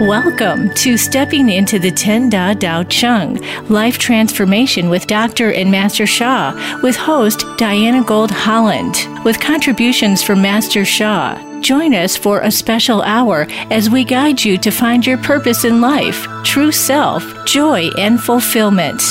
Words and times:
Welcome 0.00 0.68
to 0.74 0.98
Stepping 0.98 1.48
into 1.48 1.78
the 1.78 1.90
Ten 1.90 2.28
Da 2.28 2.52
Dao 2.52 2.86
Chang 2.90 3.40
Life 3.70 3.96
Transformation 3.96 4.90
with 4.90 5.06
Dr. 5.06 5.52
and 5.52 5.70
Master 5.70 6.06
Sha, 6.06 6.52
with 6.82 6.94
host 6.94 7.46
Diana 7.56 8.04
Gold 8.04 8.30
Holland, 8.30 8.94
with 9.24 9.40
contributions 9.40 10.22
from 10.22 10.42
Master 10.42 10.84
Sha. 10.84 11.40
Join 11.62 11.94
us 11.94 12.14
for 12.14 12.42
a 12.42 12.50
special 12.50 13.00
hour 13.00 13.46
as 13.70 13.88
we 13.88 14.04
guide 14.04 14.44
you 14.44 14.58
to 14.58 14.70
find 14.70 15.06
your 15.06 15.16
purpose 15.16 15.64
in 15.64 15.80
life, 15.80 16.26
true 16.44 16.72
self, 16.72 17.24
joy, 17.46 17.88
and 17.96 18.20
fulfillment. 18.20 19.02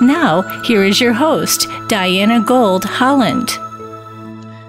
Now, 0.00 0.40
here 0.62 0.84
is 0.84 1.02
your 1.02 1.12
host, 1.12 1.68
Diana 1.88 2.40
Gold 2.40 2.86
Holland. 2.86 3.50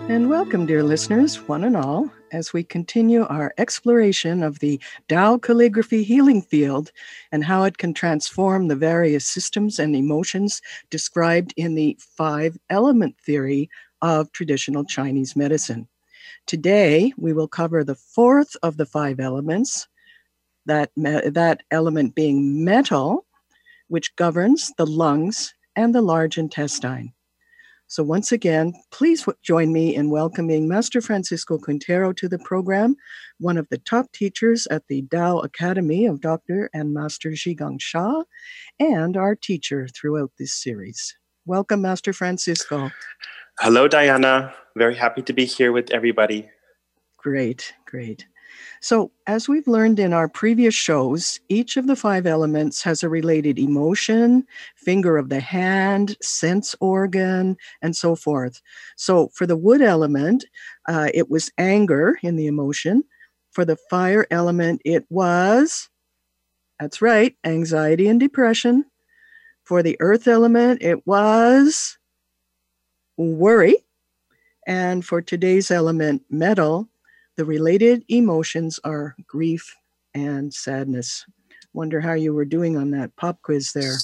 And 0.09 0.29
welcome, 0.29 0.65
dear 0.65 0.83
listeners, 0.83 1.37
one 1.47 1.63
and 1.63 1.77
all, 1.77 2.11
as 2.31 2.53
we 2.53 2.63
continue 2.63 3.25
our 3.25 3.53
exploration 3.57 4.43
of 4.43 4.59
the 4.59 4.79
Tao 5.07 5.37
calligraphy 5.37 6.03
healing 6.03 6.41
field 6.41 6.91
and 7.31 7.43
how 7.43 7.63
it 7.63 7.77
can 7.77 7.93
transform 7.93 8.67
the 8.67 8.75
various 8.75 9.25
systems 9.25 9.79
and 9.79 9.95
emotions 9.95 10.61
described 10.89 11.53
in 11.57 11.75
the 11.75 11.97
five 11.99 12.57
element 12.69 13.17
theory 13.19 13.69
of 14.01 14.31
traditional 14.31 14.83
Chinese 14.83 15.35
medicine. 15.35 15.87
Today, 16.47 17.13
we 17.17 17.33
will 17.33 17.47
cover 17.47 17.83
the 17.83 17.95
fourth 17.95 18.55
of 18.63 18.77
the 18.77 18.85
five 18.85 19.19
elements, 19.19 19.87
that, 20.65 20.91
me- 20.95 21.29
that 21.29 21.63
element 21.71 22.15
being 22.15 22.63
metal, 22.63 23.25
which 23.87 24.15
governs 24.15 24.71
the 24.77 24.85
lungs 24.87 25.53
and 25.75 25.93
the 25.93 26.01
large 26.01 26.37
intestine. 26.37 27.13
So, 27.91 28.03
once 28.03 28.31
again, 28.31 28.71
please 28.89 29.27
join 29.43 29.73
me 29.73 29.93
in 29.93 30.09
welcoming 30.09 30.65
Master 30.65 31.01
Francisco 31.01 31.57
Quintero 31.57 32.13
to 32.13 32.29
the 32.29 32.39
program, 32.39 32.95
one 33.37 33.57
of 33.57 33.67
the 33.67 33.79
top 33.79 34.13
teachers 34.13 34.65
at 34.71 34.83
the 34.87 35.01
Tao 35.11 35.39
Academy 35.39 36.05
of 36.05 36.21
Dr. 36.21 36.69
and 36.73 36.93
Master 36.93 37.31
Zhigang 37.31 37.81
Sha, 37.81 38.23
and 38.79 39.17
our 39.17 39.35
teacher 39.35 39.89
throughout 39.93 40.31
this 40.39 40.53
series. 40.53 41.17
Welcome, 41.45 41.81
Master 41.81 42.13
Francisco. 42.13 42.91
Hello, 43.59 43.89
Diana. 43.89 44.53
Very 44.77 44.95
happy 44.95 45.21
to 45.23 45.33
be 45.33 45.43
here 45.43 45.73
with 45.73 45.91
everybody. 45.91 46.49
Great, 47.17 47.73
great. 47.85 48.25
So, 48.83 49.11
as 49.27 49.47
we've 49.47 49.67
learned 49.67 49.99
in 49.99 50.11
our 50.11 50.27
previous 50.27 50.73
shows, 50.73 51.39
each 51.49 51.77
of 51.77 51.85
the 51.85 51.95
five 51.95 52.25
elements 52.25 52.81
has 52.81 53.03
a 53.03 53.09
related 53.09 53.59
emotion, 53.59 54.45
finger 54.75 55.17
of 55.17 55.29
the 55.29 55.39
hand, 55.39 56.17
sense 56.21 56.75
organ, 56.81 57.57
and 57.83 57.95
so 57.95 58.15
forth. 58.15 58.59
So, 58.97 59.29
for 59.35 59.45
the 59.45 59.55
wood 59.55 59.83
element, 59.83 60.45
uh, 60.87 61.09
it 61.13 61.29
was 61.29 61.51
anger 61.59 62.17
in 62.23 62.35
the 62.37 62.47
emotion. 62.47 63.03
For 63.51 63.65
the 63.65 63.77
fire 63.89 64.25
element, 64.31 64.81
it 64.83 65.05
was, 65.11 65.89
that's 66.79 67.01
right, 67.01 67.35
anxiety 67.43 68.07
and 68.07 68.19
depression. 68.19 68.85
For 69.63 69.83
the 69.83 69.97
earth 69.99 70.27
element, 70.27 70.81
it 70.81 71.05
was 71.07 71.97
worry. 73.17 73.77
And 74.67 75.05
for 75.05 75.21
today's 75.21 75.71
element, 75.71 76.23
metal, 76.29 76.89
the 77.41 77.45
related 77.45 78.05
emotions 78.07 78.79
are 78.83 79.15
grief 79.25 79.75
and 80.13 80.53
sadness. 80.53 81.25
Wonder 81.73 81.99
how 81.99 82.13
you 82.13 82.35
were 82.35 82.45
doing 82.45 82.77
on 82.77 82.91
that 82.91 83.15
pop 83.15 83.41
quiz 83.41 83.71
there. 83.73 83.95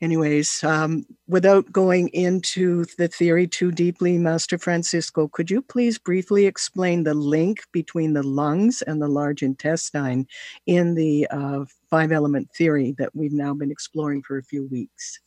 Anyways, 0.00 0.62
um, 0.62 1.04
without 1.26 1.72
going 1.72 2.06
into 2.10 2.84
the 2.98 3.08
theory 3.08 3.48
too 3.48 3.72
deeply, 3.72 4.16
Master 4.16 4.58
Francisco, 4.58 5.26
could 5.26 5.50
you 5.50 5.60
please 5.60 5.98
briefly 5.98 6.46
explain 6.46 7.02
the 7.02 7.14
link 7.14 7.64
between 7.72 8.12
the 8.12 8.22
lungs 8.22 8.82
and 8.82 9.02
the 9.02 9.08
large 9.08 9.42
intestine 9.42 10.28
in 10.66 10.94
the 10.94 11.26
uh, 11.32 11.64
five 11.90 12.12
element 12.12 12.48
theory 12.56 12.94
that 12.96 13.12
we've 13.12 13.32
now 13.32 13.54
been 13.54 13.72
exploring 13.72 14.22
for 14.22 14.38
a 14.38 14.44
few 14.44 14.68
weeks? 14.68 15.18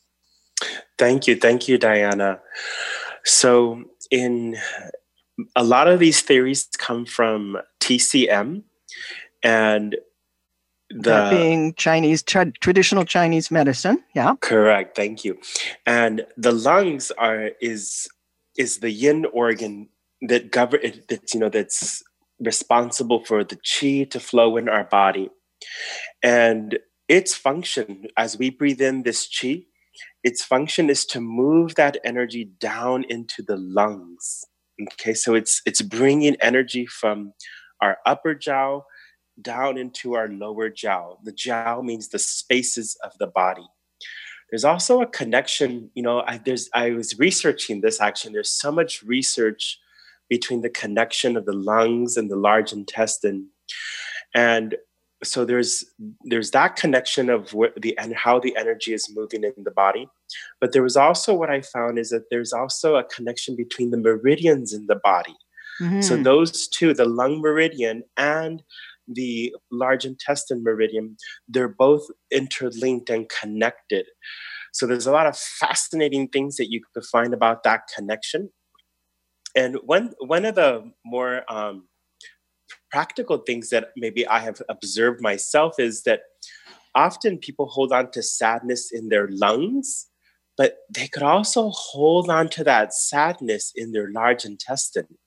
Thank 0.98 1.28
you. 1.28 1.36
Thank 1.36 1.68
you, 1.68 1.78
Diana. 1.78 2.40
So, 3.26 3.84
in 4.10 4.56
a 5.56 5.64
lot 5.64 5.88
of 5.88 6.00
these 6.00 6.22
theories 6.22 6.68
come 6.78 7.06
from 7.06 7.58
TCM 7.80 8.64
and 9.44 9.96
the 10.90 11.02
that 11.02 11.30
being 11.30 11.74
Chinese 11.76 12.22
tra- 12.24 12.52
traditional 12.62 13.06
Chinese 13.06 13.50
medicine, 13.50 14.04
yeah. 14.14 14.36
Correct. 14.42 14.96
Thank 14.96 15.26
you. 15.26 15.38
And 15.86 16.26
the 16.38 16.52
lungs 16.52 17.12
are 17.12 17.52
is 17.60 18.08
is 18.58 18.80
the 18.80 18.92
yin 18.92 19.26
organ 19.34 19.90
that 20.22 20.52
govern 20.52 20.82
that's 21.10 21.34
you 21.34 21.40
know 21.40 21.50
that's 21.50 22.04
responsible 22.40 23.24
for 23.26 23.44
the 23.44 23.56
qi 23.58 24.10
to 24.12 24.20
flow 24.20 24.58
in 24.58 24.70
our 24.70 24.84
body, 24.84 25.30
and 26.22 26.78
its 27.08 27.34
function 27.36 28.06
as 28.18 28.38
we 28.38 28.50
breathe 28.50 28.82
in 28.82 29.04
this 29.04 29.28
qi, 29.28 29.66
its 30.24 30.44
function 30.44 30.90
is 30.90 31.06
to 31.06 31.20
move 31.20 31.76
that 31.76 31.98
energy 32.04 32.46
down 32.60 33.04
into 33.10 33.42
the 33.42 33.58
lungs 33.58 34.46
Okay, 34.82 35.14
so 35.14 35.36
it's 35.36 35.62
it's 35.66 35.82
bringing 35.82 36.36
energy 36.42 36.86
from 36.86 37.34
our 37.82 37.98
upper 38.06 38.36
jiao 38.36 38.84
down 39.42 39.78
into 39.78 40.14
our 40.14 40.28
lower 40.28 40.70
jiao. 40.70 41.18
The 41.24 41.32
jiao 41.32 41.84
means 41.84 42.10
the 42.10 42.20
spaces 42.20 42.98
of 43.04 43.12
the 43.20 43.28
body. 43.28 43.68
There's 44.50 44.66
also 44.66 45.02
a 45.02 45.08
connection. 45.08 45.90
You 45.96 46.04
know, 46.04 46.24
I, 46.28 46.38
there's 46.38 46.70
I 46.74 46.92
was 46.92 47.18
researching 47.18 47.82
this 47.82 48.02
actually. 48.02 48.34
There's 48.34 48.52
so 48.52 48.72
much 48.72 49.02
research 49.04 49.80
between 50.30 50.62
the 50.62 50.70
connection 50.70 51.38
of 51.38 51.46
the 51.46 51.54
lungs 51.54 52.18
and 52.18 52.30
the 52.30 52.36
large 52.36 52.74
intestine, 52.74 53.50
and 54.34 54.76
so 55.24 55.46
there's 55.46 55.86
there's 56.24 56.52
that 56.52 56.76
connection 56.76 57.30
of 57.30 57.54
what 57.54 57.74
the 57.82 57.98
and 57.98 58.16
how 58.16 58.40
the 58.40 58.56
energy 58.58 58.94
is 58.94 59.12
moving 59.16 59.44
in 59.44 59.64
the 59.64 59.72
body. 59.72 60.08
But 60.60 60.74
there 60.74 60.84
was 60.84 60.98
also 60.98 61.34
what 61.34 61.50
i 61.50 61.62
found 61.62 61.98
is 62.00 62.10
that 62.10 62.30
there's 62.30 62.54
also 62.54 62.96
a 62.96 63.04
connection 63.04 63.56
between 63.56 63.92
the 63.92 63.98
meridians 63.98 64.74
in 64.74 64.88
the 64.88 65.00
body. 65.04 65.36
Mm-hmm. 65.82 66.00
so 66.00 66.16
those 66.16 66.70
two 66.70 66.94
the 66.94 67.04
lung 67.04 67.42
meridian 67.42 68.02
and 68.16 68.64
the 69.10 69.54
large 69.72 70.06
intestine 70.06 70.64
meridian 70.64 71.18
they're 71.50 71.68
both 71.68 72.08
interlinked 72.32 73.10
and 73.10 73.30
connected. 73.30 74.06
So 74.72 74.86
there's 74.86 75.08
a 75.08 75.12
lot 75.12 75.28
of 75.28 75.38
fascinating 75.38 76.28
things 76.30 76.58
that 76.58 76.70
you 76.70 76.82
could 76.94 77.06
find 77.06 77.34
about 77.34 77.64
that 77.64 77.84
connection. 77.96 78.50
And 79.56 79.78
one 79.84 80.12
one 80.20 80.44
of 80.44 80.56
the 80.56 80.92
more 81.06 81.44
um, 81.50 81.88
practical 82.96 83.40
things 83.40 83.72
that 83.72 83.90
maybe 83.98 84.26
I 84.26 84.40
have 84.40 84.62
observed 84.70 85.20
myself 85.20 85.74
is 85.80 86.04
that 86.04 86.22
often 86.96 87.38
people 87.38 87.68
hold 87.68 87.92
on 87.92 88.10
to 88.12 88.24
sadness 88.24 88.90
in 88.90 89.10
their 89.10 89.28
lungs, 89.28 90.08
but 90.56 90.78
they 90.90 91.10
could 91.10 91.22
also 91.22 91.72
hold 91.72 92.30
on 92.30 92.48
to 92.52 92.64
that 92.64 92.94
sadness 92.94 93.74
in 93.76 93.92
their 93.92 94.10
large 94.14 94.46
intestine. 94.46 95.18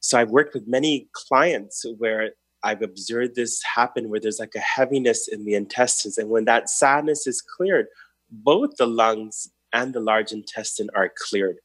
So 0.00 0.18
I've 0.18 0.30
worked 0.30 0.52
with 0.52 0.66
many 0.66 1.08
clients 1.12 1.84
where 1.98 2.32
I've 2.64 2.82
observed 2.82 3.36
this 3.36 3.62
happen 3.76 4.08
where 4.08 4.18
there's 4.18 4.40
like 4.40 4.56
a 4.56 4.70
heaviness 4.76 5.28
in 5.28 5.44
the 5.44 5.54
intestines. 5.54 6.18
And 6.18 6.28
when 6.28 6.44
that 6.46 6.68
sadness 6.68 7.24
is 7.28 7.40
cleared, 7.40 7.86
both 8.32 8.70
the 8.78 8.88
lungs 8.88 9.48
and 9.72 9.94
the 9.94 10.00
large 10.00 10.32
intestine 10.32 10.90
are 10.96 11.12
cleared. 11.28 11.58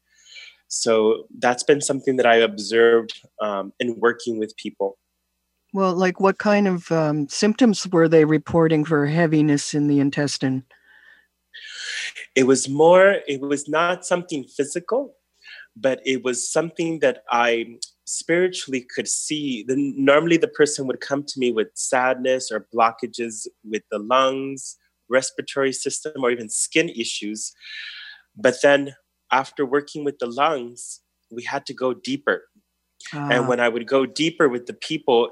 So 0.67 1.23
that's 1.39 1.63
been 1.63 1.81
something 1.81 2.17
that 2.17 2.27
I 2.27 2.35
observed 2.35 3.19
um, 3.41 3.73
in 3.79 3.99
working 3.99 4.37
with 4.37 4.55
people. 4.55 4.98
Well, 5.73 5.93
like 5.93 6.19
what 6.19 6.39
kind 6.39 6.67
of 6.67 6.91
um, 6.91 7.27
symptoms 7.29 7.87
were 7.87 8.07
they 8.07 8.25
reporting 8.25 8.85
for 8.85 9.05
heaviness 9.05 9.73
in 9.73 9.87
the 9.87 9.99
intestine? 9.99 10.63
It 12.35 12.43
was 12.43 12.67
more, 12.67 13.17
it 13.27 13.41
was 13.41 13.69
not 13.69 14.05
something 14.05 14.45
physical, 14.45 15.15
but 15.75 15.99
it 16.05 16.23
was 16.23 16.51
something 16.51 16.99
that 16.99 17.23
I 17.29 17.77
spiritually 18.05 18.85
could 18.95 19.07
see. 19.07 19.63
Then 19.67 19.93
normally 19.95 20.37
the 20.37 20.47
person 20.47 20.87
would 20.87 21.01
come 21.01 21.23
to 21.23 21.39
me 21.39 21.51
with 21.51 21.67
sadness 21.75 22.51
or 22.51 22.67
blockages 22.73 23.45
with 23.63 23.83
the 23.91 23.99
lungs, 23.99 24.77
respiratory 25.09 25.73
system, 25.73 26.23
or 26.23 26.31
even 26.31 26.49
skin 26.49 26.89
issues. 26.89 27.53
But 28.35 28.55
then 28.63 28.95
after 29.31 29.65
working 29.65 30.03
with 30.03 30.17
the 30.19 30.25
lungs, 30.25 31.01
we 31.31 31.43
had 31.43 31.65
to 31.67 31.73
go 31.73 31.93
deeper. 31.93 32.43
And 33.13 33.45
ah. 33.45 33.47
when 33.47 33.59
I 33.59 33.69
would 33.69 33.87
go 33.87 34.05
deeper 34.05 34.49
with 34.49 34.65
the 34.65 34.73
people, 34.73 35.29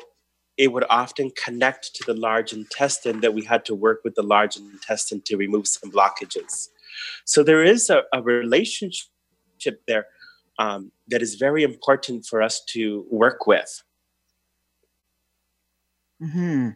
it 0.57 0.73
would 0.73 0.85
often 0.89 1.31
connect 1.31 1.93
to 1.95 2.03
the 2.05 2.13
large 2.13 2.51
intestine 2.51 3.21
that 3.21 3.33
we 3.33 3.43
had 3.43 3.63
to 3.65 3.75
work 3.75 4.01
with 4.03 4.15
the 4.15 4.23
large 4.23 4.57
intestine 4.57 5.21
to 5.25 5.37
remove 5.37 5.67
some 5.67 5.91
blockages. 5.91 6.69
So 7.25 7.43
there 7.43 7.63
is 7.63 7.89
a, 7.89 8.03
a 8.13 8.21
relationship 8.21 9.05
there 9.87 10.07
um, 10.59 10.91
that 11.07 11.21
is 11.21 11.35
very 11.35 11.63
important 11.63 12.25
for 12.25 12.41
us 12.41 12.61
to 12.69 13.05
work 13.11 13.45
with. 13.45 13.83
Hmm. 16.19 16.69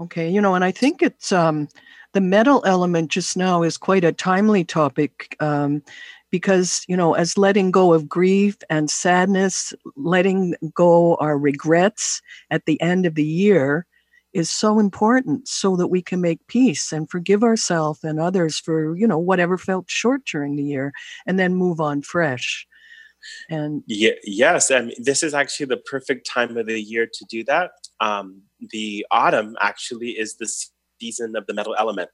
Okay, 0.00 0.30
you 0.30 0.40
know, 0.40 0.54
and 0.54 0.64
I 0.64 0.70
think 0.70 1.02
it's 1.02 1.32
um, 1.32 1.68
the 2.12 2.20
metal 2.20 2.62
element 2.64 3.10
just 3.10 3.36
now 3.36 3.64
is 3.64 3.76
quite 3.76 4.04
a 4.04 4.12
timely 4.12 4.62
topic. 4.62 5.36
Um, 5.40 5.82
because 6.30 6.84
you 6.88 6.96
know 6.96 7.14
as 7.14 7.38
letting 7.38 7.70
go 7.70 7.92
of 7.92 8.08
grief 8.08 8.56
and 8.70 8.90
sadness 8.90 9.72
letting 9.96 10.54
go 10.74 11.16
our 11.16 11.38
regrets 11.38 12.20
at 12.50 12.64
the 12.66 12.80
end 12.80 13.06
of 13.06 13.14
the 13.14 13.24
year 13.24 13.86
is 14.32 14.50
so 14.50 14.78
important 14.78 15.48
so 15.48 15.76
that 15.76 15.88
we 15.88 16.02
can 16.02 16.20
make 16.20 16.46
peace 16.48 16.92
and 16.92 17.10
forgive 17.10 17.42
ourselves 17.42 18.04
and 18.04 18.20
others 18.20 18.58
for 18.58 18.96
you 18.96 19.06
know 19.06 19.18
whatever 19.18 19.56
felt 19.56 19.90
short 19.90 20.24
during 20.24 20.56
the 20.56 20.62
year 20.62 20.92
and 21.26 21.38
then 21.38 21.54
move 21.54 21.80
on 21.80 22.02
fresh. 22.02 22.66
And 23.50 23.82
yeah, 23.86 24.12
yes 24.24 24.70
and 24.70 24.92
this 24.98 25.22
is 25.22 25.34
actually 25.34 25.66
the 25.66 25.78
perfect 25.78 26.26
time 26.26 26.56
of 26.56 26.66
the 26.66 26.80
year 26.80 27.06
to 27.06 27.24
do 27.28 27.42
that. 27.44 27.72
Um, 28.00 28.42
the 28.70 29.04
autumn 29.10 29.56
actually 29.60 30.10
is 30.10 30.36
the 30.36 30.50
season 31.00 31.34
of 31.34 31.46
the 31.46 31.54
metal 31.54 31.74
element 31.78 32.10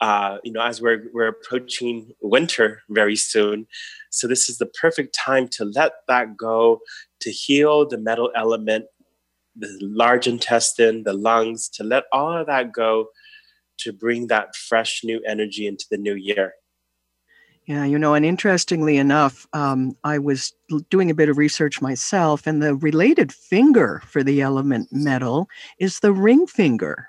uh, 0.00 0.38
you 0.44 0.52
know, 0.52 0.62
as 0.62 0.80
we're 0.80 1.04
we're 1.12 1.28
approaching 1.28 2.12
winter 2.20 2.82
very 2.90 3.16
soon, 3.16 3.66
so 4.10 4.26
this 4.26 4.48
is 4.48 4.58
the 4.58 4.66
perfect 4.66 5.14
time 5.14 5.48
to 5.48 5.64
let 5.64 5.92
that 6.08 6.36
go, 6.36 6.80
to 7.20 7.30
heal 7.30 7.88
the 7.88 7.98
metal 7.98 8.30
element, 8.34 8.86
the 9.56 9.78
large 9.80 10.26
intestine, 10.26 11.04
the 11.04 11.14
lungs, 11.14 11.68
to 11.70 11.84
let 11.84 12.04
all 12.12 12.36
of 12.36 12.46
that 12.46 12.72
go, 12.72 13.06
to 13.78 13.92
bring 13.92 14.26
that 14.26 14.54
fresh 14.54 15.02
new 15.02 15.20
energy 15.26 15.66
into 15.66 15.86
the 15.90 15.98
new 15.98 16.14
year. 16.14 16.52
Yeah, 17.66 17.84
you 17.84 17.98
know, 17.98 18.14
and 18.14 18.24
interestingly 18.24 18.96
enough, 18.96 19.44
um, 19.52 19.96
I 20.04 20.18
was 20.18 20.52
doing 20.88 21.10
a 21.10 21.14
bit 21.14 21.28
of 21.28 21.36
research 21.36 21.82
myself, 21.82 22.46
and 22.46 22.62
the 22.62 22.76
related 22.76 23.32
finger 23.32 24.02
for 24.06 24.22
the 24.22 24.40
element 24.40 24.88
metal 24.92 25.48
is 25.80 25.98
the 25.98 26.12
ring 26.12 26.46
finger. 26.46 27.08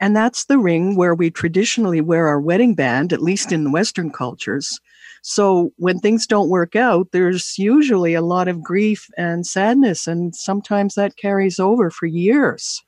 And 0.00 0.14
that's 0.14 0.44
the 0.44 0.58
ring 0.58 0.96
where 0.96 1.14
we 1.14 1.30
traditionally 1.30 2.00
wear 2.00 2.28
our 2.28 2.40
wedding 2.40 2.74
band, 2.74 3.12
at 3.12 3.22
least 3.22 3.52
in 3.52 3.72
Western 3.72 4.10
cultures. 4.10 4.80
So 5.22 5.72
when 5.76 5.98
things 5.98 6.26
don't 6.26 6.48
work 6.48 6.76
out, 6.76 7.08
there's 7.12 7.58
usually 7.58 8.14
a 8.14 8.22
lot 8.22 8.48
of 8.48 8.62
grief 8.62 9.08
and 9.16 9.46
sadness, 9.46 10.06
and 10.06 10.34
sometimes 10.34 10.94
that 10.94 11.16
carries 11.16 11.58
over 11.58 11.90
for 11.90 12.06
years. 12.06 12.82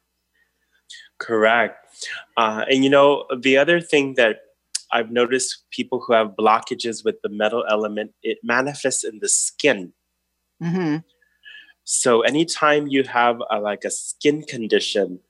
Correct. 1.19 1.77
Uh, 2.37 2.65
and 2.71 2.85
you 2.85 2.91
know, 2.91 3.25
the 3.37 3.59
other 3.59 3.81
thing 3.81 4.15
that 4.15 4.37
I've 4.93 5.11
noticed 5.11 5.65
people 5.71 6.03
who 6.05 6.13
have 6.15 6.29
blockages 6.39 7.05
with 7.05 7.17
the 7.23 7.29
metal 7.29 7.65
element, 7.69 8.13
it 8.23 8.39
manifests 8.43 9.05
in 9.05 9.19
the 9.21 9.29
skin. 9.29 9.93
Mm-hmm. 10.63 10.99
So 11.85 12.23
anytime 12.23 12.87
you 12.87 13.03
have 13.05 13.41
a, 13.51 13.59
like 13.61 13.85
a 13.85 13.91
skin 13.91 14.43
condition, 14.43 15.21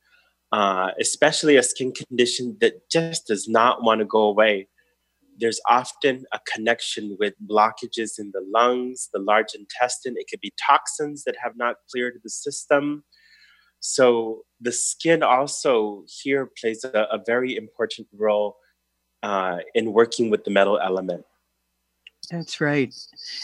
uh, 0.52 0.90
especially 0.98 1.56
a 1.56 1.62
skin 1.62 1.92
condition 1.92 2.56
that 2.60 2.90
just 2.90 3.26
does 3.26 3.48
not 3.48 3.82
want 3.82 4.00
to 4.00 4.04
go 4.04 4.22
away. 4.22 4.68
There's 5.38 5.60
often 5.68 6.24
a 6.32 6.40
connection 6.52 7.16
with 7.18 7.34
blockages 7.46 8.18
in 8.18 8.30
the 8.32 8.44
lungs, 8.52 9.08
the 9.12 9.20
large 9.20 9.54
intestine. 9.54 10.14
It 10.16 10.26
could 10.28 10.40
be 10.40 10.52
toxins 10.68 11.24
that 11.24 11.36
have 11.42 11.56
not 11.56 11.76
cleared 11.90 12.20
the 12.22 12.30
system. 12.30 13.04
So 13.78 14.44
the 14.60 14.72
skin 14.72 15.22
also 15.22 16.04
here 16.22 16.50
plays 16.60 16.84
a, 16.84 17.06
a 17.10 17.18
very 17.24 17.56
important 17.56 18.08
role 18.12 18.56
uh, 19.22 19.58
in 19.74 19.92
working 19.92 20.30
with 20.30 20.44
the 20.44 20.50
metal 20.50 20.78
element. 20.78 21.24
That's 22.30 22.60
right. 22.60 22.94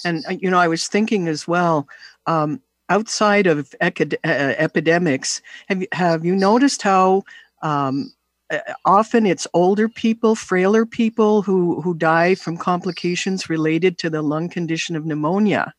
And, 0.05 0.25
uh, 0.27 0.33
you 0.33 0.51
know, 0.51 0.59
I 0.59 0.69
was 0.69 0.87
thinking 0.89 1.29
as 1.29 1.49
well, 1.49 1.89
um, 2.27 2.63
outside 2.89 3.47
of 3.47 3.75
uh, 3.81 3.89
epidemics, 4.25 5.43
have 5.69 5.83
you, 5.83 5.89
have 5.93 6.25
you 6.25 6.35
noticed 6.35 6.83
how 6.83 7.23
um, 7.63 8.13
uh, 8.51 8.59
often 8.85 9.27
it's 9.27 9.47
older 9.55 9.89
people, 9.89 10.35
frailer 10.35 10.87
people 10.87 11.43
who, 11.43 11.81
who 11.81 11.95
die 11.95 12.35
from 12.35 12.57
complications 12.57 13.51
related 13.51 13.99
to 13.99 14.11
the 14.11 14.23
lung 14.23 14.49
condition 14.49 14.97
of 14.97 15.05
pneumonia? 15.05 15.75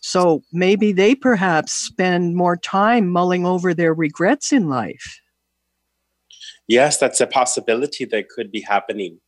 So 0.00 0.42
maybe 0.52 0.92
they 0.92 1.14
perhaps 1.14 1.72
spend 1.72 2.36
more 2.36 2.56
time 2.56 3.08
mulling 3.08 3.44
over 3.44 3.74
their 3.74 3.94
regrets 3.94 4.52
in 4.52 4.68
life. 4.68 5.20
Yes, 6.66 6.98
that's 6.98 7.20
a 7.20 7.26
possibility 7.26 8.04
that 8.04 8.28
could 8.28 8.52
be 8.52 8.60
happening. 8.60 9.20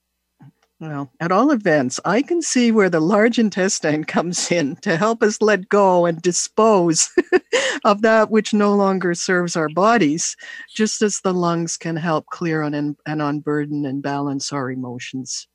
Well, 0.80 1.12
at 1.20 1.30
all 1.30 1.50
events, 1.50 2.00
I 2.06 2.22
can 2.22 2.40
see 2.40 2.72
where 2.72 2.88
the 2.88 3.00
large 3.00 3.38
intestine 3.38 4.04
comes 4.16 4.50
in 4.50 4.76
to 4.76 4.96
help 4.96 5.22
us 5.22 5.42
let 5.42 5.68
go 5.68 6.06
and 6.06 6.22
dispose 6.22 7.10
of 7.84 8.00
that 8.00 8.30
which 8.30 8.54
no 8.54 8.74
longer 8.74 9.14
serves 9.14 9.56
our 9.56 9.68
bodies, 9.68 10.36
just 10.74 11.02
as 11.02 11.20
the 11.20 11.34
lungs 11.34 11.76
can 11.76 11.96
help 11.96 12.24
clear 12.26 12.62
and, 12.62 12.96
and 13.06 13.22
unburden 13.22 13.84
and 13.84 14.02
balance 14.02 14.54
our 14.54 14.70
emotions. 14.70 15.46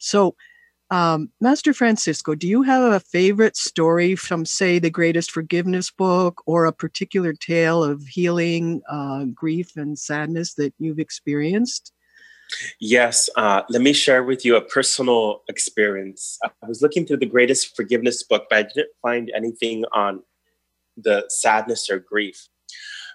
So, 0.00 0.34
um, 0.90 1.30
Master 1.40 1.72
Francisco, 1.72 2.34
do 2.34 2.48
you 2.48 2.62
have 2.62 2.92
a 2.92 3.00
favorite 3.00 3.56
story 3.56 4.16
from, 4.16 4.44
say, 4.44 4.80
the 4.80 4.90
Greatest 4.90 5.30
Forgiveness 5.30 5.92
book 5.92 6.42
or 6.46 6.64
a 6.64 6.72
particular 6.72 7.32
tale 7.32 7.82
of 7.82 8.02
healing, 8.06 8.82
uh, 8.90 9.24
grief, 9.26 9.76
and 9.76 9.96
sadness 9.96 10.54
that 10.54 10.74
you've 10.78 10.98
experienced? 10.98 11.92
Yes, 12.80 13.30
uh, 13.36 13.62
let 13.68 13.82
me 13.82 13.92
share 13.92 14.22
with 14.22 14.44
you 14.44 14.56
a 14.56 14.60
personal 14.60 15.42
experience. 15.48 16.38
I 16.44 16.66
was 16.66 16.82
looking 16.82 17.06
through 17.06 17.18
the 17.18 17.26
Greatest 17.26 17.76
Forgiveness 17.76 18.22
book, 18.22 18.46
but 18.50 18.58
I 18.58 18.62
didn't 18.62 18.90
find 19.02 19.30
anything 19.34 19.84
on 19.92 20.22
the 20.96 21.24
sadness 21.28 21.90
or 21.90 21.98
grief. 21.98 22.48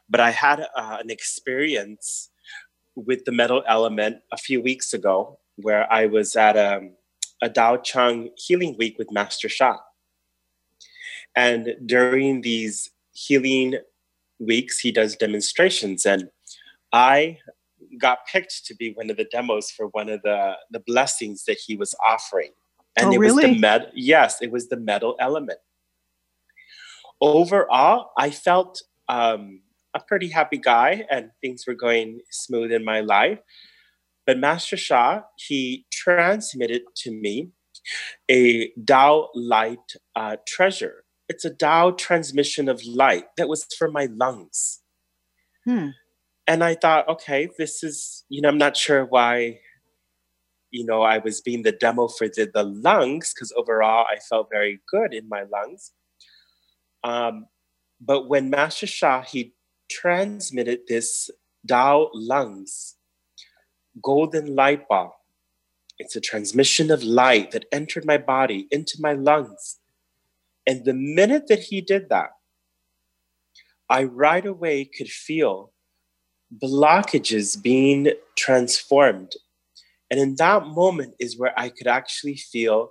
But 0.10 0.20
I 0.20 0.32
had 0.32 0.62
uh, 0.76 0.98
an 1.00 1.10
experience 1.10 2.30
with 2.96 3.26
the 3.26 3.32
metal 3.32 3.64
element 3.68 4.18
a 4.32 4.38
few 4.38 4.62
weeks 4.62 4.94
ago 4.94 5.40
where 5.58 5.92
I 5.92 6.08
was 6.08 6.36
at 6.36 6.56
a, 6.58 6.90
a 7.42 7.50
Dao 7.50 7.84
Chang 7.84 8.32
healing 8.36 8.76
week 8.78 8.98
with 8.98 9.12
Master 9.12 9.50
Sha. 9.50 9.78
And 11.36 11.76
during 11.86 12.42
these 12.42 12.90
healing 13.14 13.76
weeks, 14.40 14.80
he 14.80 14.92
does 14.92 15.16
demonstrations. 15.16 16.06
And 16.06 16.30
I 16.92 17.38
got 17.98 18.20
picked 18.32 18.66
to 18.66 18.76
be 18.76 18.92
one 18.94 19.10
of 19.10 19.18
the 19.18 19.26
demos 19.26 19.72
for 19.72 19.88
one 19.88 20.10
of 20.10 20.22
the 20.22 20.54
the 20.72 20.80
blessings 20.80 21.46
that 21.46 21.58
he 21.66 21.76
was 21.76 21.96
offering. 22.06 22.52
And 22.98 23.08
oh, 23.08 23.12
it 23.14 23.20
really? 23.20 23.46
was 23.46 23.56
the 23.56 23.60
med 23.60 23.92
yes 23.94 24.42
it 24.42 24.52
was 24.52 24.70
the 24.70 24.78
metal 24.78 25.16
element. 25.20 25.60
Overall 27.22 28.12
i 28.18 28.30
felt 28.30 28.82
um, 29.08 29.62
a 29.94 30.00
pretty 30.00 30.30
happy 30.30 30.58
guy 30.58 31.06
and 31.10 31.32
things 31.42 31.66
were 31.68 31.74
going 31.74 32.22
smooth 32.30 32.72
in 32.72 32.86
my 32.86 33.02
life. 33.02 33.40
But 34.26 34.38
master 34.38 34.78
sha 34.78 35.22
he 35.36 35.86
transmitted 35.92 36.84
to 36.98 37.12
me 37.12 37.50
a 38.30 38.72
Dao 38.74 39.28
light 39.34 39.96
uh, 40.16 40.38
treasure. 40.48 41.06
It's 41.28 41.46
a 41.46 41.52
Dao 41.52 41.98
transmission 41.98 42.68
of 42.70 42.84
light 42.86 43.26
that 43.38 43.48
was 43.48 43.66
for 43.78 43.90
my 43.90 44.08
lungs. 44.12 44.82
Hmm 45.66 45.90
and 46.50 46.64
I 46.64 46.74
thought, 46.74 47.08
okay, 47.08 47.48
this 47.60 47.84
is, 47.84 48.26
you 48.28 48.42
know, 48.42 48.50
I'm 48.50 48.58
not 48.58 48.76
sure 48.76 49.06
why, 49.06 49.60
you 50.72 50.84
know, 50.84 51.04
I 51.04 51.20
was 51.20 51.42
being 51.42 51.62
the 51.62 51.72
demo 51.72 52.08
for 52.08 52.28
the, 52.28 52.50
the 52.52 52.64
lungs, 52.64 53.32
because 53.32 53.54
overall 53.56 54.08
I 54.12 54.18
felt 54.18 54.50
very 54.52 54.80
good 54.92 55.14
in 55.14 55.30
my 55.30 55.44
lungs. 55.44 55.92
Um, 57.04 57.46
but 58.02 58.28
when 58.28 58.50
Master 58.50 58.88
Sha, 58.88 59.22
he 59.22 59.54
transmitted 59.92 60.80
this 60.88 61.30
Dao 61.70 62.10
lungs, 62.16 62.96
golden 64.02 64.56
light 64.56 64.88
ball. 64.88 65.24
It's 66.00 66.16
a 66.16 66.22
transmission 66.22 66.90
of 66.90 67.04
light 67.04 67.52
that 67.52 67.66
entered 67.72 68.06
my 68.06 68.18
body 68.18 68.68
into 68.72 68.98
my 69.00 69.14
lungs. 69.14 69.78
And 70.66 70.84
the 70.84 70.96
minute 70.96 71.46
that 71.48 71.60
he 71.60 71.80
did 71.80 72.10
that, 72.10 72.32
I 73.88 74.06
right 74.06 74.46
away 74.46 74.86
could 74.86 75.10
feel 75.10 75.74
blockages 76.62 77.62
being 77.62 78.12
transformed. 78.36 79.34
And 80.10 80.20
in 80.20 80.36
that 80.36 80.66
moment 80.66 81.16
is 81.20 81.38
where 81.38 81.54
I 81.58 81.70
could 81.70 81.88
actually 81.88 82.38
feel 82.38 82.90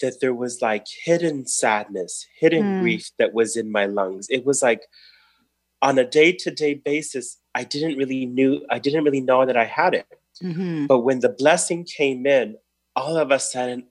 that 0.00 0.20
there 0.20 0.34
was 0.34 0.62
like 0.62 0.86
hidden 1.04 1.46
sadness, 1.46 2.26
hidden 2.38 2.62
mm. 2.62 2.80
grief 2.80 3.10
that 3.18 3.34
was 3.34 3.56
in 3.56 3.70
my 3.70 3.86
lungs. 3.86 4.26
It 4.30 4.44
was 4.44 4.62
like 4.62 4.82
on 5.82 5.98
a 5.98 6.08
day-to-day 6.08 6.74
basis, 6.74 7.38
I 7.54 7.64
didn't 7.64 7.98
really 7.98 8.26
knew 8.26 8.64
I 8.70 8.78
didn't 8.78 9.04
really 9.04 9.20
know 9.20 9.44
that 9.44 9.56
I 9.56 9.64
had 9.64 9.94
it. 9.94 10.06
Mm-hmm. 10.42 10.86
But 10.86 11.00
when 11.00 11.20
the 11.20 11.28
blessing 11.28 11.84
came 11.84 12.26
in, 12.26 12.56
all 12.96 13.16
of 13.16 13.30
a 13.30 13.38
sudden, 13.38 13.86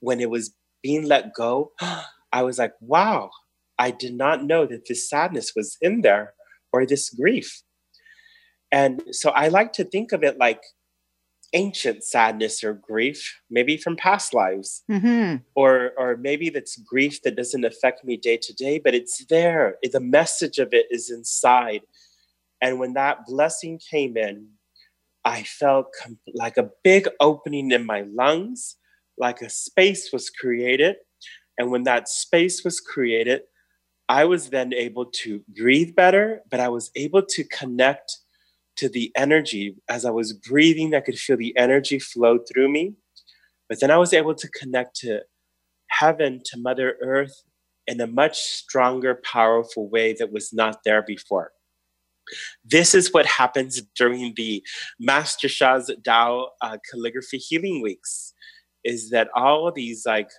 when 0.00 0.20
it 0.20 0.30
was 0.30 0.54
being 0.82 1.06
let 1.06 1.34
go, 1.34 1.72
I 2.32 2.42
was 2.42 2.58
like, 2.58 2.72
wow, 2.80 3.30
I 3.78 3.90
did 3.90 4.14
not 4.14 4.44
know 4.44 4.66
that 4.66 4.86
this 4.88 5.08
sadness 5.08 5.52
was 5.54 5.76
in 5.80 6.00
there 6.00 6.34
or 6.72 6.84
this 6.84 7.10
grief. 7.10 7.62
And 8.74 9.02
so 9.12 9.30
I 9.30 9.46
like 9.46 9.72
to 9.74 9.84
think 9.84 10.10
of 10.10 10.24
it 10.24 10.36
like 10.36 10.60
ancient 11.52 12.02
sadness 12.02 12.64
or 12.64 12.74
grief, 12.74 13.40
maybe 13.48 13.76
from 13.76 13.94
past 13.94 14.34
lives, 14.34 14.82
mm-hmm. 14.90 15.36
or 15.54 15.92
or 15.96 16.16
maybe 16.16 16.50
that's 16.50 16.76
grief 16.78 17.22
that 17.22 17.36
doesn't 17.36 17.64
affect 17.64 18.04
me 18.04 18.16
day 18.16 18.36
to 18.36 18.52
day, 18.52 18.80
but 18.80 18.92
it's 18.92 19.24
there. 19.26 19.76
The 19.80 20.00
message 20.00 20.58
of 20.58 20.74
it 20.74 20.86
is 20.90 21.08
inside. 21.08 21.82
And 22.60 22.80
when 22.80 22.94
that 22.94 23.26
blessing 23.26 23.78
came 23.78 24.16
in, 24.16 24.48
I 25.24 25.44
felt 25.44 25.86
like 26.34 26.56
a 26.56 26.70
big 26.82 27.06
opening 27.20 27.70
in 27.70 27.86
my 27.86 28.02
lungs, 28.12 28.74
like 29.16 29.40
a 29.40 29.50
space 29.50 30.10
was 30.12 30.30
created. 30.30 30.96
And 31.56 31.70
when 31.70 31.84
that 31.84 32.08
space 32.08 32.64
was 32.64 32.80
created, 32.80 33.42
I 34.08 34.24
was 34.24 34.50
then 34.50 34.74
able 34.74 35.06
to 35.22 35.42
breathe 35.46 35.94
better, 35.94 36.40
but 36.50 36.58
I 36.58 36.70
was 36.70 36.90
able 36.96 37.22
to 37.22 37.44
connect 37.44 38.18
to 38.76 38.88
the 38.88 39.12
energy. 39.16 39.76
As 39.88 40.04
I 40.04 40.10
was 40.10 40.32
breathing, 40.32 40.94
I 40.94 41.00
could 41.00 41.18
feel 41.18 41.36
the 41.36 41.56
energy 41.56 41.98
flow 41.98 42.38
through 42.38 42.70
me. 42.70 42.94
But 43.68 43.80
then 43.80 43.90
I 43.90 43.96
was 43.96 44.12
able 44.12 44.34
to 44.34 44.48
connect 44.48 44.96
to 44.96 45.20
heaven, 45.88 46.42
to 46.46 46.58
Mother 46.58 46.96
Earth 47.02 47.42
in 47.86 48.00
a 48.00 48.06
much 48.06 48.38
stronger, 48.38 49.20
powerful 49.24 49.88
way 49.88 50.14
that 50.18 50.32
was 50.32 50.52
not 50.52 50.78
there 50.84 51.02
before. 51.02 51.52
This 52.64 52.94
is 52.94 53.12
what 53.12 53.26
happens 53.26 53.82
during 53.96 54.32
the 54.36 54.62
Master 54.98 55.48
Sha's 55.48 55.90
Tao 56.04 56.48
uh, 56.62 56.78
calligraphy 56.90 57.38
healing 57.38 57.82
weeks, 57.82 58.32
is 58.82 59.10
that 59.10 59.28
all 59.34 59.70
these 59.70 60.04
like 60.06 60.30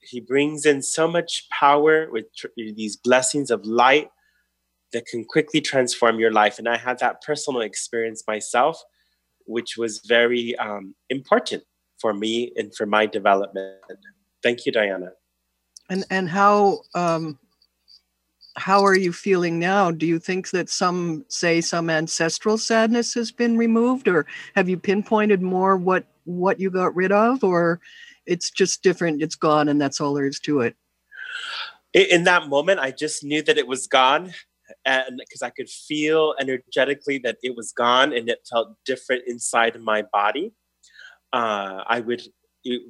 he 0.00 0.20
brings 0.20 0.64
in 0.64 0.82
so 0.82 1.08
much 1.08 1.46
power 1.58 2.08
with 2.10 2.26
tr- 2.36 2.48
these 2.56 2.96
blessings 2.96 3.50
of 3.50 3.64
light 3.64 4.08
that 4.92 5.06
can 5.06 5.24
quickly 5.24 5.60
transform 5.60 6.18
your 6.18 6.32
life. 6.32 6.58
And 6.58 6.68
I 6.68 6.76
had 6.76 6.98
that 7.00 7.22
personal 7.22 7.60
experience 7.60 8.24
myself, 8.26 8.82
which 9.46 9.76
was 9.76 10.00
very 10.06 10.56
um, 10.56 10.94
important 11.10 11.64
for 11.98 12.14
me 12.14 12.52
and 12.56 12.74
for 12.74 12.86
my 12.86 13.06
development. 13.06 13.76
Thank 14.42 14.66
you, 14.66 14.72
Diana. 14.72 15.12
And 15.90 16.04
and 16.10 16.28
how 16.28 16.82
um, 16.94 17.38
how 18.56 18.84
are 18.84 18.96
you 18.96 19.12
feeling 19.12 19.58
now? 19.58 19.90
Do 19.90 20.06
you 20.06 20.18
think 20.18 20.50
that 20.50 20.68
some 20.68 21.24
say 21.28 21.60
some 21.60 21.90
ancestral 21.90 22.58
sadness 22.58 23.14
has 23.14 23.32
been 23.32 23.56
removed, 23.56 24.08
or 24.08 24.26
have 24.54 24.68
you 24.68 24.78
pinpointed 24.78 25.42
more 25.42 25.76
what 25.76 26.04
what 26.24 26.60
you 26.60 26.70
got 26.70 26.94
rid 26.94 27.12
of, 27.12 27.42
or 27.42 27.80
it's 28.26 28.50
just 28.50 28.82
different? 28.82 29.22
It's 29.22 29.36
gone, 29.36 29.68
and 29.68 29.80
that's 29.80 30.00
all 30.00 30.14
there 30.14 30.26
is 30.26 30.40
to 30.40 30.60
it. 30.60 30.76
In 31.94 32.24
that 32.24 32.48
moment, 32.48 32.80
I 32.80 32.90
just 32.90 33.24
knew 33.24 33.42
that 33.42 33.56
it 33.56 33.66
was 33.66 33.86
gone, 33.86 34.34
and 34.84 35.18
because 35.18 35.42
I 35.42 35.50
could 35.50 35.68
feel 35.68 36.34
energetically 36.40 37.18
that 37.18 37.38
it 37.42 37.56
was 37.56 37.72
gone, 37.72 38.12
and 38.12 38.28
it 38.28 38.40
felt 38.50 38.76
different 38.84 39.22
inside 39.26 39.80
my 39.80 40.02
body. 40.12 40.52
Uh, 41.32 41.84
I 41.86 42.00
would 42.00 42.22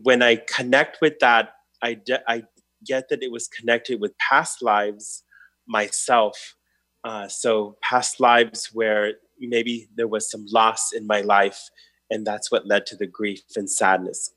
when 0.02 0.22
I 0.22 0.36
connect 0.36 1.00
with 1.00 1.18
that, 1.20 1.52
I 1.82 1.94
de- 1.94 2.30
I 2.30 2.44
get 2.84 3.08
that 3.08 3.22
it 3.22 3.32
was 3.32 3.48
connected 3.48 4.00
with 4.00 4.16
past 4.18 4.62
lives 4.62 5.24
myself. 5.66 6.54
Uh, 7.04 7.28
so 7.28 7.76
past 7.82 8.20
lives 8.20 8.70
where 8.72 9.14
maybe 9.38 9.88
there 9.94 10.08
was 10.08 10.30
some 10.30 10.46
loss 10.52 10.92
in 10.92 11.06
my 11.06 11.20
life, 11.20 11.70
and 12.10 12.26
that's 12.26 12.50
what 12.50 12.66
led 12.66 12.86
to 12.86 12.96
the 12.96 13.06
grief 13.06 13.42
and 13.56 13.70
sadness. 13.70 14.32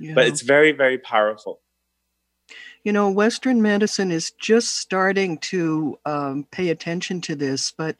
Yeah. 0.00 0.14
But 0.14 0.26
it's 0.26 0.42
very, 0.42 0.72
very 0.72 0.98
powerful. 0.98 1.60
You 2.84 2.92
know, 2.92 3.08
Western 3.08 3.62
medicine 3.62 4.10
is 4.10 4.30
just 4.32 4.76
starting 4.76 5.38
to 5.38 5.98
um, 6.04 6.46
pay 6.50 6.68
attention 6.68 7.22
to 7.22 7.34
this, 7.34 7.72
but 7.76 7.96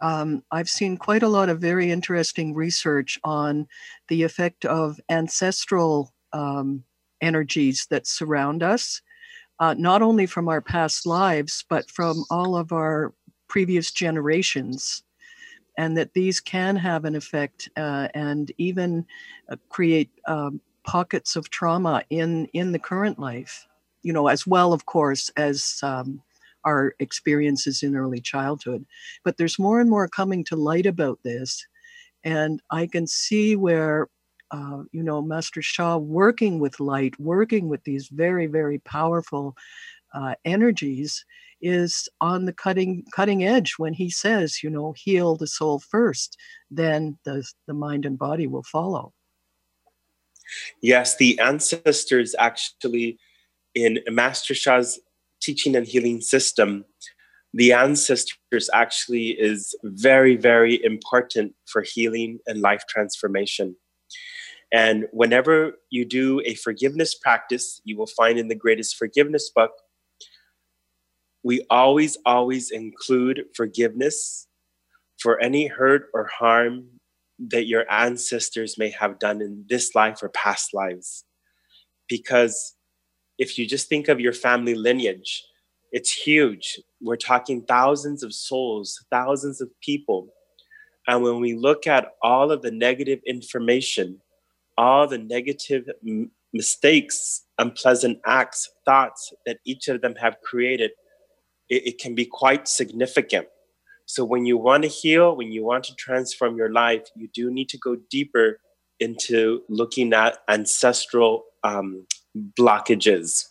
um, 0.00 0.44
I've 0.52 0.68
seen 0.68 0.96
quite 0.96 1.24
a 1.24 1.28
lot 1.28 1.48
of 1.48 1.60
very 1.60 1.90
interesting 1.90 2.54
research 2.54 3.18
on 3.24 3.66
the 4.06 4.22
effect 4.22 4.64
of 4.64 5.00
ancestral 5.08 6.12
um, 6.32 6.84
energies 7.20 7.88
that 7.90 8.06
surround 8.06 8.62
us, 8.62 9.02
uh, 9.58 9.74
not 9.76 10.00
only 10.00 10.26
from 10.26 10.48
our 10.48 10.60
past 10.60 11.06
lives, 11.06 11.64
but 11.68 11.90
from 11.90 12.24
all 12.30 12.56
of 12.56 12.72
our 12.72 13.12
previous 13.48 13.90
generations. 13.90 15.02
And 15.76 15.96
that 15.96 16.14
these 16.14 16.38
can 16.38 16.76
have 16.76 17.04
an 17.04 17.16
effect 17.16 17.68
uh, 17.76 18.06
and 18.14 18.52
even 18.58 19.06
uh, 19.50 19.56
create 19.68 20.10
um, 20.28 20.60
pockets 20.84 21.34
of 21.34 21.50
trauma 21.50 22.04
in, 22.10 22.46
in 22.52 22.70
the 22.70 22.78
current 22.78 23.18
life, 23.18 23.66
you 24.02 24.12
know, 24.12 24.28
as 24.28 24.46
well, 24.46 24.72
of 24.72 24.86
course, 24.86 25.30
as 25.36 25.78
um, 25.82 26.22
our 26.64 26.94
experiences 26.98 27.82
in 27.82 27.96
early 27.96 28.20
childhood. 28.20 28.84
But 29.24 29.36
there's 29.36 29.58
more 29.58 29.80
and 29.80 29.90
more 29.90 30.08
coming 30.08 30.44
to 30.44 30.56
light 30.56 30.86
about 30.86 31.18
this. 31.22 31.66
And 32.22 32.60
I 32.70 32.86
can 32.86 33.06
see 33.06 33.56
where 33.56 34.08
uh, 34.50 34.82
you 34.92 35.02
know, 35.02 35.22
Master 35.22 35.62
Sha 35.62 35.96
working 35.96 36.58
with 36.58 36.80
light, 36.80 37.18
working 37.20 37.68
with 37.68 37.84
these 37.84 38.08
very, 38.08 38.46
very 38.46 38.78
powerful 38.78 39.56
uh, 40.12 40.34
energies, 40.44 41.24
is 41.62 42.08
on 42.20 42.46
the 42.46 42.52
cutting 42.52 43.04
cutting 43.14 43.44
edge 43.44 43.74
when 43.76 43.92
he 43.92 44.10
says, 44.10 44.62
you 44.62 44.70
know, 44.70 44.94
heal 44.96 45.36
the 45.36 45.46
soul 45.46 45.78
first, 45.78 46.36
then 46.70 47.18
the 47.24 47.46
the 47.66 47.74
mind 47.74 48.06
and 48.06 48.18
body 48.18 48.46
will 48.46 48.62
follow. 48.62 49.12
Yes, 50.80 51.16
the 51.16 51.38
ancestors 51.38 52.34
actually 52.38 53.18
in 53.74 54.00
Master 54.08 54.54
Sha's 54.54 54.98
teaching 55.40 55.76
and 55.76 55.86
healing 55.86 56.20
system, 56.20 56.84
the 57.52 57.72
ancestors 57.72 58.70
actually 58.72 59.30
is 59.30 59.74
very, 59.82 60.36
very 60.36 60.82
important 60.84 61.54
for 61.66 61.82
healing 61.82 62.38
and 62.46 62.60
life 62.60 62.84
transformation. 62.88 63.76
And 64.72 65.06
whenever 65.12 65.72
you 65.90 66.04
do 66.04 66.40
a 66.44 66.54
forgiveness 66.54 67.14
practice, 67.14 67.80
you 67.84 67.96
will 67.96 68.06
find 68.06 68.38
in 68.38 68.48
the 68.48 68.54
Greatest 68.54 68.96
Forgiveness 68.96 69.50
book, 69.50 69.72
we 71.42 71.64
always, 71.70 72.18
always 72.24 72.70
include 72.70 73.44
forgiveness 73.56 74.46
for 75.18 75.40
any 75.40 75.66
hurt 75.66 76.08
or 76.14 76.26
harm 76.26 76.86
that 77.38 77.66
your 77.66 77.90
ancestors 77.90 78.78
may 78.78 78.90
have 78.90 79.18
done 79.18 79.40
in 79.40 79.64
this 79.68 79.94
life 79.94 80.22
or 80.22 80.28
past 80.28 80.72
lives. 80.72 81.24
Because 82.08 82.76
if 83.40 83.58
you 83.58 83.66
just 83.66 83.88
think 83.88 84.06
of 84.08 84.20
your 84.20 84.32
family 84.32 84.76
lineage, 84.76 85.44
it's 85.90 86.12
huge. 86.12 86.80
We're 87.00 87.16
talking 87.16 87.62
thousands 87.62 88.22
of 88.22 88.32
souls, 88.32 89.04
thousands 89.10 89.60
of 89.60 89.68
people. 89.80 90.28
And 91.08 91.24
when 91.24 91.40
we 91.40 91.54
look 91.54 91.88
at 91.88 92.12
all 92.22 92.52
of 92.52 92.62
the 92.62 92.70
negative 92.70 93.20
information 93.26 94.20
all 94.80 95.06
the 95.06 95.18
negative 95.18 95.90
m- 96.08 96.30
mistakes, 96.54 97.44
unpleasant 97.58 98.18
acts, 98.24 98.70
thoughts 98.86 99.32
that 99.44 99.58
each 99.66 99.88
of 99.88 100.00
them 100.00 100.14
have 100.14 100.36
created, 100.42 100.90
it, 101.68 101.88
it 101.88 101.98
can 101.98 102.14
be 102.14 102.24
quite 102.24 102.66
significant. 102.66 103.46
So 104.06 104.24
when 104.24 104.46
you 104.46 104.56
want 104.56 104.84
to 104.84 104.88
heal, 104.88 105.36
when 105.36 105.52
you 105.52 105.64
want 105.64 105.84
to 105.84 105.94
transform 105.96 106.56
your 106.56 106.72
life, 106.72 107.02
you 107.14 107.28
do 107.34 107.50
need 107.50 107.68
to 107.68 107.78
go 107.78 107.96
deeper 108.10 108.58
into 109.00 109.62
looking 109.68 110.14
at 110.14 110.38
ancestral 110.48 111.44
um, 111.62 112.06
blockages. 112.58 113.46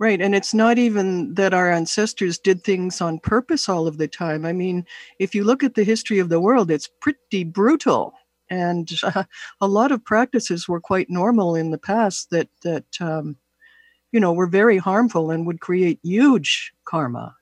Right. 0.00 0.20
And 0.20 0.34
it's 0.34 0.52
not 0.52 0.76
even 0.76 1.34
that 1.34 1.54
our 1.54 1.70
ancestors 1.70 2.38
did 2.38 2.64
things 2.64 3.00
on 3.00 3.20
purpose 3.20 3.68
all 3.68 3.86
of 3.86 3.96
the 3.96 4.08
time. 4.08 4.44
I 4.44 4.52
mean, 4.52 4.84
if 5.20 5.34
you 5.34 5.44
look 5.44 5.62
at 5.62 5.74
the 5.74 5.84
history 5.84 6.18
of 6.18 6.30
the 6.30 6.40
world, 6.40 6.70
it's 6.70 6.90
pretty 7.00 7.44
brutal 7.44 8.12
and 8.50 8.90
uh, 9.02 9.24
a 9.60 9.66
lot 9.66 9.92
of 9.92 10.04
practices 10.04 10.68
were 10.68 10.80
quite 10.80 11.10
normal 11.10 11.54
in 11.54 11.70
the 11.70 11.78
past 11.78 12.30
that 12.30 12.48
that 12.62 12.84
um, 13.00 13.36
you 14.12 14.20
know 14.20 14.32
were 14.32 14.46
very 14.46 14.78
harmful 14.78 15.30
and 15.30 15.46
would 15.46 15.60
create 15.60 15.98
huge 16.02 16.72
karma 16.84 17.34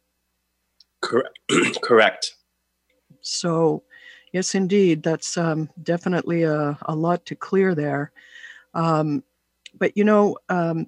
correct 1.01 1.39
correct 1.83 2.35
so 3.21 3.83
yes 4.33 4.55
indeed 4.55 5.03
that's 5.03 5.37
um, 5.37 5.69
definitely 5.83 6.43
a, 6.43 6.79
a 6.83 6.95
lot 6.95 7.25
to 7.27 7.35
clear 7.35 7.75
there 7.75 8.13
um, 8.75 9.23
but 9.79 9.97
you 9.97 10.05
know 10.05 10.37
um, 10.49 10.87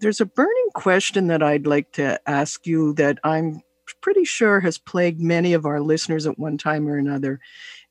there's 0.00 0.20
a 0.20 0.26
burning 0.26 0.70
question 0.74 1.26
that 1.28 1.42
i'd 1.42 1.66
like 1.66 1.92
to 1.92 2.20
ask 2.28 2.66
you 2.66 2.92
that 2.94 3.18
i'm 3.24 3.60
pretty 4.00 4.24
sure 4.24 4.60
has 4.60 4.78
plagued 4.78 5.20
many 5.20 5.52
of 5.52 5.66
our 5.66 5.80
listeners 5.80 6.26
at 6.26 6.38
one 6.38 6.56
time 6.56 6.88
or 6.88 6.96
another 6.96 7.38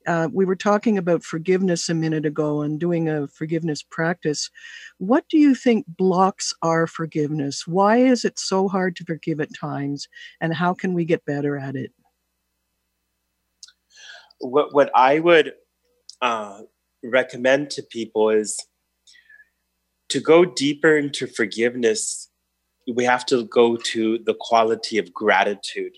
uh, 0.07 0.29
we 0.31 0.45
were 0.45 0.55
talking 0.55 0.97
about 0.97 1.23
forgiveness 1.23 1.89
a 1.89 1.93
minute 1.93 2.25
ago 2.25 2.61
and 2.61 2.79
doing 2.79 3.07
a 3.07 3.27
forgiveness 3.27 3.83
practice. 3.83 4.49
What 4.97 5.27
do 5.29 5.37
you 5.37 5.55
think 5.55 5.85
blocks 5.87 6.53
our 6.61 6.87
forgiveness? 6.87 7.65
Why 7.67 7.97
is 7.97 8.25
it 8.25 8.37
so 8.37 8.67
hard 8.67 8.95
to 8.97 9.05
forgive 9.05 9.39
at 9.39 9.55
times? 9.55 10.07
And 10.41 10.53
how 10.53 10.73
can 10.73 10.93
we 10.93 11.05
get 11.05 11.25
better 11.25 11.57
at 11.57 11.75
it? 11.75 11.91
What, 14.39 14.73
what 14.73 14.91
I 14.93 15.19
would 15.19 15.53
uh, 16.21 16.61
recommend 17.03 17.69
to 17.71 17.83
people 17.83 18.29
is 18.29 18.57
to 20.09 20.19
go 20.19 20.45
deeper 20.45 20.97
into 20.97 21.27
forgiveness, 21.27 22.29
we 22.93 23.03
have 23.03 23.25
to 23.27 23.45
go 23.45 23.77
to 23.77 24.19
the 24.19 24.35
quality 24.39 24.97
of 24.97 25.13
gratitude. 25.13 25.93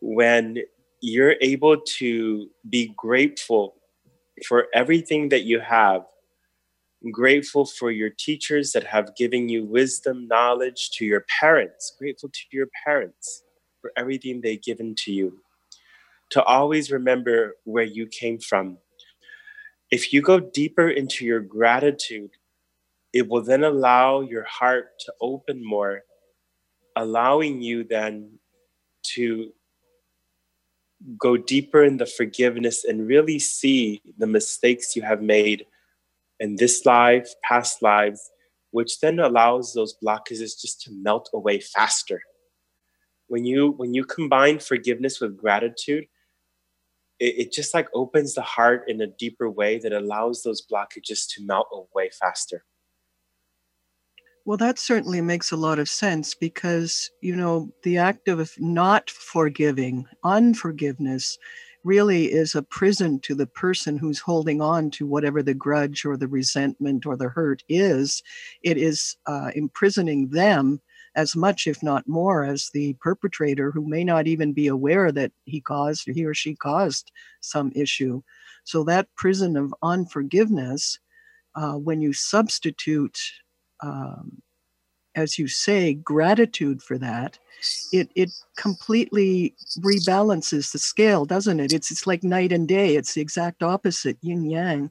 When 0.00 0.58
you're 1.00 1.36
able 1.40 1.80
to 1.98 2.48
be 2.68 2.92
grateful 2.96 3.76
for 4.46 4.66
everything 4.74 5.28
that 5.30 5.44
you 5.44 5.60
have 5.60 6.02
grateful 7.12 7.64
for 7.64 7.90
your 7.90 8.10
teachers 8.10 8.72
that 8.72 8.84
have 8.84 9.16
given 9.16 9.48
you 9.48 9.64
wisdom 9.64 10.28
knowledge 10.28 10.90
to 10.90 11.06
your 11.06 11.24
parents 11.40 11.94
grateful 11.98 12.28
to 12.28 12.40
your 12.52 12.66
parents 12.84 13.42
for 13.80 13.90
everything 13.96 14.40
they've 14.40 14.62
given 14.62 14.94
to 14.94 15.10
you 15.10 15.40
to 16.28 16.42
always 16.42 16.92
remember 16.92 17.56
where 17.64 17.84
you 17.84 18.06
came 18.06 18.38
from 18.38 18.76
if 19.90 20.12
you 20.12 20.22
go 20.22 20.38
deeper 20.38 20.88
into 20.88 21.24
your 21.24 21.40
gratitude, 21.40 22.30
it 23.12 23.28
will 23.28 23.42
then 23.42 23.64
allow 23.64 24.20
your 24.20 24.44
heart 24.44 24.98
to 25.00 25.12
open 25.20 25.64
more, 25.64 26.02
allowing 26.96 27.60
you 27.60 27.84
then 27.84 28.38
to 29.02 29.52
go 31.18 31.36
deeper 31.36 31.82
in 31.82 31.96
the 31.96 32.06
forgiveness 32.06 32.84
and 32.84 33.08
really 33.08 33.38
see 33.38 34.02
the 34.18 34.26
mistakes 34.26 34.94
you 34.94 35.02
have 35.02 35.22
made 35.22 35.66
in 36.38 36.56
this 36.56 36.86
life, 36.86 37.28
past 37.42 37.82
lives, 37.82 38.30
which 38.70 39.00
then 39.00 39.18
allows 39.18 39.74
those 39.74 39.96
blockages 40.02 40.60
just 40.60 40.80
to 40.82 40.92
melt 40.92 41.28
away 41.34 41.58
faster. 41.58 42.22
When 43.28 43.44
you 43.44 43.72
when 43.72 43.94
you 43.94 44.04
combine 44.04 44.58
forgiveness 44.58 45.20
with 45.20 45.36
gratitude, 45.36 46.06
it, 47.20 47.34
it 47.38 47.52
just 47.52 47.72
like 47.74 47.88
opens 47.94 48.34
the 48.34 48.42
heart 48.42 48.84
in 48.88 49.00
a 49.00 49.06
deeper 49.06 49.48
way 49.48 49.78
that 49.78 49.92
allows 49.92 50.42
those 50.42 50.66
blockages 50.66 51.28
to 51.34 51.44
melt 51.44 51.68
away 51.72 52.10
faster. 52.20 52.64
Well, 54.46 54.56
that 54.56 54.78
certainly 54.78 55.20
makes 55.20 55.52
a 55.52 55.56
lot 55.56 55.78
of 55.78 55.88
sense 55.88 56.34
because, 56.34 57.10
you 57.20 57.36
know, 57.36 57.70
the 57.84 57.98
act 57.98 58.26
of 58.26 58.50
not 58.58 59.10
forgiving, 59.10 60.06
unforgiveness, 60.24 61.38
really 61.84 62.26
is 62.26 62.54
a 62.54 62.62
prison 62.62 63.18
to 63.20 63.34
the 63.34 63.46
person 63.46 63.96
who's 63.96 64.18
holding 64.18 64.60
on 64.60 64.90
to 64.90 65.06
whatever 65.06 65.42
the 65.42 65.54
grudge 65.54 66.04
or 66.04 66.16
the 66.16 66.28
resentment 66.28 67.06
or 67.06 67.16
the 67.16 67.28
hurt 67.28 67.62
is. 67.68 68.22
It 68.62 68.76
is 68.76 69.16
uh, 69.26 69.50
imprisoning 69.54 70.28
them 70.28 70.80
as 71.16 71.34
much, 71.34 71.66
if 71.66 71.82
not 71.82 72.08
more, 72.08 72.44
as 72.44 72.70
the 72.72 72.94
perpetrator 73.00 73.70
who 73.70 73.88
may 73.88 74.04
not 74.04 74.26
even 74.26 74.52
be 74.52 74.66
aware 74.66 75.10
that 75.12 75.32
he 75.44 75.60
caused, 75.60 76.08
he 76.08 76.24
or 76.24 76.34
she 76.34 76.54
caused 76.54 77.10
some 77.40 77.72
issue. 77.74 78.22
So 78.64 78.84
that 78.84 79.08
prison 79.16 79.56
of 79.56 79.74
unforgiveness, 79.82 80.98
uh, 81.54 81.74
when 81.74 82.00
you 82.00 82.12
substitute, 82.12 83.18
um, 83.82 84.42
as 85.16 85.38
you 85.38 85.48
say, 85.48 85.94
gratitude 85.94 86.82
for 86.82 86.96
that, 86.98 87.38
it 87.92 88.10
it 88.14 88.30
completely 88.56 89.54
rebalances 89.80 90.72
the 90.72 90.78
scale, 90.78 91.24
doesn't 91.24 91.60
it? 91.60 91.72
It's 91.72 91.90
it's 91.90 92.06
like 92.06 92.22
night 92.22 92.52
and 92.52 92.68
day. 92.68 92.94
It's 92.96 93.14
the 93.14 93.20
exact 93.20 93.62
opposite, 93.62 94.16
yin 94.22 94.48
yang, 94.48 94.90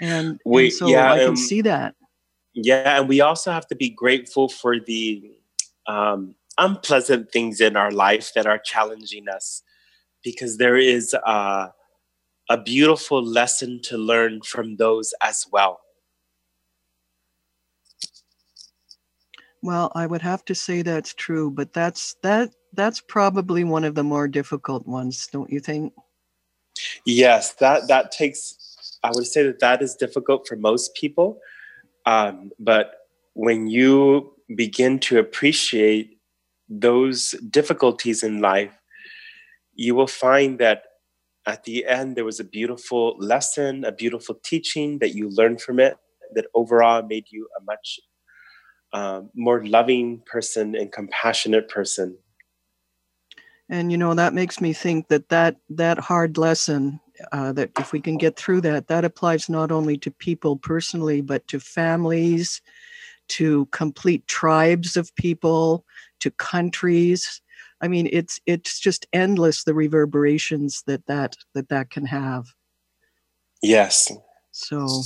and, 0.00 0.40
and 0.44 0.72
so 0.72 0.86
yeah, 0.86 1.12
I 1.12 1.18
can 1.18 1.30
um, 1.30 1.36
see 1.36 1.60
that. 1.62 1.96
Yeah, 2.54 3.00
and 3.00 3.08
we 3.08 3.20
also 3.20 3.50
have 3.50 3.66
to 3.68 3.76
be 3.76 3.90
grateful 3.90 4.48
for 4.48 4.80
the 4.80 5.37
um, 5.88 6.34
unpleasant 6.58 7.32
things 7.32 7.60
in 7.60 7.76
our 7.76 7.90
life 7.90 8.32
that 8.34 8.46
are 8.46 8.58
challenging 8.58 9.28
us 9.28 9.62
because 10.22 10.58
there 10.58 10.76
is 10.76 11.14
a, 11.14 11.72
a 12.50 12.58
beautiful 12.62 13.24
lesson 13.24 13.80
to 13.82 13.96
learn 13.96 14.42
from 14.42 14.76
those 14.76 15.14
as 15.22 15.46
well. 15.50 15.80
Well, 19.62 19.90
I 19.94 20.06
would 20.06 20.22
have 20.22 20.44
to 20.44 20.54
say 20.54 20.82
that's 20.82 21.14
true, 21.14 21.50
but 21.50 21.72
that's 21.72 22.14
that 22.22 22.50
that's 22.74 23.00
probably 23.00 23.64
one 23.64 23.82
of 23.82 23.96
the 23.96 24.04
more 24.04 24.28
difficult 24.28 24.86
ones, 24.86 25.28
don't 25.32 25.50
you 25.50 25.58
think? 25.58 25.92
Yes, 27.04 27.54
that 27.54 27.88
that 27.88 28.12
takes. 28.12 28.54
I 29.02 29.10
would 29.12 29.26
say 29.26 29.42
that 29.44 29.58
that 29.60 29.82
is 29.82 29.96
difficult 29.96 30.46
for 30.46 30.54
most 30.54 30.94
people, 30.94 31.40
um, 32.06 32.52
but 32.60 32.94
when 33.34 33.66
you 33.66 34.32
begin 34.54 34.98
to 34.98 35.18
appreciate 35.18 36.18
those 36.68 37.32
difficulties 37.50 38.22
in 38.22 38.40
life, 38.40 38.76
you 39.74 39.94
will 39.94 40.06
find 40.06 40.58
that 40.58 40.82
at 41.46 41.64
the 41.64 41.86
end 41.86 42.16
there 42.16 42.24
was 42.24 42.40
a 42.40 42.44
beautiful 42.44 43.16
lesson, 43.18 43.84
a 43.84 43.92
beautiful 43.92 44.38
teaching 44.44 44.98
that 44.98 45.14
you 45.14 45.30
learned 45.30 45.60
from 45.60 45.80
it 45.80 45.96
that 46.34 46.46
overall 46.54 47.02
made 47.02 47.24
you 47.30 47.48
a 47.58 47.62
much 47.64 48.00
um, 48.92 49.30
more 49.34 49.64
loving 49.64 50.22
person 50.26 50.74
and 50.74 50.92
compassionate 50.92 51.68
person. 51.68 52.18
And 53.70 53.92
you 53.92 53.98
know 53.98 54.14
that 54.14 54.32
makes 54.32 54.60
me 54.60 54.72
think 54.72 55.08
that 55.08 55.28
that 55.28 55.56
that 55.68 55.98
hard 55.98 56.38
lesson 56.38 57.00
uh, 57.32 57.52
that 57.52 57.70
if 57.78 57.92
we 57.92 58.00
can 58.00 58.16
get 58.16 58.36
through 58.36 58.62
that, 58.62 58.88
that 58.88 59.04
applies 59.04 59.48
not 59.48 59.70
only 59.70 59.98
to 59.98 60.10
people 60.10 60.56
personally, 60.56 61.20
but 61.20 61.46
to 61.48 61.60
families, 61.60 62.62
to 63.28 63.66
complete 63.66 64.26
tribes 64.26 64.96
of 64.96 65.14
people, 65.16 65.84
to 66.20 66.30
countries. 66.30 67.40
I 67.80 67.88
mean, 67.88 68.08
it's 68.12 68.40
it's 68.46 68.80
just 68.80 69.06
endless 69.12 69.64
the 69.64 69.74
reverberations 69.74 70.82
that 70.86 71.06
that 71.06 71.36
that 71.54 71.68
that 71.68 71.90
can 71.90 72.06
have. 72.06 72.46
Yes. 73.62 74.10
So, 74.52 75.02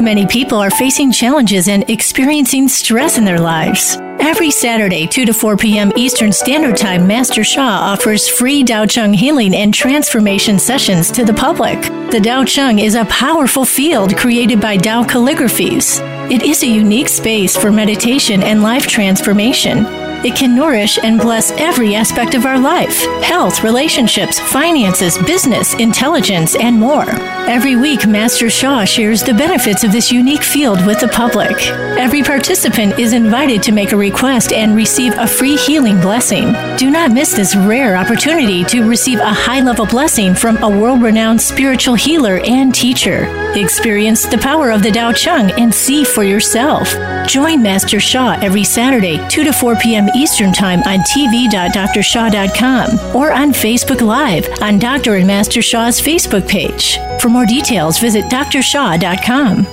Many 0.00 0.26
people 0.26 0.56
are 0.56 0.70
facing 0.70 1.12
challenges 1.12 1.68
and 1.68 1.88
experiencing 1.90 2.68
stress 2.68 3.18
in 3.18 3.24
their 3.26 3.38
lives. 3.38 3.98
Every 4.18 4.50
Saturday, 4.50 5.06
2 5.06 5.26
to 5.26 5.34
4 5.34 5.58
p.m. 5.58 5.92
Eastern 5.94 6.32
Standard 6.32 6.78
Time, 6.78 7.06
Master 7.06 7.44
Sha 7.44 7.60
offers 7.60 8.26
free 8.26 8.64
Dao 8.64 8.88
Chang 8.88 9.12
healing 9.12 9.54
and 9.54 9.74
transformation 9.74 10.58
sessions 10.58 11.10
to 11.10 11.22
the 11.22 11.34
public. 11.34 11.82
The 11.82 12.18
Dao 12.18 12.46
Chang 12.46 12.78
is 12.78 12.94
a 12.94 13.04
powerful 13.06 13.66
field 13.66 14.16
created 14.16 14.58
by 14.58 14.78
Dao 14.78 15.04
calligraphies. 15.04 16.00
It 16.30 16.44
is 16.44 16.62
a 16.62 16.66
unique 16.66 17.10
space 17.10 17.54
for 17.54 17.70
meditation 17.70 18.42
and 18.42 18.62
life 18.62 18.86
transformation. 18.86 19.84
It 20.22 20.36
can 20.36 20.54
nourish 20.54 20.98
and 21.02 21.18
bless 21.18 21.50
every 21.52 21.94
aspect 21.94 22.34
of 22.34 22.44
our 22.44 22.58
life 22.58 23.06
health, 23.22 23.64
relationships, 23.64 24.38
finances, 24.38 25.16
business, 25.18 25.72
intelligence, 25.74 26.54
and 26.56 26.78
more. 26.78 27.06
Every 27.48 27.74
week, 27.76 28.06
Master 28.06 28.50
Sha 28.50 28.84
shares 28.84 29.22
the 29.22 29.32
benefits 29.32 29.82
of 29.82 29.92
this 29.92 30.12
unique 30.12 30.42
field 30.42 30.84
with 30.84 31.00
the 31.00 31.08
public. 31.08 31.56
Every 31.98 32.22
participant 32.22 32.98
is 32.98 33.14
invited 33.14 33.62
to 33.62 33.72
make 33.72 33.92
a 33.92 33.96
request 33.96 34.52
and 34.52 34.76
receive 34.76 35.14
a 35.16 35.26
free 35.26 35.56
healing 35.56 36.00
blessing. 36.00 36.54
Do 36.76 36.90
not 36.90 37.12
miss 37.12 37.32
this 37.32 37.56
rare 37.56 37.96
opportunity 37.96 38.62
to 38.64 38.86
receive 38.86 39.20
a 39.20 39.32
high 39.32 39.60
level 39.60 39.86
blessing 39.86 40.34
from 40.34 40.62
a 40.62 40.68
world 40.68 41.00
renowned 41.02 41.40
spiritual 41.40 41.94
healer 41.94 42.40
and 42.44 42.74
teacher. 42.74 43.24
Experience 43.54 44.26
the 44.26 44.36
power 44.38 44.70
of 44.70 44.82
the 44.82 44.90
Dao 44.90 45.14
Chang 45.14 45.50
and 45.60 45.74
see 45.74 46.04
for 46.04 46.22
yourself. 46.22 46.94
Join 47.26 47.62
Master 47.62 47.98
Sha 47.98 48.38
every 48.40 48.62
Saturday, 48.64 49.18
2 49.28 49.44
to 49.44 49.52
4 49.52 49.76
p.m. 49.76 50.08
Eastern 50.14 50.52
Time 50.52 50.80
on 50.80 50.98
tv.drsha.com 51.00 53.16
or 53.16 53.32
on 53.32 53.52
Facebook 53.52 54.00
Live 54.00 54.48
on 54.62 54.78
Dr. 54.78 55.16
and 55.16 55.26
Master 55.26 55.62
Sha's 55.62 56.00
Facebook 56.00 56.46
page. 56.48 56.98
For 57.20 57.28
more 57.28 57.46
details, 57.46 57.98
visit 57.98 58.26
drsha.com. 58.26 59.66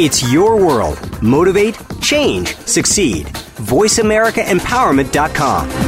It's 0.00 0.32
your 0.32 0.64
world. 0.64 1.20
Motivate, 1.22 1.76
change, 2.00 2.54
succeed. 2.58 3.26
VoiceAmericaEmpowerment.com. 3.26 5.87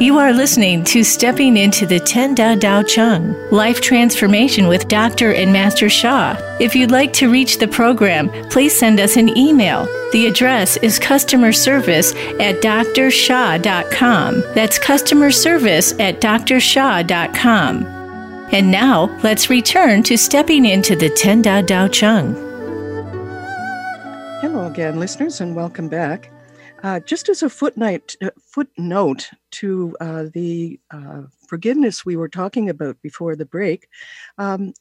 You 0.00 0.16
are 0.18 0.32
listening 0.32 0.84
to 0.84 1.02
Stepping 1.02 1.56
into 1.56 1.84
the 1.84 1.98
Ten 1.98 2.32
Da 2.32 2.54
Tao 2.54 2.84
Chang 2.84 3.34
Life 3.50 3.80
Transformation 3.80 4.68
with 4.68 4.86
Dr. 4.86 5.32
and 5.32 5.52
Master 5.52 5.90
Sha. 5.90 6.36
If 6.60 6.76
you'd 6.76 6.92
like 6.92 7.12
to 7.14 7.28
reach 7.28 7.58
the 7.58 7.66
program, 7.66 8.28
please 8.48 8.78
send 8.78 9.00
us 9.00 9.16
an 9.16 9.36
email. 9.36 9.86
The 10.12 10.28
address 10.28 10.76
is 10.76 11.00
customer 11.00 11.52
service 11.52 12.12
at 12.38 12.62
drsha.com. 12.62 14.40
That's 14.54 14.78
customer 14.78 15.32
service 15.32 15.92
at 15.98 16.20
drsha.com. 16.20 17.84
And 18.52 18.70
now, 18.70 19.20
let's 19.24 19.50
return 19.50 20.04
to 20.04 20.16
stepping 20.16 20.64
into 20.64 20.94
the 20.94 21.10
Ten 21.10 21.42
Da 21.42 21.60
Tao 21.60 21.88
Chang. 21.88 22.34
Hello 24.42 24.68
again, 24.68 25.00
listeners, 25.00 25.40
and 25.40 25.56
welcome 25.56 25.88
back. 25.88 26.30
Uh, 26.82 27.00
just 27.00 27.28
as 27.28 27.42
a 27.42 27.50
footnote, 27.50 28.14
uh, 28.22 28.30
footnote 28.40 29.30
to 29.50 29.96
uh, 30.00 30.26
the 30.32 30.78
uh, 30.92 31.22
forgiveness 31.48 32.04
we 32.04 32.16
were 32.16 32.28
talking 32.28 32.68
about 32.70 33.00
before 33.02 33.34
the 33.34 33.44
break, 33.44 33.88
um, 34.38 34.72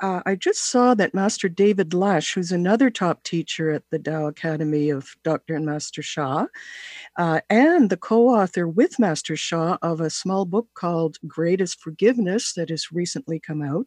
uh, 0.00 0.20
I 0.26 0.34
just 0.34 0.64
saw 0.70 0.94
that 0.94 1.14
Master 1.14 1.48
David 1.48 1.90
Lusch, 1.90 2.34
who's 2.34 2.50
another 2.50 2.90
top 2.90 3.22
teacher 3.22 3.70
at 3.70 3.84
the 3.90 4.00
Tao 4.00 4.26
Academy 4.26 4.90
of 4.90 5.14
Dr. 5.22 5.54
and 5.54 5.64
Master 5.64 6.02
Sha, 6.02 6.46
uh, 7.16 7.40
and 7.48 7.88
the 7.88 7.96
co 7.96 8.28
author 8.28 8.66
with 8.66 8.98
Master 8.98 9.36
Sha 9.36 9.78
of 9.80 10.00
a 10.00 10.10
small 10.10 10.44
book 10.44 10.66
called 10.74 11.18
Greatest 11.26 11.80
Forgiveness 11.80 12.54
that 12.54 12.70
has 12.70 12.90
recently 12.90 13.38
come 13.38 13.62
out. 13.62 13.86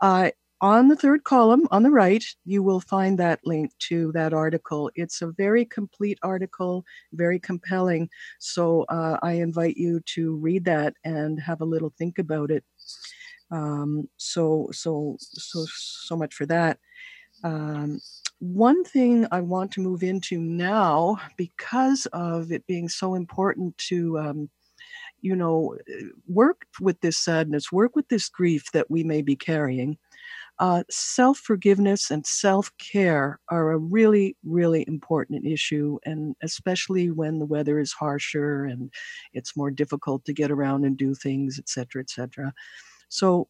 Uh, 0.00 0.30
on 0.60 0.88
the 0.88 0.96
third 0.96 1.24
column 1.24 1.68
on 1.70 1.82
the 1.82 1.90
right, 1.90 2.24
you 2.44 2.62
will 2.62 2.80
find 2.80 3.18
that 3.18 3.40
link 3.44 3.70
to 3.78 4.10
that 4.12 4.32
article. 4.32 4.90
It's 4.94 5.22
a 5.22 5.32
very 5.32 5.64
complete 5.64 6.18
article, 6.22 6.84
very 7.12 7.38
compelling. 7.38 8.08
So 8.38 8.82
uh, 8.88 9.18
I 9.22 9.34
invite 9.34 9.76
you 9.76 10.00
to 10.14 10.36
read 10.36 10.64
that 10.64 10.94
and 11.04 11.40
have 11.40 11.60
a 11.60 11.66
little 11.66 11.92
think 11.96 12.18
about 12.18 12.50
it. 12.50 12.64
Um, 13.50 14.08
so 14.16 14.68
so 14.72 15.16
so 15.20 15.64
so 15.66 16.16
much 16.16 16.34
for 16.34 16.46
that. 16.46 16.78
Um, 17.44 18.00
one 18.40 18.84
thing 18.84 19.26
I 19.30 19.40
want 19.40 19.72
to 19.72 19.80
move 19.80 20.02
into 20.02 20.38
now, 20.38 21.18
because 21.36 22.06
of 22.12 22.52
it 22.52 22.66
being 22.66 22.88
so 22.88 23.14
important 23.14 23.78
to 23.78 24.18
um, 24.18 24.50
you 25.20 25.34
know, 25.34 25.76
work 26.28 26.62
with 26.80 27.00
this 27.00 27.16
sadness, 27.16 27.72
work 27.72 27.96
with 27.96 28.08
this 28.08 28.28
grief 28.28 28.70
that 28.72 28.90
we 28.90 29.02
may 29.02 29.22
be 29.22 29.34
carrying 29.34 29.98
uh, 30.60 30.82
self 30.90 31.38
forgiveness 31.38 32.10
and 32.10 32.26
self 32.26 32.70
care 32.78 33.38
are 33.48 33.72
a 33.72 33.78
really, 33.78 34.36
really 34.44 34.84
important 34.88 35.46
issue, 35.46 35.98
and 36.04 36.34
especially 36.42 37.10
when 37.10 37.38
the 37.38 37.46
weather 37.46 37.78
is 37.78 37.92
harsher 37.92 38.64
and 38.64 38.92
it's 39.32 39.56
more 39.56 39.70
difficult 39.70 40.24
to 40.24 40.32
get 40.32 40.50
around 40.50 40.84
and 40.84 40.96
do 40.96 41.14
things, 41.14 41.58
et 41.58 41.68
cetera, 41.68 42.02
et 42.02 42.10
cetera. 42.10 42.52
So, 43.08 43.48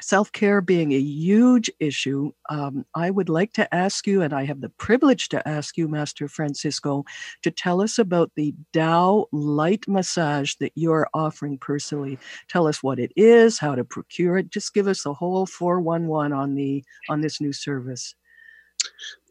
self 0.00 0.32
care 0.32 0.60
being 0.60 0.92
a 0.92 0.98
huge 0.98 1.70
issue, 1.80 2.32
um, 2.50 2.84
I 2.94 3.10
would 3.10 3.28
like 3.28 3.52
to 3.54 3.74
ask 3.74 4.06
you, 4.06 4.22
and 4.22 4.32
I 4.32 4.44
have 4.44 4.60
the 4.60 4.68
privilege 4.70 5.28
to 5.30 5.46
ask 5.46 5.76
you, 5.76 5.88
Master 5.88 6.28
Francisco, 6.28 7.04
to 7.42 7.50
tell 7.50 7.80
us 7.80 7.98
about 7.98 8.30
the 8.34 8.54
Tao 8.72 9.26
light 9.32 9.86
massage 9.88 10.54
that 10.56 10.72
you're 10.74 11.08
offering 11.14 11.58
personally. 11.58 12.18
Tell 12.48 12.66
us 12.66 12.82
what 12.82 12.98
it 12.98 13.12
is, 13.16 13.58
how 13.58 13.74
to 13.74 13.84
procure 13.84 14.38
it. 14.38 14.50
Just 14.50 14.74
give 14.74 14.86
us 14.86 15.02
the 15.02 15.14
whole 15.14 15.46
411 15.46 16.32
on 16.32 16.54
the 16.54 16.84
on 17.08 17.20
this 17.20 17.40
new 17.40 17.52
service. 17.52 18.14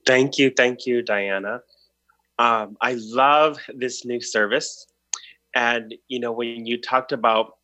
Thank 0.06 0.38
you, 0.38 0.52
thank 0.56 0.86
you, 0.86 1.02
Diana. 1.02 1.62
Um, 2.40 2.78
I 2.82 2.94
love 3.00 3.58
this 3.76 4.06
new 4.06 4.22
service. 4.22 4.88
And 5.56 5.96
you 6.08 6.20
know, 6.20 6.32
when 6.32 6.66
you 6.66 6.80
talked 6.80 7.12
about 7.12 7.57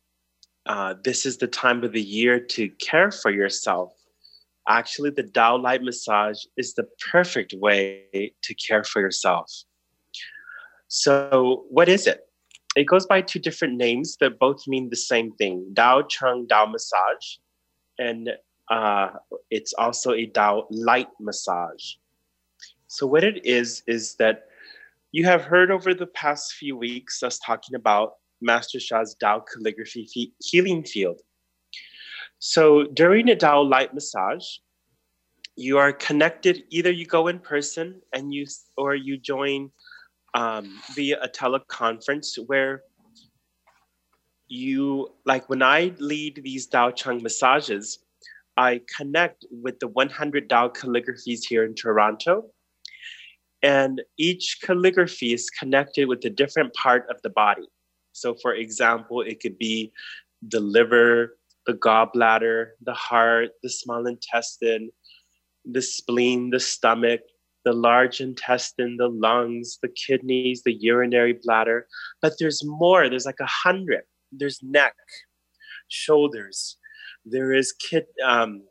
uh, 0.66 0.94
this 1.04 1.26
is 1.26 1.38
the 1.38 1.46
time 1.46 1.84
of 1.84 1.92
the 1.92 2.00
year 2.00 2.40
to 2.40 2.68
care 2.70 3.10
for 3.10 3.30
yourself. 3.30 3.92
Actually, 4.66 5.10
the 5.10 5.22
Tao 5.22 5.56
Light 5.56 5.82
Massage 5.82 6.44
is 6.56 6.72
the 6.74 6.88
perfect 7.10 7.52
way 7.54 8.32
to 8.42 8.54
care 8.54 8.82
for 8.82 9.00
yourself. 9.00 9.52
So, 10.88 11.64
what 11.68 11.88
is 11.88 12.06
it? 12.06 12.20
It 12.76 12.84
goes 12.84 13.06
by 13.06 13.20
two 13.20 13.38
different 13.38 13.76
names 13.76 14.16
that 14.20 14.38
both 14.38 14.66
mean 14.66 14.88
the 14.88 14.96
same 14.96 15.32
thing 15.32 15.72
Tao 15.76 16.02
Chang 16.02 16.46
Tao 16.48 16.66
Massage, 16.66 17.36
and 17.98 18.30
uh, 18.70 19.10
it's 19.50 19.74
also 19.74 20.12
a 20.12 20.26
Tao 20.26 20.66
Light 20.70 21.08
Massage. 21.20 21.94
So, 22.86 23.06
what 23.06 23.22
it 23.22 23.44
is, 23.44 23.82
is 23.86 24.14
that 24.16 24.44
you 25.12 25.26
have 25.26 25.42
heard 25.42 25.70
over 25.70 25.92
the 25.92 26.06
past 26.06 26.54
few 26.54 26.76
weeks 26.76 27.22
us 27.22 27.38
talking 27.38 27.74
about 27.74 28.14
Master 28.44 28.78
Sha's 28.78 29.16
Dao 29.20 29.42
calligraphy 29.46 30.32
healing 30.40 30.84
field. 30.84 31.20
So 32.38 32.84
during 32.84 33.30
a 33.30 33.36
Dao 33.36 33.68
light 33.68 33.94
massage, 33.94 34.44
you 35.56 35.78
are 35.78 35.92
connected. 35.92 36.64
Either 36.70 36.90
you 36.90 37.06
go 37.06 37.28
in 37.28 37.38
person 37.38 38.00
and 38.12 38.32
you, 38.32 38.46
or 38.76 38.94
you 38.94 39.16
join 39.16 39.70
um, 40.34 40.80
via 40.94 41.18
a 41.22 41.28
teleconference 41.28 42.38
where 42.46 42.82
you, 44.48 45.08
like 45.24 45.48
when 45.48 45.62
I 45.62 45.94
lead 45.98 46.40
these 46.44 46.68
Dao 46.68 46.94
Chang 46.94 47.22
massages, 47.22 48.00
I 48.56 48.82
connect 48.96 49.46
with 49.50 49.78
the 49.80 49.88
100 49.88 50.48
Dao 50.48 50.74
calligraphies 50.74 51.40
here 51.48 51.64
in 51.64 51.74
Toronto. 51.74 52.50
And 53.62 54.02
each 54.18 54.58
calligraphy 54.62 55.32
is 55.32 55.48
connected 55.50 56.06
with 56.08 56.24
a 56.24 56.30
different 56.30 56.74
part 56.74 57.06
of 57.08 57.22
the 57.22 57.30
body. 57.30 57.66
So, 58.14 58.34
for 58.40 58.54
example, 58.54 59.20
it 59.20 59.40
could 59.40 59.58
be 59.58 59.92
the 60.40 60.60
liver, 60.60 61.36
the 61.66 61.74
gallbladder, 61.74 62.68
the 62.80 62.94
heart, 62.94 63.50
the 63.62 63.70
small 63.70 64.06
intestine, 64.06 64.90
the 65.64 65.82
spleen, 65.82 66.50
the 66.50 66.60
stomach, 66.60 67.20
the 67.64 67.72
large 67.72 68.20
intestine, 68.20 68.96
the 68.98 69.08
lungs, 69.08 69.78
the 69.82 69.88
kidneys, 69.88 70.62
the 70.62 70.74
urinary 70.74 71.38
bladder. 71.42 71.86
But 72.22 72.34
there's 72.38 72.64
more, 72.64 73.08
there's 73.08 73.26
like 73.26 73.40
a 73.40 73.46
hundred. 73.46 74.04
There's 74.30 74.60
neck, 74.62 74.94
shoulders, 75.88 76.76
there 77.24 77.52
is 77.52 77.72
kid, 77.72 78.06
um, 78.24 78.64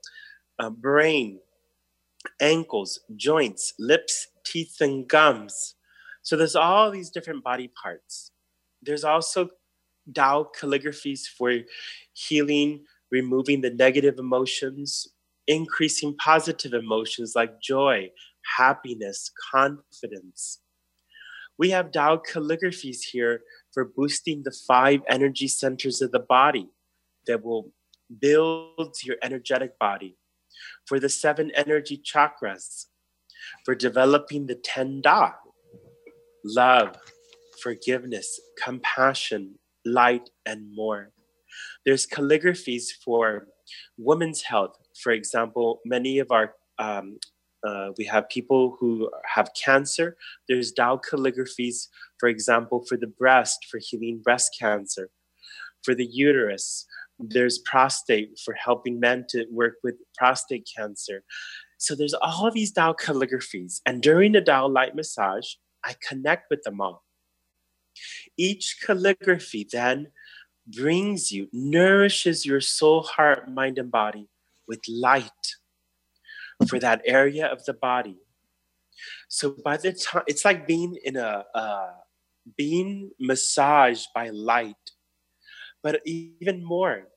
uh, 0.59 0.69
brain, 0.69 1.39
ankles, 2.41 2.99
joints, 3.15 3.73
lips, 3.79 4.27
teeth, 4.45 4.77
and 4.79 5.07
gums. 5.07 5.75
So 6.21 6.35
there's 6.37 6.55
all 6.55 6.91
these 6.91 7.09
different 7.09 7.43
body 7.43 7.71
parts. 7.81 8.32
There's 8.85 9.03
also 9.03 9.49
Tao 10.13 10.49
calligraphies 10.59 11.21
for 11.27 11.59
healing, 12.13 12.85
removing 13.11 13.61
the 13.61 13.69
negative 13.69 14.19
emotions, 14.19 15.07
increasing 15.47 16.15
positive 16.17 16.73
emotions 16.73 17.33
like 17.35 17.61
joy, 17.61 18.09
happiness, 18.57 19.31
confidence. 19.51 20.59
We 21.57 21.69
have 21.69 21.91
Tao 21.91 22.17
calligraphies 22.17 23.01
here 23.11 23.41
for 23.71 23.85
boosting 23.85 24.43
the 24.43 24.55
five 24.67 25.01
energy 25.07 25.47
centers 25.47 26.01
of 26.01 26.11
the 26.11 26.19
body 26.19 26.69
that 27.27 27.43
will 27.43 27.71
build 28.19 28.95
your 29.03 29.17
energetic 29.23 29.77
body, 29.79 30.17
for 30.85 30.99
the 30.99 31.09
seven 31.09 31.51
energy 31.55 32.01
chakras, 32.03 32.87
for 33.65 33.75
developing 33.75 34.47
the 34.47 34.55
10 34.55 35.01
Da, 35.01 35.31
love, 36.43 36.97
forgiveness, 37.63 38.39
compassion, 38.61 39.55
light, 39.85 40.29
and 40.45 40.69
more. 40.75 41.11
There's 41.85 42.05
calligraphies 42.05 42.87
for 43.03 43.47
women's 43.97 44.41
health. 44.41 44.75
For 45.01 45.11
example, 45.13 45.79
many 45.85 46.19
of 46.19 46.31
our 46.31 46.55
um, 46.77 47.17
uh, 47.65 47.91
we 47.97 48.03
have 48.03 48.27
people 48.27 48.75
who 48.77 49.09
have 49.23 49.49
cancer. 49.53 50.17
There's 50.49 50.73
Tao 50.73 50.97
calligraphies, 50.97 51.87
for 52.19 52.27
example, 52.27 52.83
for 52.89 52.97
the 52.97 53.07
breast, 53.07 53.67
for 53.71 53.79
healing 53.81 54.19
breast 54.21 54.57
cancer, 54.59 55.09
for 55.81 55.95
the 55.95 56.05
uterus. 56.05 56.85
There's 57.19 57.59
prostate 57.59 58.37
for 58.43 58.53
helping 58.53 58.99
men 58.99 59.25
to 59.29 59.45
work 59.49 59.75
with 59.81 59.95
prostate 60.17 60.67
cancer. 60.75 61.23
So 61.77 61.95
there's 61.95 62.15
all 62.15 62.51
these 62.51 62.73
Tao 62.73 62.93
calligraphies. 62.93 63.79
And 63.85 64.01
during 64.01 64.33
the 64.33 64.41
Tao 64.41 64.67
light 64.67 64.93
massage, 64.93 65.53
I 65.85 65.95
connect 66.05 66.49
with 66.49 66.63
them 66.63 66.81
all. 66.81 67.03
Each 68.37 68.77
calligraphy 68.85 69.67
then 69.71 70.07
brings 70.67 71.31
you, 71.31 71.47
nourishes 71.51 72.45
your 72.45 72.61
soul, 72.61 73.03
heart, 73.03 73.51
mind, 73.51 73.77
and 73.77 73.91
body 73.91 74.29
with 74.67 74.81
light 74.87 75.55
for 76.67 76.79
that 76.79 77.01
area 77.05 77.47
of 77.47 77.65
the 77.65 77.73
body. 77.73 78.17
So 79.27 79.55
by 79.63 79.77
the 79.77 79.93
time 79.93 80.23
it's 80.27 80.45
like 80.45 80.67
being 80.67 80.97
in 81.03 81.17
a 81.17 81.45
uh, 81.53 81.91
being 82.57 83.11
massaged 83.19 84.07
by 84.13 84.29
light, 84.29 84.91
but 85.81 86.01
even 86.05 86.63
more, 86.63 87.07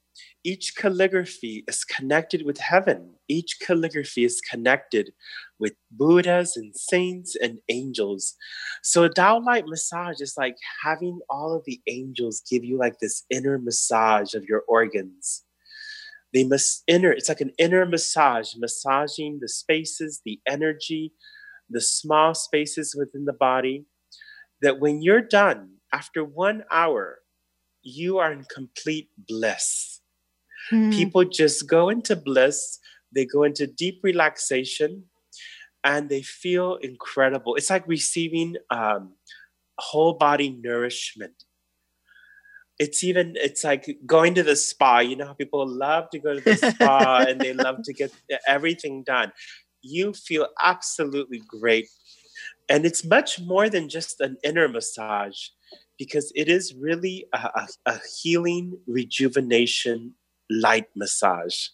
each 0.45 0.75
calligraphy 0.77 1.65
is 1.69 1.85
connected 1.85 2.45
with 2.45 2.59
heaven. 2.59 3.15
Each 3.29 3.59
calligraphy 3.61 4.25
is 4.25 4.41
connected 4.41 5.13
with 5.59 5.75
Buddhas 5.91 6.57
and 6.57 6.75
saints 6.75 7.37
and 7.41 7.59
angels. 7.69 8.35
So 8.83 9.05
a 9.05 9.09
Tao 9.09 9.41
light 9.41 9.65
massage 9.67 10.21
is 10.21 10.35
like 10.37 10.57
having 10.85 11.21
all 11.31 11.55
of 11.55 11.65
the 11.65 11.81
angels 11.87 12.43
give 12.49 12.65
you 12.65 12.79
like 12.79 12.99
this 13.01 13.25
inner 13.31 13.59
massage 13.59 14.35
of 14.35 14.45
your 14.45 14.63
organs. 14.69 15.45
They 16.35 16.45
must 16.45 16.83
inner, 16.87 17.13
it's 17.13 17.29
like 17.29 17.41
an 17.41 17.53
inner 17.59 17.87
massage, 17.87 18.55
massaging 18.57 19.39
the 19.41 19.49
spaces, 19.49 20.21
the 20.25 20.41
energy, 20.47 21.13
the 21.71 21.81
small 21.81 22.35
spaces 22.35 22.95
within 22.97 23.25
the 23.25 23.33
body. 23.33 23.87
That 24.63 24.81
when 24.81 25.03
you're 25.03 25.23
done, 25.23 25.77
after 25.93 26.25
one 26.25 26.65
hour, 26.71 27.19
you 27.83 28.19
are 28.19 28.33
in 28.33 28.45
complete 28.45 29.11
bliss. 29.17 30.01
Mm. 30.73 30.93
People 30.93 31.25
just 31.25 31.69
go 31.69 31.89
into 31.89 32.17
bliss, 32.17 32.79
they 33.15 33.25
go 33.25 33.45
into 33.45 33.67
deep 33.67 34.01
relaxation, 34.03 35.05
and 35.87 36.09
they 36.09 36.21
feel 36.21 36.75
incredible. 36.83 37.55
It's 37.55 37.71
like 37.71 37.87
receiving 37.87 38.57
um, 38.71 39.13
whole 39.79 40.15
body 40.15 40.51
nourishment. 40.51 41.45
It's 42.81 43.05
even 43.05 43.35
it's 43.37 43.63
like 43.63 43.87
going 44.05 44.35
to 44.35 44.43
the 44.43 44.57
spa. 44.57 44.99
You 44.99 45.15
know 45.15 45.27
how 45.27 45.35
people 45.35 45.67
love 45.67 46.11
to 46.11 46.19
go 46.19 46.35
to 46.35 46.41
the 46.41 46.57
spa 46.57 47.25
and 47.29 47.41
they 47.41 47.53
love 47.53 47.83
to 47.85 47.95
get 47.95 48.13
everything 48.49 49.05
done. 49.05 49.33
You 49.81 50.13
feel 50.13 50.49
absolutely 50.61 51.41
great. 51.47 51.89
And 52.69 52.85
it's 52.85 53.05
much 53.05 53.41
more 53.41 53.71
than 53.71 53.89
just 53.89 54.21
an 54.21 54.39
inner 54.43 54.69
massage 54.69 55.39
because 55.99 56.33
it 56.35 56.49
is 56.49 56.75
really 56.75 57.27
a, 57.33 57.69
a, 57.87 58.01
healing 58.21 58.77
rejuvenation 58.89 60.15
light 60.51 60.89
massage. 60.97 61.69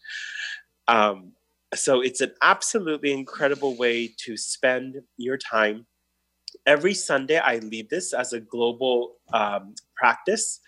Um, 0.87 1.33
so 1.75 2.01
it's 2.01 2.21
an 2.21 2.33
absolutely 2.43 3.13
incredible 3.13 3.77
way 3.77 4.09
to 4.19 4.37
spend 4.37 5.01
your 5.17 5.39
time. 5.39 5.87
Every 6.67 6.95
Sunday, 6.95 7.39
I 7.39 7.59
lead 7.59 7.89
this 7.89 8.13
as 8.13 8.33
a 8.33 8.41
global 8.41 9.15
um, 9.33 9.75
practice. 9.97 10.61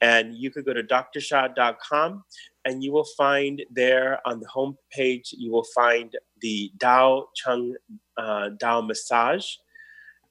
And 0.00 0.34
you 0.34 0.50
could 0.50 0.64
go 0.64 0.72
to 0.72 0.82
drsha.com 0.82 2.24
and 2.64 2.82
you 2.82 2.90
will 2.90 3.06
find 3.18 3.62
there 3.70 4.18
on 4.26 4.40
the 4.40 4.48
home 4.48 4.76
page, 4.90 5.34
you 5.36 5.52
will 5.52 5.66
find 5.74 6.16
the 6.40 6.72
Dao 6.78 7.26
Chang 7.34 7.74
uh, 8.16 8.50
Dao 8.56 8.86
massage. 8.86 9.46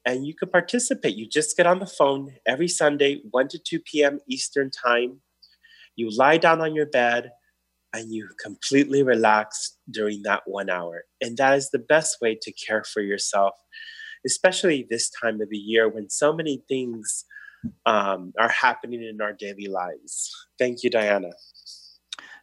And 0.04 0.26
you 0.26 0.34
can 0.34 0.48
participate. 0.48 1.14
You 1.14 1.28
just 1.28 1.56
get 1.56 1.66
on 1.66 1.78
the 1.78 1.86
phone 1.86 2.34
every 2.46 2.68
Sunday, 2.68 3.20
1 3.30 3.48
to 3.48 3.58
2 3.58 3.80
p.m. 3.80 4.18
Eastern 4.26 4.70
Time. 4.70 5.20
You 5.94 6.10
lie 6.16 6.38
down 6.38 6.60
on 6.60 6.74
your 6.74 6.86
bed 6.86 7.32
and 7.92 8.12
you 8.12 8.28
completely 8.42 9.02
relax 9.02 9.76
during 9.90 10.22
that 10.22 10.42
one 10.46 10.70
hour. 10.70 11.04
And 11.20 11.36
that 11.38 11.56
is 11.56 11.70
the 11.70 11.78
best 11.78 12.18
way 12.20 12.38
to 12.40 12.52
care 12.52 12.84
for 12.84 13.00
yourself, 13.00 13.54
especially 14.24 14.86
this 14.88 15.10
time 15.10 15.40
of 15.40 15.50
the 15.50 15.58
year 15.58 15.88
when 15.88 16.08
so 16.08 16.32
many 16.32 16.62
things 16.68 17.24
um, 17.86 18.32
are 18.38 18.48
happening 18.48 19.02
in 19.02 19.20
our 19.20 19.32
daily 19.32 19.66
lives. 19.66 20.30
Thank 20.58 20.82
you, 20.82 20.90
Diana. 20.90 21.30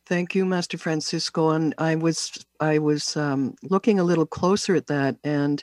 Thank 0.06 0.36
you, 0.36 0.46
Master 0.46 0.78
Francisco. 0.78 1.52
And 1.52 1.76
I 1.78 1.96
was 1.96 2.46
I 2.62 2.80
was 2.80 3.18
um, 3.18 3.56
looking 3.62 4.00
a 4.00 4.06
little 4.06 4.26
closer 4.26 4.74
at 4.76 4.88
that, 4.88 5.18
and 5.24 5.62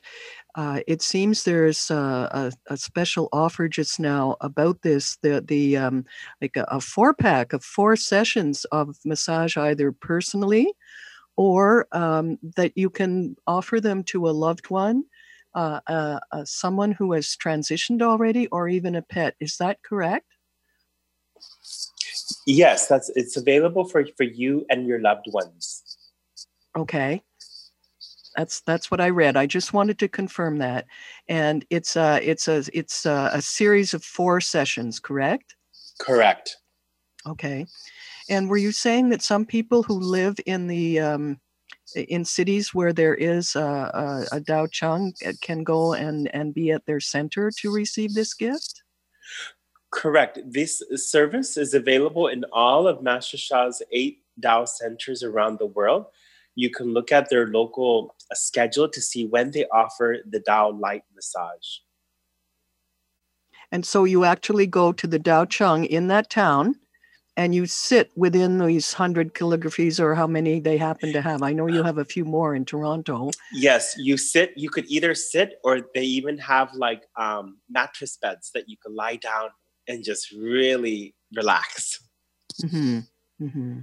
uh, 0.55 0.81
it 0.87 1.03
seems 1.03 1.43
there's 1.43 1.91
a, 1.91 1.95
a, 2.69 2.73
a, 2.73 2.77
special 2.77 3.29
offer 3.33 3.67
just 3.69 3.99
now 3.99 4.37
about 4.41 4.83
this. 4.83 5.17
The 5.17 5.41
the 5.41 5.77
um, 5.77 6.05
like 6.41 6.57
a, 6.57 6.63
a, 6.65 6.81
four 6.81 7.13
pack 7.13 7.53
of 7.53 7.65
four 7.65 7.97
sessions 7.97 8.65
of 8.67 8.97
massage, 9.05 9.57
either 9.57 9.91
personally, 9.91 10.73
or 11.37 11.89
um, 11.91 12.39
that 12.57 12.73
you 12.77 12.89
can 12.89 13.37
offer 13.49 13.81
them 13.81 14.05
to 14.05 14.29
a 14.29 14.31
loved 14.31 14.71
one, 14.71 15.05
uh, 15.57 15.81
uh, 15.89 16.21
uh, 16.31 16.45
someone 16.45 16.93
who 16.93 17.13
has 17.13 17.37
transitioned 17.37 18.01
already, 18.01 18.47
or 18.49 18.69
even 18.69 18.95
a 18.95 19.03
pet. 19.03 19.35
Is 19.41 19.57
that 19.57 19.83
correct? 19.83 20.27
Yes, 22.47 22.87
that's 22.87 23.11
it's 23.17 23.37
available 23.37 23.85
for 23.85 24.07
for 24.17 24.23
you 24.23 24.67
and 24.71 24.87
your 24.87 25.01
loved 25.01 25.27
ones. 25.33 25.83
Okay. 26.77 27.23
That's 28.37 28.61
that's 28.63 28.91
what 28.91 29.01
I 29.01 29.11
read. 29.11 29.37
I 29.37 29.47
just 29.47 29.73
wanted 29.73 29.99
to 30.01 30.09
confirm 30.09 30.59
that, 30.59 30.87
and 31.29 31.65
it's 31.71 31.97
a 31.97 32.21
it's 32.29 32.49
a 32.49 32.65
it's 32.73 33.07
a, 33.07 33.31
a 33.33 33.41
series 33.41 33.95
of 33.95 34.03
four 34.03 34.41
sessions, 34.41 34.99
correct? 34.99 35.55
Correct. 36.01 36.57
Okay, 37.27 37.67
and 38.29 38.51
were 38.51 38.57
you 38.57 38.73
saying 38.73 39.11
that 39.11 39.23
some 39.23 39.47
people 39.47 39.83
who 39.83 39.95
live 39.95 40.37
in 40.47 40.67
the 40.67 40.99
um, 40.99 41.41
in 41.95 42.25
cities 42.25 42.75
where 42.75 42.93
there 42.93 43.15
is 43.15 43.55
a, 43.55 43.61
a, 44.33 44.37
a 44.37 44.41
Dao 44.41 44.71
Chang 44.71 45.15
eh, 45.23 45.33
can 45.41 45.63
go 45.63 45.95
and 45.95 46.29
and 46.35 46.53
be 46.53 46.73
at 46.73 46.87
their 46.87 47.01
center 47.01 47.53
to 47.59 47.73
receive 47.73 48.15
this 48.15 48.35
gift? 48.35 48.83
Correct. 49.93 50.41
This 50.45 50.83
service 50.97 51.57
is 51.57 51.73
available 51.73 52.27
in 52.27 52.45
all 52.53 52.89
of 52.89 53.01
Master 53.01 53.37
Sha's 53.37 53.81
eight 53.93 54.23
Dao 54.41 54.67
centers 54.67 55.23
around 55.23 55.61
the 55.61 55.67
world 55.67 56.07
you 56.55 56.71
can 56.71 56.93
look 56.93 57.13
at 57.13 57.29
their 57.29 57.49
local 57.49 58.15
uh, 58.35 58.37
schedule 58.37 58.89
to 58.89 59.01
see 59.01 59.27
when 59.27 59.51
they 59.53 59.67
offer 59.67 60.19
the 60.29 60.41
Dao 60.41 60.79
light 60.81 61.03
massage. 61.15 61.79
And 63.71 63.87
so 63.87 64.05
you 64.05 64.25
actually 64.25 64.67
go 64.67 64.93
to 64.93 65.07
the 65.07 65.19
Dao 65.19 65.49
Chang 65.49 65.85
in 65.85 66.09
that 66.09 66.31
town 66.31 66.77
and 67.37 67.55
you 67.55 67.67
sit 67.67 68.11
within 68.17 68.59
these 68.59 68.93
100 68.93 69.35
calligraphies 69.35 69.99
or 69.99 70.15
how 70.15 70.27
many 70.27 70.61
they 70.61 70.77
happen 70.77 71.13
to 71.13 71.21
have. 71.21 71.43
I 71.43 71.53
know 71.53 71.67
you 71.67 71.83
have 71.83 71.99
a 71.99 72.05
few 72.05 72.25
more 72.25 72.55
in 72.55 72.65
Toronto. 72.65 73.31
Yes, 73.53 73.95
you 73.99 74.17
sit, 74.17 74.53
you 74.57 74.71
could 74.71 74.85
either 74.87 75.15
sit 75.15 75.55
or 75.65 75.81
they 75.95 76.05
even 76.05 76.39
have 76.39 76.73
like 76.75 77.03
um, 77.17 77.59
mattress 77.69 78.17
beds 78.21 78.51
that 78.55 78.69
you 78.69 78.77
can 78.77 78.95
lie 78.95 79.17
down 79.17 79.49
and 79.89 80.05
just 80.05 80.31
really 80.31 81.15
relax. 81.35 82.01
Mm-hmm. 82.63 83.01
Mm-hmm. 83.43 83.79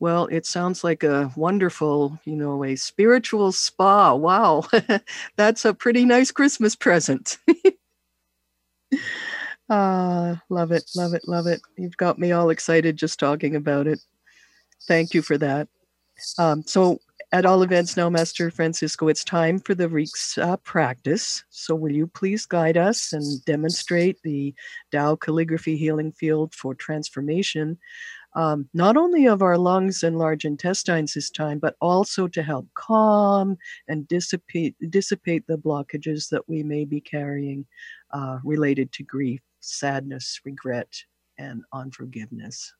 Well, 0.00 0.26
it 0.26 0.46
sounds 0.46 0.84
like 0.84 1.02
a 1.02 1.32
wonderful, 1.36 2.18
you 2.24 2.36
know, 2.36 2.64
a 2.64 2.76
spiritual 2.76 3.52
spa. 3.52 4.14
Wow. 4.14 4.64
That's 5.36 5.64
a 5.64 5.74
pretty 5.74 6.04
nice 6.04 6.30
Christmas 6.30 6.76
present. 6.76 7.38
Ah, 9.70 10.42
love 10.50 10.72
it, 10.72 10.84
love 10.94 11.14
it, 11.14 11.22
love 11.26 11.46
it. 11.46 11.60
You've 11.78 11.96
got 11.96 12.18
me 12.18 12.32
all 12.32 12.50
excited 12.50 12.96
just 12.96 13.18
talking 13.18 13.56
about 13.56 13.86
it. 13.86 13.98
Thank 14.86 15.14
you 15.14 15.22
for 15.22 15.38
that. 15.38 15.68
Um, 16.38 16.62
so, 16.66 16.98
at 17.32 17.46
all 17.46 17.62
events 17.62 17.96
now, 17.96 18.10
Master 18.10 18.50
Francisco, 18.50 19.08
it's 19.08 19.24
time 19.24 19.58
for 19.58 19.74
the 19.74 19.88
Reeks 19.88 20.38
uh, 20.38 20.56
practice. 20.58 21.44
So, 21.50 21.74
will 21.74 21.92
you 21.92 22.06
please 22.06 22.46
guide 22.46 22.76
us 22.76 23.12
and 23.12 23.44
demonstrate 23.44 24.22
the 24.22 24.54
Tao 24.92 25.16
calligraphy 25.16 25.76
healing 25.76 26.12
field 26.12 26.54
for 26.54 26.74
transformation 26.74 27.78
um, 28.34 28.68
not 28.74 28.96
only 28.96 29.26
of 29.26 29.42
our 29.42 29.56
lungs 29.56 30.02
and 30.02 30.18
large 30.18 30.44
intestines 30.44 31.14
this 31.14 31.30
time, 31.30 31.58
but 31.58 31.76
also 31.80 32.26
to 32.28 32.42
help 32.42 32.66
calm 32.74 33.56
and 33.88 34.08
dissipate 34.08 34.74
dissipate 34.90 35.46
the 35.46 35.56
blockages 35.56 36.28
that 36.30 36.48
we 36.48 36.62
may 36.62 36.84
be 36.84 37.00
carrying 37.00 37.66
uh, 38.12 38.38
related 38.42 38.92
to 38.92 39.04
grief, 39.04 39.40
sadness, 39.60 40.40
regret, 40.44 40.88
and 41.38 41.62
unforgiveness. 41.72 42.72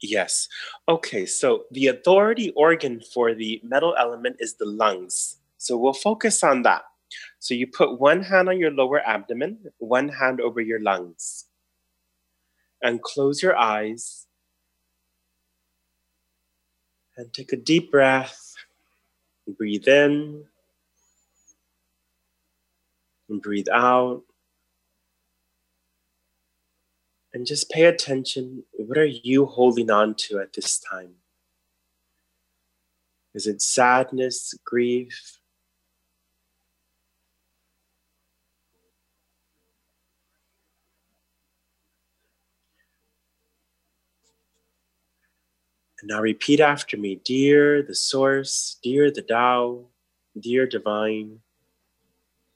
Yes. 0.00 0.48
Okay, 0.88 1.24
so 1.24 1.64
the 1.70 1.86
authority 1.88 2.50
organ 2.50 3.00
for 3.00 3.34
the 3.34 3.60
metal 3.62 3.94
element 3.98 4.36
is 4.38 4.54
the 4.54 4.66
lungs. 4.66 5.38
So 5.56 5.78
we'll 5.78 5.94
focus 5.94 6.42
on 6.42 6.62
that. 6.62 6.82
So 7.38 7.54
you 7.54 7.66
put 7.66 8.00
one 8.00 8.22
hand 8.22 8.48
on 8.48 8.58
your 8.58 8.70
lower 8.70 9.00
abdomen, 9.00 9.58
one 9.78 10.08
hand 10.08 10.40
over 10.40 10.60
your 10.60 10.80
lungs 10.80 11.43
and 12.84 13.02
close 13.02 13.42
your 13.42 13.56
eyes 13.56 14.26
and 17.16 17.32
take 17.32 17.52
a 17.52 17.56
deep 17.56 17.90
breath. 17.90 18.54
Breathe 19.56 19.88
in 19.88 20.44
and 23.28 23.42
breathe 23.42 23.68
out. 23.72 24.22
And 27.32 27.46
just 27.46 27.70
pay 27.70 27.86
attention. 27.86 28.62
What 28.72 28.98
are 28.98 29.04
you 29.04 29.46
holding 29.46 29.90
on 29.90 30.14
to 30.16 30.38
at 30.38 30.52
this 30.52 30.78
time? 30.78 31.14
Is 33.34 33.48
it 33.48 33.60
sadness, 33.60 34.54
grief, 34.64 35.40
And 46.00 46.08
now 46.08 46.20
repeat 46.20 46.60
after 46.60 46.96
me 46.96 47.20
Dear 47.24 47.82
the 47.82 47.94
Source, 47.94 48.78
dear 48.82 49.10
the 49.10 49.22
Tao, 49.22 49.86
dear 50.38 50.66
Divine, 50.66 51.40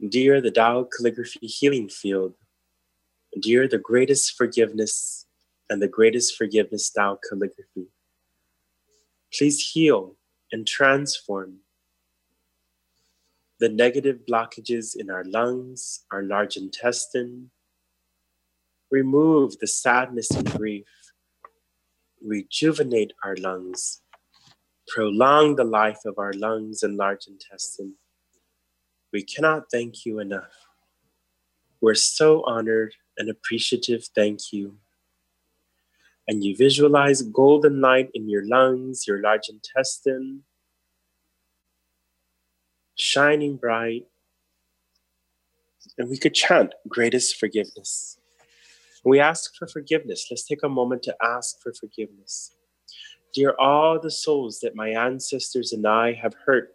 dear 0.09 0.41
the 0.41 0.51
Tao 0.51 0.85
calligraphy 0.85 1.47
healing 1.47 1.89
field, 1.89 2.35
dear 3.41 3.69
the 3.69 3.79
greatest 3.79 4.37
forgiveness 4.37 5.27
and 5.71 5.81
the 5.81 5.89
greatest 5.89 6.37
forgiveness 6.37 6.91
Tao 6.91 7.19
calligraphy. 7.29 7.89
Please 9.33 9.71
heal 9.73 10.17
and 10.51 10.67
transform 10.67 11.59
the 13.61 13.69
negative 13.69 14.21
blockages 14.29 14.97
in 14.97 15.11
our 15.11 15.25
lungs, 15.25 16.05
our 16.13 16.23
large 16.23 16.57
intestine. 16.57 17.51
Remove 18.91 19.59
the 19.59 19.67
sadness 19.67 20.31
and 20.31 20.51
grief 20.53 20.87
rejuvenate 22.25 23.13
our 23.25 23.37
lungs, 23.37 24.03
prolong 24.89 25.57
the 25.57 25.65
life 25.65 26.01
of 26.05 26.19
our 26.19 26.33
lungs 26.33 26.83
and 26.83 26.97
large 26.97 27.27
intestine. 27.27 27.95
We 29.13 29.23
cannot 29.23 29.71
thank 29.71 30.05
you 30.05 30.19
enough. 30.19 30.53
We're 31.81 31.95
so 31.95 32.43
honored 32.45 32.95
and 33.17 33.31
appreciative. 33.31 34.05
Thank 34.15 34.53
you. 34.53 34.79
And 36.27 36.45
you 36.45 36.57
visualize 36.57 37.23
golden 37.23 37.81
light 37.81 38.11
in 38.13 38.29
your 38.29 38.47
lungs, 38.47 39.07
your 39.07 39.21
large 39.21 39.49
intestine, 39.49 40.43
shining 42.97 43.57
bright. 43.57 44.07
And 45.97 46.11
we 46.11 46.19
could 46.19 46.35
chant 46.35 46.75
greatest 46.87 47.37
forgiveness. 47.37 48.19
We 49.09 49.21
ask 49.21 49.57
for 49.57 49.67
forgiveness. 49.67 50.27
Let's 50.31 50.45
take 50.45 50.63
a 50.63 50.69
moment 50.69 51.03
to 51.05 51.17
ask 51.23 51.63
for 51.63 51.73
forgiveness. 51.73 52.55
Dear 53.33 53.55
all 53.59 53.99
the 53.99 54.11
souls 54.11 54.61
that 54.61 54.77
my 54.77 54.91
ancestors 54.91 55.73
and 55.73 55.87
I 55.87 56.13
have 56.13 56.35
hurt 56.45 56.75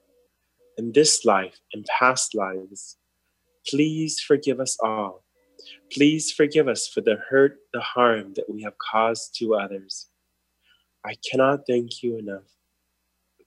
in 0.76 0.93
this 0.93 1.26
life 1.26 1.60
and 1.74 1.86
past 1.86 2.34
lives, 2.34 2.98
please 3.67 4.19
forgive 4.19 4.60
us 4.60 4.76
all. 4.82 5.24
Please 5.91 6.32
forgive 6.32 6.67
us 6.67 6.88
for 6.88 7.02
the 7.02 7.17
hurt, 7.30 7.60
the 7.72 7.82
harm 7.82 8.34
that 8.34 8.50
we 8.50 8.63
have 8.63 8.80
caused 8.80 9.36
to 9.38 9.54
others. 9.54 10.08
I 11.06 11.13
cannot 11.30 11.67
thank 11.67 12.02
you 12.02 12.17
enough. 12.17 12.50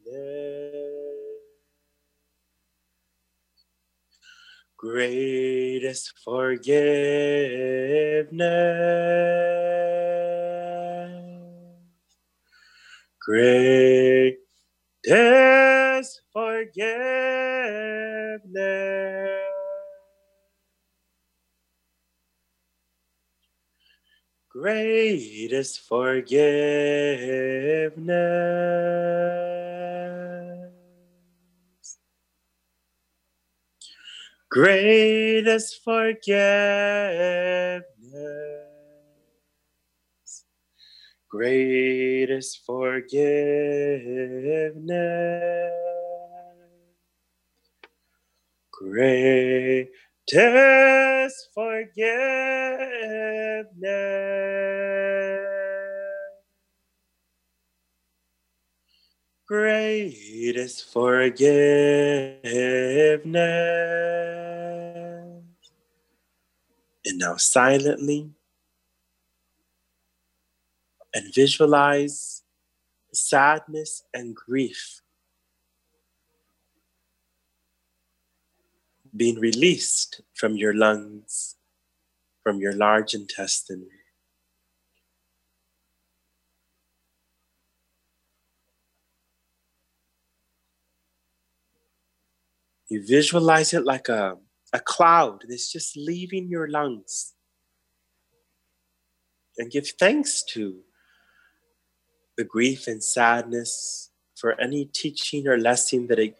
Greatest 4.75 6.13
forgiveness. 6.25 6.79
Greatest 13.21 14.39
is 15.03 16.21
forgiveness. 16.33 17.58
Greatest 24.61 25.79
forgiveness. 25.87 27.95
Greatest 34.49 35.81
forgiveness. 35.81 37.85
Greatest 41.29 42.65
forgiveness. 42.65 43.29
Great 48.71 49.91
Greatest 50.31 51.49
forgiveness. 51.55 52.05
Greatest 59.47 60.93
forgiveness. 60.93 62.43
And 67.05 67.17
now 67.17 67.37
silently 67.37 68.29
and 71.15 71.33
visualize 71.33 72.43
sadness 73.11 74.03
and 74.13 74.35
grief 74.35 75.01
being 79.15 79.39
released 79.39 80.21
from 80.33 80.55
your 80.55 80.73
lungs, 80.73 81.55
from 82.43 82.59
your 82.59 82.73
large 82.73 83.13
intestine. 83.13 83.87
You 92.89 93.05
visualize 93.05 93.73
it 93.73 93.85
like 93.85 94.09
a, 94.09 94.37
a 94.73 94.79
cloud 94.79 95.43
that's 95.47 95.71
just 95.71 95.95
leaving 95.95 96.49
your 96.49 96.67
lungs. 96.67 97.33
And 99.57 99.69
give 99.69 99.87
thanks 99.99 100.43
to 100.53 100.79
the 102.37 102.43
grief 102.45 102.87
and 102.87 103.03
sadness 103.03 104.09
for 104.35 104.59
any 104.59 104.85
teaching 104.85 105.47
or 105.47 105.57
lesson 105.57 106.07
that, 106.07 106.17
it, 106.17 106.35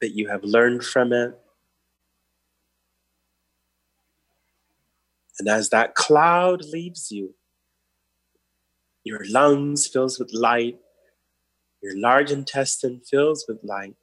that 0.00 0.16
you 0.16 0.28
have 0.28 0.42
learned 0.42 0.82
from 0.82 1.12
it. 1.12 1.38
And 5.38 5.48
as 5.48 5.70
that 5.70 5.94
cloud 5.94 6.64
leaves 6.64 7.10
you, 7.10 7.34
your 9.04 9.20
lungs 9.28 9.86
fills 9.86 10.18
with 10.18 10.32
light, 10.32 10.78
your 11.82 11.96
large 11.96 12.30
intestine 12.30 13.00
fills 13.00 13.44
with 13.48 13.62
light. 13.62 13.96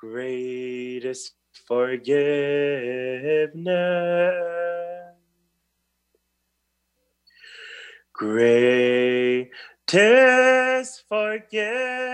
greatest 0.00 1.34
forgiveness, 1.68 3.54
greatest 9.86 11.04
forgiveness 11.08 12.04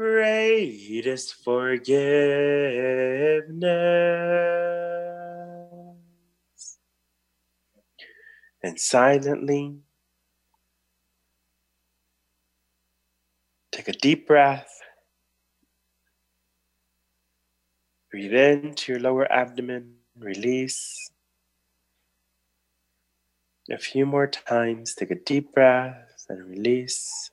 greatest 0.00 1.34
forgiveness. 1.44 1.98
And 8.62 8.80
silently 8.80 9.76
take 13.72 13.88
a 13.88 13.92
deep 13.92 14.26
breath. 14.26 14.68
Breathe 18.10 18.32
into 18.32 18.92
your 18.92 19.00
lower 19.00 19.30
abdomen, 19.30 19.96
release. 20.18 21.10
A 23.70 23.78
few 23.78 24.04
more 24.04 24.26
times, 24.26 24.96
take 24.96 25.12
a 25.12 25.14
deep 25.14 25.54
breath 25.54 26.26
and 26.28 26.44
release. 26.44 27.30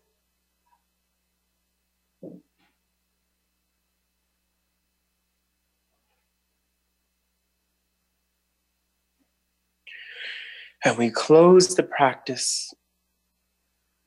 And 10.85 10.95
we 10.95 11.09
close 11.09 11.75
the 11.75 11.81
practice 11.81 12.71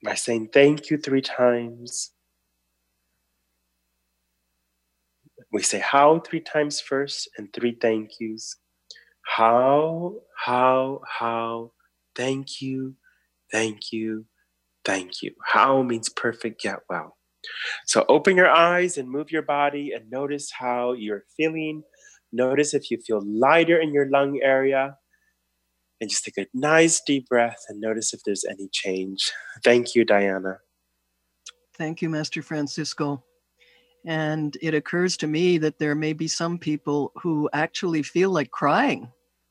by 0.05 0.15
saying 0.15 0.51
thank 0.53 0.89
you 0.89 0.99
three 0.99 1.23
times. 1.23 2.13
We 5.53 5.63
say 5.63 5.81
hao 5.81 6.21
three 6.21 6.41
times 6.41 6.81
first 6.81 7.29
and 7.37 7.53
three 7.53 7.77
thank 7.81 8.21
yous. 8.21 8.55
Hao, 9.23 10.15
hao, 10.37 11.03
hao, 11.09 11.73
thank 12.15 12.61
you, 12.61 12.95
thank 13.53 13.93
you, 13.93 14.27
thank 14.85 15.23
you. 15.23 15.35
Hao 15.47 15.83
means 15.83 16.09
perfect, 16.09 16.63
get 16.63 16.81
well. 16.89 17.17
So 17.87 18.05
open 18.09 18.37
your 18.37 18.51
eyes 18.51 18.99
and 18.99 19.09
move 19.09 19.31
your 19.31 19.43
body 19.43 19.93
and 19.93 20.11
notice 20.11 20.51
how 20.51 20.93
you're 20.93 21.25
feeling. 21.37 21.83
Notice 22.33 22.75
if 22.75 22.91
you 22.91 22.99
feel 22.99 23.23
lighter 23.25 23.81
in 23.81 23.93
your 23.93 24.09
lung 24.11 24.41
area 24.43 24.97
and 26.01 26.09
just 26.09 26.25
take 26.25 26.39
a 26.39 26.47
nice 26.55 27.01
deep 27.07 27.29
breath 27.29 27.65
and 27.69 27.81
notice 27.81 28.15
if 28.15 28.21
there's 28.25 28.45
any 28.45 28.69
change. 28.73 29.33
Thank 29.65 29.95
you, 29.95 30.05
Diana. 30.05 30.59
Thank 31.77 32.03
you, 32.03 32.09
Master 32.09 32.43
Francisco. 32.43 33.25
And 34.07 34.57
it 34.63 34.75
occurs 34.75 35.17
to 35.19 35.27
me 35.27 35.59
that 35.59 35.79
there 35.79 35.95
may 35.95 36.13
be 36.13 36.29
some 36.29 36.59
people 36.59 37.13
who 37.23 37.51
actually 37.53 38.03
feel 38.03 38.31
like 38.31 38.51
crying 38.51 39.11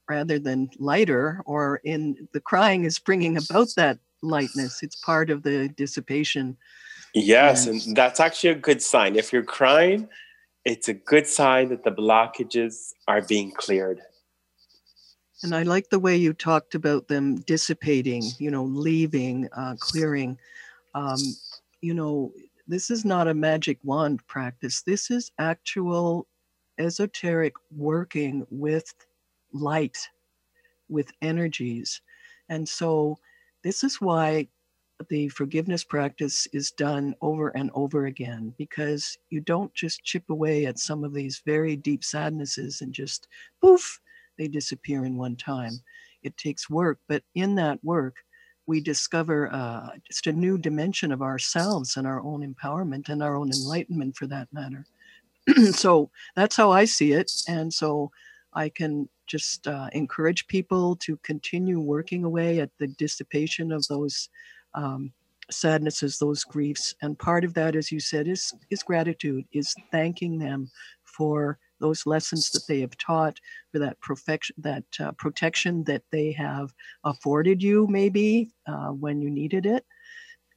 rather 0.10 0.40
than 0.40 0.70
lighter, 0.80 1.42
or 1.46 1.80
in 1.84 2.28
the 2.34 2.42
crying 2.42 2.84
is 2.84 3.00
bringing 3.00 3.38
about 3.38 3.70
that 3.78 4.00
lightness. 4.22 4.84
It's 4.84 4.96
part 4.96 5.30
of 5.30 5.44
the 5.44 5.70
dissipation. 5.70 6.58
Yes, 7.14 7.68
and, 7.68 7.82
and 7.86 7.96
that's 7.96 8.20
actually 8.20 8.50
a 8.50 8.56
good 8.56 8.82
sign. 8.82 9.16
If 9.16 9.32
you're 9.32 9.44
crying, 9.44 10.10
it's 10.66 10.90
a 10.90 10.94
good 10.94 11.28
sign 11.28 11.70
that 11.70 11.84
the 11.84 11.92
blockages 11.92 12.94
are 13.08 13.22
being 13.22 13.52
cleared. 13.52 14.02
And 15.42 15.56
I 15.56 15.64
like 15.64 15.90
the 15.90 16.00
way 16.00 16.18
you 16.18 16.34
talked 16.34 16.76
about 16.76 17.08
them 17.08 17.36
dissipating, 17.42 18.24
you 18.40 18.52
know, 18.52 18.66
leaving, 18.66 19.48
uh, 19.56 19.76
clearing. 19.80 20.38
Um, 20.94 21.18
you 21.82 21.94
know, 21.94 22.34
this 22.68 22.92
is 22.92 23.06
not 23.06 23.28
a 23.28 23.34
magic 23.34 23.80
wand 23.84 24.26
practice. 24.28 24.82
This 24.82 25.10
is 25.10 25.32
actual 25.40 26.28
esoteric 26.78 27.54
working 27.72 28.46
with 28.50 28.94
light, 29.54 29.98
with 30.90 31.12
energies. 31.22 32.02
And 32.50 32.68
so, 32.68 33.18
this 33.64 33.84
is 33.84 34.02
why 34.02 34.48
the 35.10 35.30
forgiveness 35.30 35.84
practice 35.84 36.48
is 36.48 36.72
done 36.72 37.16
over 37.22 37.50
and 37.50 37.72
over 37.74 38.08
again 38.08 38.54
because 38.58 39.18
you 39.30 39.40
don't 39.40 39.74
just 39.74 40.04
chip 40.04 40.30
away 40.30 40.66
at 40.66 40.80
some 40.80 41.04
of 41.04 41.14
these 41.14 41.42
very 41.46 41.76
deep 41.76 42.04
sadnesses 42.04 42.82
and 42.82 42.94
just 42.94 43.28
poof, 43.62 44.00
they 44.38 44.48
disappear 44.48 45.06
in 45.06 45.16
one 45.16 45.36
time. 45.36 45.80
It 46.24 46.36
takes 46.36 46.70
work, 46.70 47.00
but 47.08 47.24
in 47.36 47.56
that 47.56 47.82
work, 47.84 48.18
we 48.68 48.82
discover 48.82 49.52
uh, 49.52 49.90
just 50.08 50.28
a 50.28 50.34
new 50.34 50.58
dimension 50.58 51.12
of 51.12 51.22
ourselves 51.22 51.98
and 51.98 52.06
our 52.06 52.22
own 52.22 52.42
empowerment 52.42 53.10
and 53.10 53.24
our 53.24 53.36
own 53.36 53.52
enlightenment 53.52 54.16
for 54.16 54.28
that 54.28 54.48
matter. 54.52 54.86
so 55.72 56.12
that's 56.36 56.56
how 56.56 56.72
I 56.72 56.86
see 56.86 57.14
it. 57.14 57.32
And 57.48 57.74
so 57.74 58.12
I 58.54 58.70
can 58.70 59.10
just 59.28 59.68
uh, 59.68 59.90
encourage 59.94 60.48
people 60.48 60.96
to 60.98 61.18
continue 61.18 61.80
working 61.80 62.24
away 62.24 62.60
at 62.60 62.72
the 62.80 62.88
dissipation 62.88 63.72
of 63.72 63.86
those 63.88 64.30
um, 64.74 65.12
sadnesses, 65.52 66.18
those 66.18 66.44
griefs. 66.44 66.96
And 67.02 67.18
part 67.18 67.44
of 67.44 67.54
that, 67.54 67.76
as 67.76 67.92
you 67.92 68.00
said, 68.00 68.28
is, 68.28 68.54
is 68.70 68.84
gratitude, 68.84 69.46
is 69.52 69.76
thanking 69.92 70.40
them 70.40 70.70
for 71.04 71.60
those 71.80 72.06
lessons 72.06 72.50
that 72.52 72.68
they 72.68 72.82
have 72.82 72.98
taught, 72.98 73.40
for 73.72 73.80
that 73.80 74.00
perfection, 74.02 74.56
that 74.60 74.84
uh, 75.00 75.12
protection 75.14 75.84
that 75.86 76.04
they 76.12 76.32
have 76.32 76.74
afforded 77.04 77.64
you, 77.64 77.88
maybe 77.90 78.52
uh, 78.68 78.90
when 78.90 79.22
you 79.22 79.30
needed 79.30 79.66
it. 79.66 79.86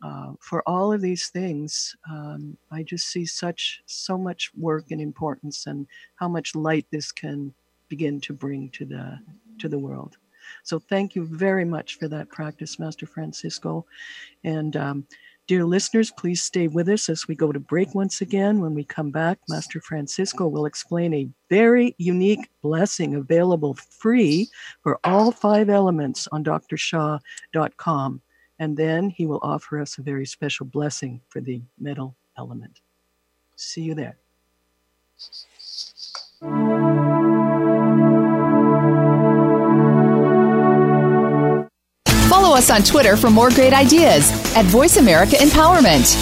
Uh, 0.05 0.33
for 0.41 0.69
all 0.69 0.93
of 0.93 1.01
these 1.01 1.29
things, 1.29 1.95
um, 2.11 2.57
I 2.73 2.83
just 2.83 3.07
see 3.07 3.25
such 3.25 3.81
so 3.87 4.19
much 4.19 4.51
work 4.57 4.91
and 4.91 5.01
importance, 5.01 5.67
and 5.67 5.87
how 6.17 6.29
much 6.29 6.57
light 6.57 6.87
this 6.91 7.13
can 7.13 7.55
begin 7.93 8.19
to 8.23 8.33
bring 8.33 8.71
to 8.71 8.87
the 8.87 9.19
to 9.59 9.69
the 9.69 9.79
world. 9.79 10.17
So 10.65 10.79
thank 10.79 11.15
you 11.15 11.25
very 11.27 11.67
much 11.67 11.99
for 11.99 12.09
that 12.09 12.31
practice, 12.31 12.79
Master 12.79 13.07
Francisco, 13.07 13.85
and 14.45 14.77
um, 14.77 15.07
Dear 15.49 15.65
listeners, 15.65 16.13
please 16.13 16.41
stay 16.41 16.69
with 16.69 16.89
us 16.89 17.09
as 17.09 17.27
we 17.27 17.35
go 17.35 17.51
to 17.51 17.59
break 17.59 17.97
once 17.97 18.21
again. 18.21 18.61
When 18.61 18.75
we 18.75 18.85
come 18.85 19.11
back, 19.11 19.39
Master 19.49 19.81
Francisco 19.81 20.47
will 20.47 20.67
explain 20.67 21.13
a 21.13 21.29
very 21.51 21.97
unique 21.99 22.49
blessing 22.63 23.17
available 23.17 23.75
free 23.75 24.49
for 24.85 25.01
all 25.03 25.33
five 25.33 25.69
elements 25.69 26.29
on 26.31 26.45
drsha.com. 26.45 28.23
And 28.61 28.77
then 28.77 29.11
he 29.11 29.27
will 29.27 29.41
offer 29.43 29.81
us 29.81 29.99
a 29.99 30.03
very 30.03 30.27
special 30.27 30.65
blessing 30.65 31.21
for 31.29 31.41
the 31.41 31.61
metal 31.79 32.15
element. 32.39 32.81
See 33.57 33.83
you 33.83 33.95
there. 33.95 34.17
Follow 42.53 42.61
us 42.61 42.71
on 42.71 42.83
Twitter 42.83 43.17
for 43.17 43.31
more 43.31 43.49
great 43.49 43.73
ideas 43.73 44.31
at 44.55 44.67
Voice 44.67 44.99
America 44.99 45.37
Empowerment. 45.37 46.15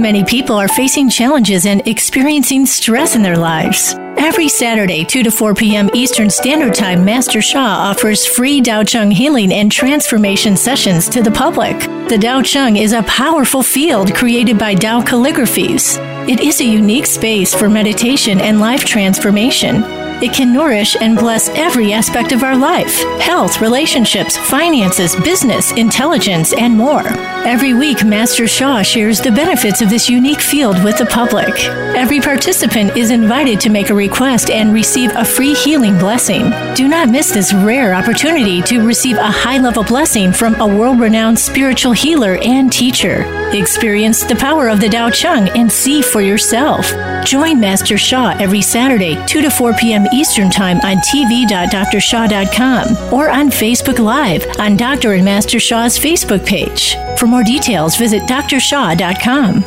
Many 0.00 0.24
people 0.24 0.56
are 0.56 0.68
facing 0.68 1.10
challenges 1.10 1.66
and 1.66 1.86
experiencing 1.86 2.64
stress 2.64 3.14
in 3.14 3.20
their 3.20 3.36
lives. 3.36 3.94
Every 4.16 4.48
Saturday, 4.48 5.04
2 5.04 5.22
to 5.22 5.30
4 5.30 5.54
p.m. 5.54 5.90
Eastern 5.92 6.30
Standard 6.30 6.74
Time, 6.74 7.04
Master 7.04 7.42
Sha 7.42 7.60
offers 7.60 8.24
free 8.24 8.62
Dao 8.62 8.88
Chang 8.88 9.10
healing 9.10 9.52
and 9.52 9.70
transformation 9.70 10.56
sessions 10.56 11.06
to 11.10 11.22
the 11.22 11.30
public. 11.30 11.78
The 12.08 12.16
Dao 12.16 12.42
Chang 12.42 12.78
is 12.78 12.94
a 12.94 13.02
powerful 13.02 13.62
field 13.62 14.14
created 14.14 14.58
by 14.58 14.76
Dao 14.76 15.04
calligraphies. 15.04 15.98
It 16.26 16.40
is 16.40 16.62
a 16.62 16.64
unique 16.64 17.06
space 17.06 17.54
for 17.54 17.68
meditation 17.68 18.40
and 18.40 18.60
life 18.60 18.86
transformation. 18.86 20.07
It 20.20 20.32
can 20.32 20.52
nourish 20.52 20.96
and 21.00 21.16
bless 21.16 21.48
every 21.50 21.92
aspect 21.92 22.32
of 22.32 22.42
our 22.42 22.56
life 22.56 23.04
health, 23.20 23.60
relationships, 23.60 24.36
finances, 24.36 25.14
business, 25.16 25.70
intelligence, 25.72 26.52
and 26.52 26.76
more. 26.76 27.06
Every 27.46 27.72
week, 27.72 28.04
Master 28.04 28.48
Sha 28.48 28.82
shares 28.82 29.20
the 29.20 29.30
benefits 29.30 29.80
of 29.80 29.90
this 29.90 30.10
unique 30.10 30.40
field 30.40 30.82
with 30.82 30.98
the 30.98 31.06
public. 31.06 31.54
Every 31.94 32.20
participant 32.20 32.96
is 32.96 33.10
invited 33.10 33.60
to 33.60 33.70
make 33.70 33.90
a 33.90 33.94
request 33.94 34.50
and 34.50 34.72
receive 34.72 35.12
a 35.14 35.24
free 35.24 35.54
healing 35.54 35.98
blessing. 35.98 36.50
Do 36.74 36.88
not 36.88 37.10
miss 37.10 37.30
this 37.30 37.54
rare 37.54 37.94
opportunity 37.94 38.60
to 38.62 38.84
receive 38.84 39.16
a 39.18 39.30
high 39.30 39.58
level 39.58 39.84
blessing 39.84 40.32
from 40.32 40.54
a 40.60 40.66
world 40.66 40.98
renowned 40.98 41.38
spiritual 41.38 41.92
healer 41.92 42.38
and 42.42 42.72
teacher. 42.72 43.24
Experience 43.52 44.24
the 44.24 44.36
power 44.36 44.68
of 44.68 44.80
the 44.80 44.88
Tao 44.88 45.10
Chang 45.10 45.48
and 45.50 45.70
see 45.70 46.02
for 46.02 46.20
yourself. 46.20 46.92
Join 47.24 47.60
Master 47.60 47.96
Sha 47.96 48.36
every 48.40 48.62
Saturday, 48.62 49.22
2 49.26 49.42
to 49.42 49.50
4 49.50 49.74
p.m. 49.74 50.07
Eastern 50.12 50.50
Time 50.50 50.78
on 50.80 50.96
tv.drsha.com 50.98 53.12
or 53.12 53.30
on 53.30 53.50
Facebook 53.50 53.98
Live 53.98 54.46
on 54.58 54.76
Dr. 54.76 55.14
and 55.14 55.24
Master 55.24 55.60
Sha's 55.60 55.98
Facebook 55.98 56.44
page. 56.46 56.96
For 57.18 57.26
more 57.26 57.44
details, 57.44 57.96
visit 57.96 58.22
drsha.com. 58.22 59.64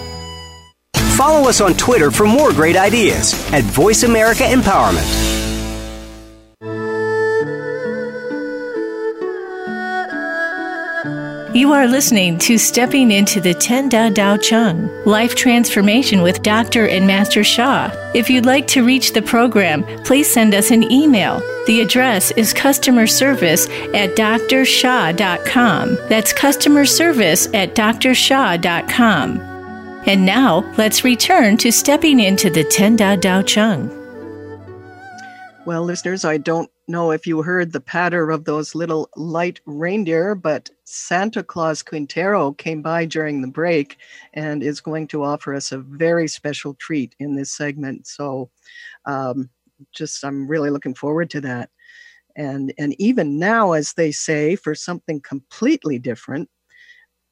Follow 1.15 1.47
us 1.47 1.61
on 1.61 1.75
Twitter 1.75 2.09
for 2.09 2.25
more 2.25 2.51
great 2.51 2.75
ideas 2.75 3.33
at 3.53 3.63
Voice 3.65 4.01
America 4.03 4.43
Empowerment. 4.43 5.30
You 11.53 11.73
are 11.73 11.85
listening 11.85 12.37
to 12.39 12.57
Stepping 12.57 13.11
into 13.11 13.41
the 13.41 13.53
Ten 13.53 13.89
Da 13.89 14.09
Tao 14.09 14.37
Chang 14.37 14.89
Life 15.03 15.35
Transformation 15.35 16.21
with 16.21 16.43
Dr. 16.43 16.87
and 16.87 17.05
Master 17.05 17.43
Sha. 17.43 17.91
If 18.15 18.29
you'd 18.29 18.45
like 18.45 18.67
to 18.67 18.85
reach 18.85 19.11
the 19.11 19.21
program, 19.21 19.83
please 20.05 20.31
send 20.31 20.53
us 20.53 20.71
an 20.71 20.89
email. 20.89 21.41
The 21.67 21.81
address 21.81 22.31
is 22.31 22.53
customer 22.53 23.05
service 23.05 23.67
at 23.93 24.15
drsha.com. 24.15 25.97
That's 26.07 26.31
customer 26.31 26.85
service 26.85 27.47
at 27.53 27.75
drsha.com. 27.75 29.39
And 30.07 30.25
now, 30.25 30.73
let's 30.77 31.03
return 31.03 31.57
to 31.57 31.71
stepping 31.73 32.21
into 32.21 32.49
the 32.49 32.63
Ten 32.63 32.95
Da 32.95 33.17
Tao 33.17 33.41
Chang. 33.41 33.89
Well, 35.65 35.83
listeners, 35.83 36.23
I 36.23 36.37
don't 36.37 36.71
know 36.91 37.11
if 37.11 37.25
you 37.25 37.41
heard 37.41 37.71
the 37.71 37.81
patter 37.81 38.29
of 38.29 38.45
those 38.45 38.75
little 38.75 39.09
light 39.15 39.59
reindeer, 39.65 40.35
but 40.35 40.69
Santa 40.83 41.41
Claus 41.43 41.81
Quintero 41.81 42.51
came 42.53 42.81
by 42.81 43.05
during 43.05 43.41
the 43.41 43.47
break 43.47 43.97
and 44.33 44.61
is 44.61 44.81
going 44.81 45.07
to 45.07 45.23
offer 45.23 45.55
us 45.55 45.71
a 45.71 45.79
very 45.79 46.27
special 46.27 46.73
treat 46.75 47.15
in 47.19 47.35
this 47.35 47.51
segment. 47.51 48.07
So, 48.07 48.49
um, 49.05 49.49
just 49.93 50.23
I'm 50.23 50.47
really 50.47 50.69
looking 50.69 50.93
forward 50.93 51.29
to 51.31 51.41
that. 51.41 51.69
And 52.35 52.73
and 52.77 52.95
even 52.99 53.39
now, 53.39 53.73
as 53.73 53.93
they 53.93 54.11
say, 54.11 54.55
for 54.55 54.75
something 54.75 55.21
completely 55.21 55.99
different, 55.99 56.49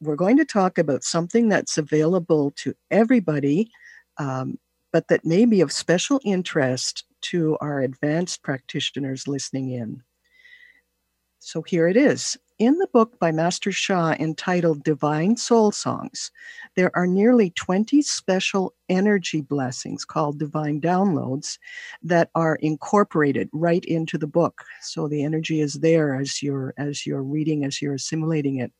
we're 0.01 0.15
going 0.15 0.37
to 0.37 0.45
talk 0.45 0.77
about 0.77 1.03
something 1.03 1.49
that's 1.49 1.77
available 1.77 2.51
to 2.57 2.73
everybody, 2.91 3.71
um, 4.17 4.57
but 4.91 5.07
that 5.07 5.25
may 5.25 5.45
be 5.45 5.61
of 5.61 5.71
special 5.71 6.19
interest 6.23 7.05
to 7.21 7.57
our 7.61 7.81
advanced 7.81 8.43
practitioners 8.43 9.27
listening 9.27 9.71
in. 9.71 10.03
So 11.39 11.61
here 11.61 11.87
it 11.87 11.97
is. 11.97 12.37
In 12.59 12.77
the 12.77 12.87
book 12.87 13.17
by 13.19 13.31
Master 13.31 13.71
Sha 13.71 14.15
entitled 14.19 14.83
Divine 14.83 15.37
Soul 15.37 15.71
Songs, 15.71 16.29
there 16.75 16.91
are 16.93 17.07
nearly 17.07 17.51
20 17.51 18.01
special 18.01 18.73
energy 18.89 19.39
blessings 19.39 20.03
called 20.03 20.39
divine 20.39 20.81
downloads 20.81 21.57
that 22.03 22.29
are 22.35 22.55
incorporated 22.55 23.49
right 23.53 23.85
into 23.85 24.17
the 24.17 24.27
book. 24.27 24.65
So 24.81 25.07
the 25.07 25.23
energy 25.23 25.61
is 25.61 25.75
there 25.75 26.19
as 26.19 26.43
you're 26.43 26.73
as 26.77 27.05
you're 27.05 27.23
reading, 27.23 27.63
as 27.63 27.81
you're 27.81 27.93
assimilating 27.93 28.57
it. 28.57 28.73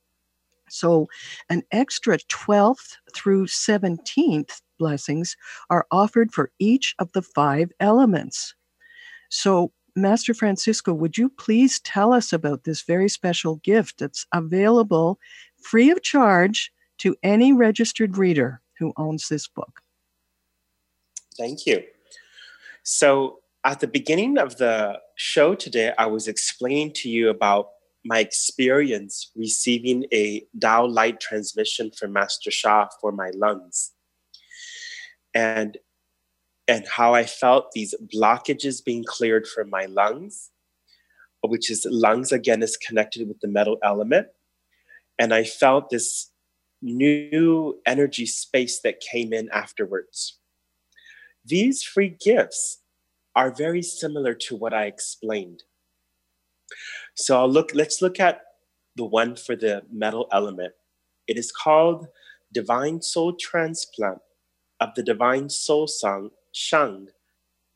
So 0.69 1.07
an 1.49 1.63
extra 1.71 2.17
12th 2.17 2.97
through 3.13 3.47
17th 3.47 4.61
blessings 4.79 5.35
are 5.69 5.85
offered 5.91 6.31
for 6.31 6.51
each 6.57 6.95
of 6.97 7.11
the 7.11 7.21
five 7.21 7.71
elements. 7.79 8.55
So, 9.29 9.71
Master 9.95 10.33
Francisco, 10.33 10.93
would 10.93 11.17
you 11.17 11.29
please 11.29 11.79
tell 11.81 12.13
us 12.13 12.31
about 12.31 12.63
this 12.63 12.83
very 12.83 13.09
special 13.09 13.57
gift 13.57 13.99
that's 13.99 14.25
available 14.33 15.19
free 15.61 15.91
of 15.91 16.01
charge 16.01 16.71
to 16.99 17.15
any 17.21 17.51
registered 17.51 18.17
reader 18.17 18.61
who 18.77 18.93
owns 18.97 19.27
this 19.27 19.47
book? 19.47 19.81
Thank 21.37 21.65
you. 21.65 21.83
So, 22.83 23.39
at 23.65 23.81
the 23.81 23.87
beginning 23.87 24.37
of 24.37 24.57
the 24.57 24.99
show 25.15 25.53
today, 25.53 25.93
I 25.97 26.05
was 26.05 26.27
explaining 26.27 26.93
to 26.93 27.09
you 27.09 27.29
about 27.29 27.69
my 28.05 28.19
experience 28.19 29.31
receiving 29.35 30.05
a 30.13 30.43
Tao 30.59 30.85
light 30.85 31.19
transmission 31.19 31.91
from 31.91 32.13
Master 32.13 32.51
Sha 32.51 32.87
for 33.01 33.11
my 33.11 33.31
lungs 33.35 33.91
and 35.33 35.77
and 36.67 36.85
how 36.87 37.15
I 37.15 37.23
felt 37.23 37.71
these 37.71 37.95
blockages 38.13 38.83
being 38.83 39.03
cleared 39.03 39.47
from 39.47 39.71
my 39.71 39.85
lungs, 39.85 40.51
which 41.41 41.71
is 41.71 41.85
lungs 41.89 42.31
again 42.31 42.61
is 42.61 42.77
connected 42.77 43.27
with 43.27 43.39
the 43.39 43.47
metal 43.47 43.77
element. 43.83 44.27
And 45.17 45.33
I 45.33 45.45
felt 45.45 45.89
this 45.89 46.31
new 46.81 47.79
energy 47.87 48.27
space 48.27 48.81
that 48.81 48.99
came 48.99 49.33
in 49.33 49.49
afterwards. 49.51 50.37
These 51.43 51.81
free 51.81 52.15
gifts 52.23 52.81
are 53.35 53.51
very 53.51 53.81
similar 53.81 54.35
to 54.35 54.55
what 54.55 54.73
I 54.73 54.85
explained. 54.85 55.63
So 57.19 57.37
I'll 57.37 57.49
look, 57.49 57.71
let's 57.75 58.01
look 58.01 58.17
at 58.17 58.43
the 58.95 59.03
one 59.03 59.35
for 59.35 59.53
the 59.53 59.83
metal 59.91 60.29
element. 60.31 60.73
It 61.27 61.37
is 61.37 61.51
called 61.51 62.07
Divine 62.53 63.01
Soul 63.01 63.33
Transplant 63.37 64.19
of 64.79 64.95
the 64.95 65.03
divine 65.03 65.49
soul 65.49 65.85
song, 65.85 66.29
Shang, 66.53 67.09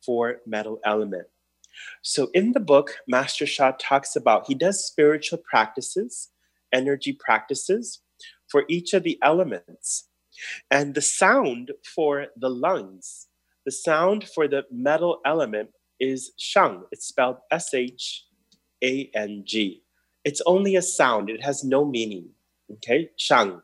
for 0.02 0.38
metal 0.48 0.80
element. 0.86 1.28
So 2.02 2.30
in 2.34 2.54
the 2.54 2.62
book, 2.62 2.96
Master 3.06 3.46
Sha 3.46 3.74
talks 3.78 4.16
about, 4.16 4.48
he 4.48 4.56
does 4.56 4.86
spiritual 4.86 5.40
practices, 5.40 6.30
energy 6.72 7.12
practices 7.12 8.00
for 8.50 8.64
each 8.70 8.94
of 8.94 9.04
the 9.04 9.20
elements. 9.22 10.08
And 10.72 10.96
the 10.96 11.02
sound 11.02 11.72
for 11.94 12.28
the 12.38 12.50
lungs, 12.50 13.28
the 13.66 13.74
sound 13.74 14.30
for 14.34 14.48
the 14.48 14.64
metal 14.72 15.20
element 15.26 15.72
is 16.00 16.32
Shang. 16.38 16.84
It's 16.94 17.08
spelled 17.08 17.38
S 17.52 17.74
H 17.74 18.24
A 18.84 19.10
N 19.16 19.44
G. 19.46 19.84
It's 20.24 20.42
only 20.46 20.76
a 20.76 20.82
sound, 20.82 21.30
it 21.30 21.44
has 21.44 21.64
no 21.64 21.86
meaning. 21.86 22.30
Okay, 22.72 23.10
Shang. 23.18 23.62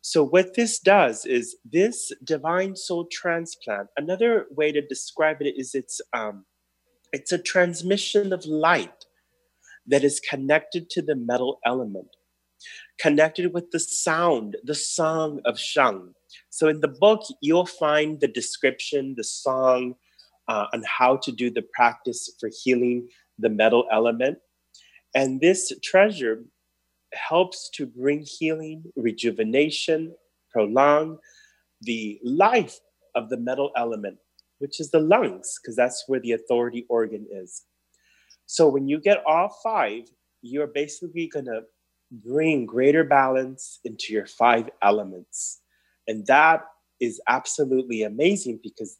So, 0.00 0.22
what 0.22 0.54
this 0.54 0.78
does 0.78 1.24
is 1.24 1.56
this 1.64 2.12
divine 2.22 2.76
soul 2.76 3.06
transplant, 3.10 3.88
another 3.96 4.46
way 4.50 4.70
to 4.70 4.86
describe 4.86 5.40
it 5.40 5.54
is 5.56 5.74
it's, 5.74 6.00
um, 6.12 6.44
it's 7.12 7.32
a 7.32 7.38
transmission 7.38 8.32
of 8.32 8.44
light 8.44 9.06
that 9.86 10.04
is 10.04 10.20
connected 10.20 10.90
to 10.90 11.00
the 11.00 11.16
metal 11.16 11.58
element, 11.64 12.08
connected 13.00 13.54
with 13.54 13.70
the 13.70 13.80
sound, 13.80 14.56
the 14.64 14.74
song 14.74 15.40
of 15.46 15.58
Shang. 15.58 16.14
So, 16.50 16.68
in 16.68 16.80
the 16.80 16.88
book, 16.88 17.22
you'll 17.40 17.64
find 17.64 18.20
the 18.20 18.28
description, 18.28 19.14
the 19.16 19.24
song, 19.24 19.94
uh, 20.48 20.66
on 20.74 20.82
how 20.86 21.16
to 21.16 21.32
do 21.32 21.50
the 21.50 21.64
practice 21.74 22.30
for 22.38 22.50
healing 22.62 23.08
the 23.38 23.48
metal 23.48 23.86
element. 23.92 24.38
And 25.14 25.40
this 25.40 25.72
treasure 25.82 26.44
helps 27.12 27.70
to 27.74 27.86
bring 27.86 28.22
healing, 28.22 28.84
rejuvenation, 28.96 30.14
prolong 30.50 31.18
the 31.80 32.18
life 32.24 32.78
of 33.14 33.28
the 33.28 33.36
metal 33.36 33.70
element, 33.76 34.18
which 34.58 34.80
is 34.80 34.90
the 34.90 35.00
lungs, 35.00 35.58
because 35.60 35.76
that's 35.76 36.04
where 36.06 36.20
the 36.20 36.32
authority 36.32 36.86
organ 36.88 37.26
is. 37.30 37.62
So 38.46 38.68
when 38.68 38.88
you 38.88 39.00
get 39.00 39.22
all 39.26 39.56
five, 39.62 40.02
you're 40.42 40.66
basically 40.66 41.28
going 41.28 41.46
to 41.46 41.62
bring 42.10 42.66
greater 42.66 43.04
balance 43.04 43.80
into 43.84 44.12
your 44.12 44.26
five 44.26 44.68
elements. 44.82 45.60
And 46.06 46.26
that 46.26 46.64
is 47.00 47.20
absolutely 47.28 48.02
amazing 48.02 48.60
because 48.62 48.98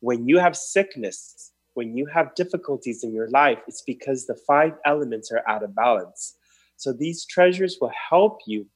when 0.00 0.28
you 0.28 0.38
have 0.38 0.56
sickness, 0.56 1.52
when 1.76 1.94
you 1.94 2.06
have 2.06 2.34
difficulties 2.34 3.04
in 3.04 3.12
your 3.12 3.28
life, 3.28 3.58
it's 3.68 3.82
because 3.82 4.24
the 4.24 4.38
five 4.46 4.72
elements 4.86 5.30
are 5.30 5.42
out 5.46 5.62
of 5.62 5.74
balance. 5.74 6.34
So 6.76 6.90
these 6.90 7.26
treasures 7.26 7.76
will 7.78 7.92
help 8.10 8.38
you 8.46 8.66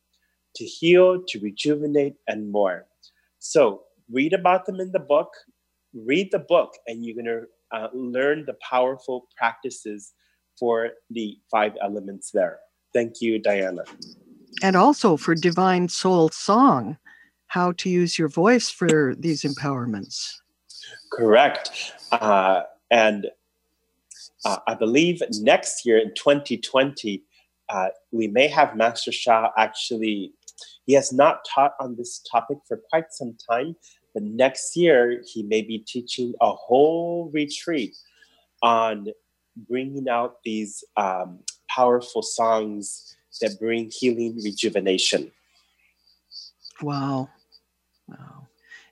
to 0.57 0.65
heal, 0.67 1.23
to 1.29 1.41
rejuvenate, 1.41 2.17
and 2.29 2.53
more. 2.53 2.87
So 3.39 3.85
read 4.13 4.35
about 4.35 4.67
them 4.67 4.81
in 4.81 4.93
the 4.93 5.01
book. 5.01 5.31
Read 5.95 6.29
the 6.31 6.41
book, 6.41 6.75
and 6.87 7.03
you're 7.03 7.15
going 7.15 7.25
to 7.25 7.47
uh, 7.77 7.89
learn 7.95 8.45
the 8.45 8.57
powerful 8.71 9.29
practices 9.35 10.13
for 10.59 10.91
the 11.09 11.39
five 11.51 11.73
elements 11.83 12.31
there. 12.33 12.59
Thank 12.93 13.23
you, 13.23 13.39
Diana. 13.39 13.85
And 14.63 14.77
also 14.77 15.17
for 15.17 15.35
Divine 15.35 15.89
Soul 15.89 16.29
Song, 16.29 16.99
how 17.47 17.73
to 17.79 17.89
use 17.89 18.19
your 18.19 18.29
voice 18.29 18.69
for 18.69 19.15
these 19.15 19.43
empowerments. 19.43 20.35
Correct. 21.11 21.95
Uh, 22.13 22.63
And 22.91 23.29
uh, 24.45 24.59
I 24.67 24.75
believe 24.75 25.23
next 25.41 25.87
year 25.87 25.99
in 25.99 26.15
2020, 26.15 27.23
uh, 27.69 27.89
we 28.11 28.27
may 28.27 28.49
have 28.49 28.77
Master 28.77 29.13
Sha 29.13 29.51
actually, 29.57 30.33
he 30.87 30.95
has 30.95 31.13
not 31.13 31.45
taught 31.45 31.75
on 31.81 31.97
this 31.97 32.21
topic 32.31 32.59
for 32.67 32.81
quite 32.91 33.13
some 33.13 33.37
time, 33.49 33.77
but 34.13 34.23
next 34.23 34.77
year 34.77 35.23
he 35.25 35.43
may 35.43 35.63
be 35.63 35.79
teaching 35.79 36.35
a 36.41 36.51
whole 36.51 37.31
retreat 37.33 37.97
on 38.63 39.09
bringing 39.69 40.09
out 40.09 40.43
these 40.45 40.83
um, 40.97 41.41
powerful 41.69 42.23
songs 42.23 43.17
that 43.41 43.59
bring 43.61 43.91
healing 43.93 44.39
rejuvenation. 44.45 45.31
Wow. 46.83 47.29
Wow. 48.09 48.40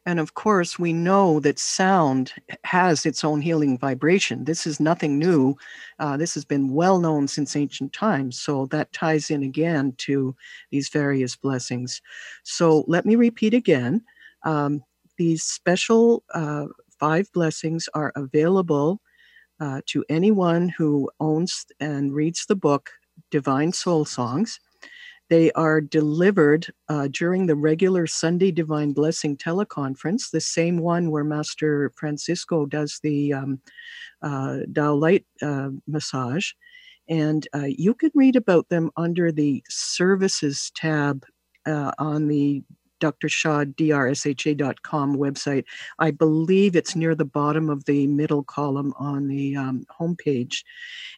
And 0.09 0.19
of 0.19 0.33
course, 0.33 0.79
we 0.79 0.95
know 0.95 1.39
that 1.41 1.59
sound 1.59 2.33
has 2.65 3.05
its 3.05 3.25
own 3.25 3.43
healing 3.43 3.77
vibration. 3.77 4.47
This 4.47 4.67
is 4.67 4.81
nothing 4.81 5.19
new. 5.19 5.55
Uh, 5.99 6.17
this 6.17 6.33
has 6.33 6.47
been 6.47 6.73
well 6.73 6.99
known 6.99 7.29
since 7.29 7.55
ancient 7.55 7.93
times. 7.93 8.41
So 8.41 8.65
that 8.71 8.91
ties 8.95 9.31
in 9.31 9.43
again 9.43 9.93
to 9.99 10.35
these 10.71 10.89
various 10.89 11.37
blessings. 11.37 12.01
So 12.43 12.87
let 12.89 13.05
me 13.05 13.17
repeat 13.17 13.53
again. 13.53 14.03
Um, 14.45 14.83
these 15.19 15.43
special 15.43 16.25
uh, 16.33 16.69
five 16.99 17.31
blessings 17.35 17.87
are 17.93 18.11
available 18.17 19.03
uh, 19.61 19.83
to 19.89 20.07
anyone 20.09 20.71
who 20.71 21.11
owns 21.21 21.67
and 21.81 22.15
reads 22.15 22.47
the 22.47 22.57
book 22.57 22.89
Divine 23.31 23.75
Soul 23.75 24.07
Songs. 24.07 24.59
They 25.29 25.53
are 25.53 25.81
delivered 25.81 26.69
uh, 26.89 27.09
during 27.11 27.47
the 27.47 27.57
regular 27.57 28.07
Sunday 28.07 28.51
Divine 28.51 28.93
Blessing 28.93 29.37
teleconference, 29.37 30.31
the 30.31 30.41
same 30.41 30.79
one 30.79 31.11
where 31.11 31.25
Master 31.25 31.93
Francisco 31.97 32.67
does 32.67 32.99
the 33.03 33.35
um, 33.35 33.61
uh, 34.23 34.61
Tao 34.75 34.95
Light 34.95 35.27
uh, 35.43 35.71
massage. 35.87 36.53
And 37.09 37.47
uh, 37.55 37.67
you 37.67 37.95
can 37.95 38.11
read 38.15 38.37
about 38.37 38.69
them 38.69 38.91
under 38.97 39.33
the 39.33 39.63
services 39.69 40.71
tab 40.75 41.25
uh, 41.67 41.93
on 41.99 42.29
the 42.29 42.63
Dr. 43.01 43.29
Sha, 43.29 43.65
drsha.com 43.65 45.17
website. 45.17 45.65
I 45.99 46.11
believe 46.11 46.75
it's 46.75 46.97
near 46.97 47.15
the 47.15 47.25
bottom 47.25 47.71
of 47.71 47.85
the 47.85 48.07
middle 48.07 48.43
column 48.43 48.93
on 48.99 49.29
the 49.29 49.57
um, 49.57 49.87
homepage. 50.01 50.65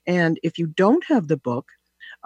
And 0.06 0.38
if 0.42 0.58
you 0.58 0.66
don't 0.66 1.04
have 1.06 1.28
the 1.28 1.36
book, 1.36 1.70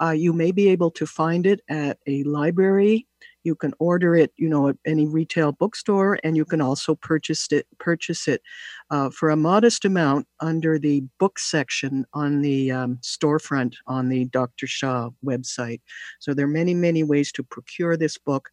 uh, 0.01 0.11
you 0.11 0.33
may 0.33 0.51
be 0.51 0.69
able 0.69 0.91
to 0.91 1.05
find 1.05 1.45
it 1.45 1.61
at 1.69 1.97
a 2.07 2.23
library. 2.23 3.07
You 3.43 3.55
can 3.55 3.73
order 3.79 4.15
it, 4.15 4.33
you 4.37 4.49
know, 4.49 4.69
at 4.69 4.77
any 4.85 5.07
retail 5.07 5.51
bookstore, 5.51 6.19
and 6.23 6.35
you 6.35 6.45
can 6.45 6.61
also 6.61 6.95
purchase 6.95 7.47
it 7.51 7.67
purchase 7.77 8.27
it 8.27 8.41
uh, 8.89 9.09
for 9.11 9.29
a 9.29 9.35
modest 9.35 9.85
amount 9.85 10.27
under 10.39 10.79
the 10.79 11.03
book 11.19 11.37
section 11.37 12.05
on 12.13 12.41
the 12.41 12.71
um, 12.71 12.97
storefront 12.97 13.75
on 13.85 14.09
the 14.09 14.25
Dr. 14.25 14.67
Sha 14.67 15.09
website. 15.23 15.81
So 16.19 16.33
there 16.33 16.45
are 16.45 16.49
many, 16.49 16.73
many 16.73 17.03
ways 17.03 17.31
to 17.33 17.43
procure 17.43 17.97
this 17.97 18.17
book, 18.17 18.49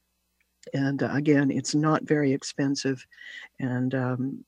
and 0.75 1.03
uh, 1.03 1.11
again, 1.13 1.51
it's 1.51 1.75
not 1.75 2.03
very 2.05 2.33
expensive, 2.33 3.05
and 3.59 3.95
um, 3.95 4.45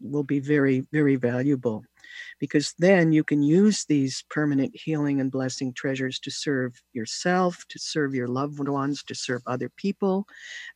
will 0.00 0.24
be 0.24 0.40
very, 0.40 0.84
very 0.92 1.16
valuable 1.16 1.84
because 2.38 2.74
then 2.78 3.12
you 3.12 3.24
can 3.24 3.42
use 3.42 3.84
these 3.84 4.24
permanent 4.30 4.74
healing 4.74 5.20
and 5.20 5.30
blessing 5.30 5.72
treasures 5.72 6.18
to 6.20 6.30
serve 6.30 6.80
yourself, 6.92 7.64
to 7.68 7.78
serve 7.78 8.14
your 8.14 8.28
loved 8.28 8.68
ones, 8.68 9.02
to 9.04 9.14
serve 9.14 9.42
other 9.46 9.70
people. 9.76 10.26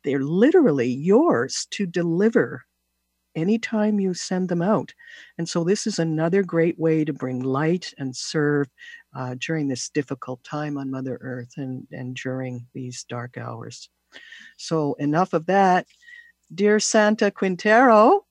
They're 0.05 0.23
literally 0.23 0.89
yours 0.89 1.67
to 1.73 1.87
deliver 1.87 2.65
anytime 3.35 4.01
you 4.01 4.15
send 4.15 4.49
them 4.49 4.63
out. 4.63 4.93
And 5.39 5.49
so, 5.49 5.65
this 5.65 5.87
is 5.87 5.99
another 5.99 6.43
great 6.43 6.79
way 6.79 7.05
to 7.05 7.13
bring 7.13 7.41
light 7.41 7.93
and 7.99 8.15
serve 8.15 8.69
uh, 9.15 9.37
during 9.39 9.69
this 9.69 9.89
difficult 9.89 10.43
time 10.45 10.77
on 10.77 10.91
Mother 10.91 11.19
Earth 11.21 11.55
and, 11.57 11.87
and 11.93 12.15
during 12.17 12.67
these 12.75 13.05
dark 13.05 13.37
hours. 13.37 13.89
So, 14.57 14.95
enough 14.95 15.33
of 15.33 15.47
that. 15.47 15.87
Dear 16.53 16.81
Santa 16.81 17.31
Quintero, 17.31 18.27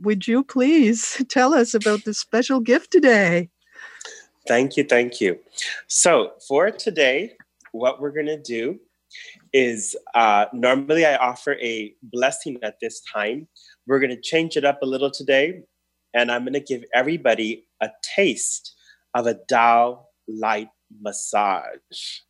would 0.00 0.26
you 0.26 0.44
please 0.44 1.22
tell 1.28 1.54
us 1.54 1.74
about 1.74 2.04
the 2.04 2.14
special 2.14 2.60
gift 2.60 2.90
today? 2.90 3.50
Thank 4.46 4.76
you, 4.76 4.84
thank 4.84 5.20
you. 5.20 5.38
So, 5.88 6.32
for 6.46 6.70
today, 6.70 7.32
what 7.72 8.00
we're 8.00 8.12
going 8.12 8.26
to 8.26 8.40
do 8.40 8.78
is 9.52 9.96
uh, 10.14 10.46
normally 10.52 11.04
I 11.04 11.16
offer 11.16 11.54
a 11.54 11.94
blessing 12.02 12.58
at 12.62 12.76
this 12.80 13.02
time. 13.12 13.48
We're 13.86 13.98
going 13.98 14.14
to 14.14 14.20
change 14.20 14.56
it 14.56 14.64
up 14.64 14.82
a 14.82 14.86
little 14.86 15.10
today, 15.10 15.62
and 16.14 16.30
I'm 16.30 16.42
going 16.42 16.52
to 16.52 16.60
give 16.60 16.84
everybody 16.94 17.66
a 17.80 17.90
taste 18.02 18.74
of 19.14 19.26
a 19.26 19.34
Tao 19.48 20.06
light 20.28 20.68
massage. 21.00 22.20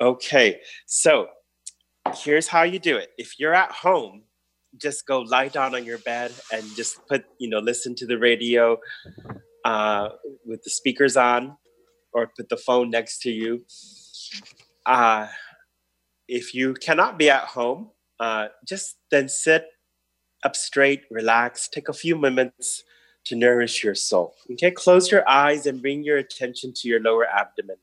Okay, 0.00 0.60
so 0.86 1.28
here's 2.16 2.48
how 2.48 2.62
you 2.62 2.78
do 2.78 2.96
it. 2.96 3.10
If 3.18 3.38
you're 3.38 3.54
at 3.54 3.72
home, 3.72 4.22
just 4.76 5.06
go 5.06 5.20
lie 5.20 5.48
down 5.48 5.74
on 5.74 5.84
your 5.84 5.98
bed 5.98 6.32
and 6.52 6.64
just 6.74 7.06
put, 7.06 7.24
you 7.38 7.48
know, 7.48 7.58
listen 7.58 7.94
to 7.96 8.06
the 8.06 8.18
radio 8.18 8.78
uh, 9.64 10.10
with 10.44 10.62
the 10.62 10.70
speakers 10.70 11.16
on 11.16 11.56
or 12.12 12.30
put 12.36 12.48
the 12.48 12.56
phone 12.56 12.90
next 12.90 13.20
to 13.22 13.30
you. 13.30 13.64
Uh, 14.86 15.28
if 16.28 16.54
you 16.54 16.74
cannot 16.74 17.18
be 17.18 17.30
at 17.30 17.44
home, 17.44 17.90
uh, 18.20 18.48
just 18.66 18.96
then 19.10 19.28
sit 19.28 19.66
up 20.44 20.56
straight, 20.56 21.02
relax, 21.10 21.68
take 21.68 21.88
a 21.88 21.92
few 21.92 22.16
moments 22.16 22.84
to 23.24 23.36
nourish 23.36 23.84
your 23.84 23.94
soul. 23.94 24.34
Okay, 24.50 24.70
close 24.70 25.10
your 25.10 25.28
eyes 25.28 25.66
and 25.66 25.80
bring 25.80 26.02
your 26.02 26.18
attention 26.18 26.72
to 26.74 26.88
your 26.88 27.00
lower 27.00 27.26
abdomen. 27.26 27.76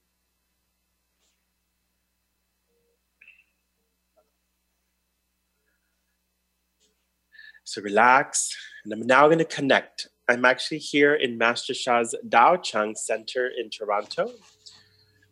So 7.70 7.84
relax. 7.84 8.50
And 8.84 8.92
I'm 8.92 9.06
now 9.06 9.28
going 9.28 9.38
to 9.38 9.46
connect. 9.46 10.08
I'm 10.28 10.44
actually 10.44 10.80
here 10.80 11.14
in 11.14 11.38
Master 11.38 11.76
Sha's 11.76 12.16
Dao 12.28 12.64
Chang 12.64 12.96
Center 12.96 13.52
in 13.56 13.70
Toronto. 13.70 14.32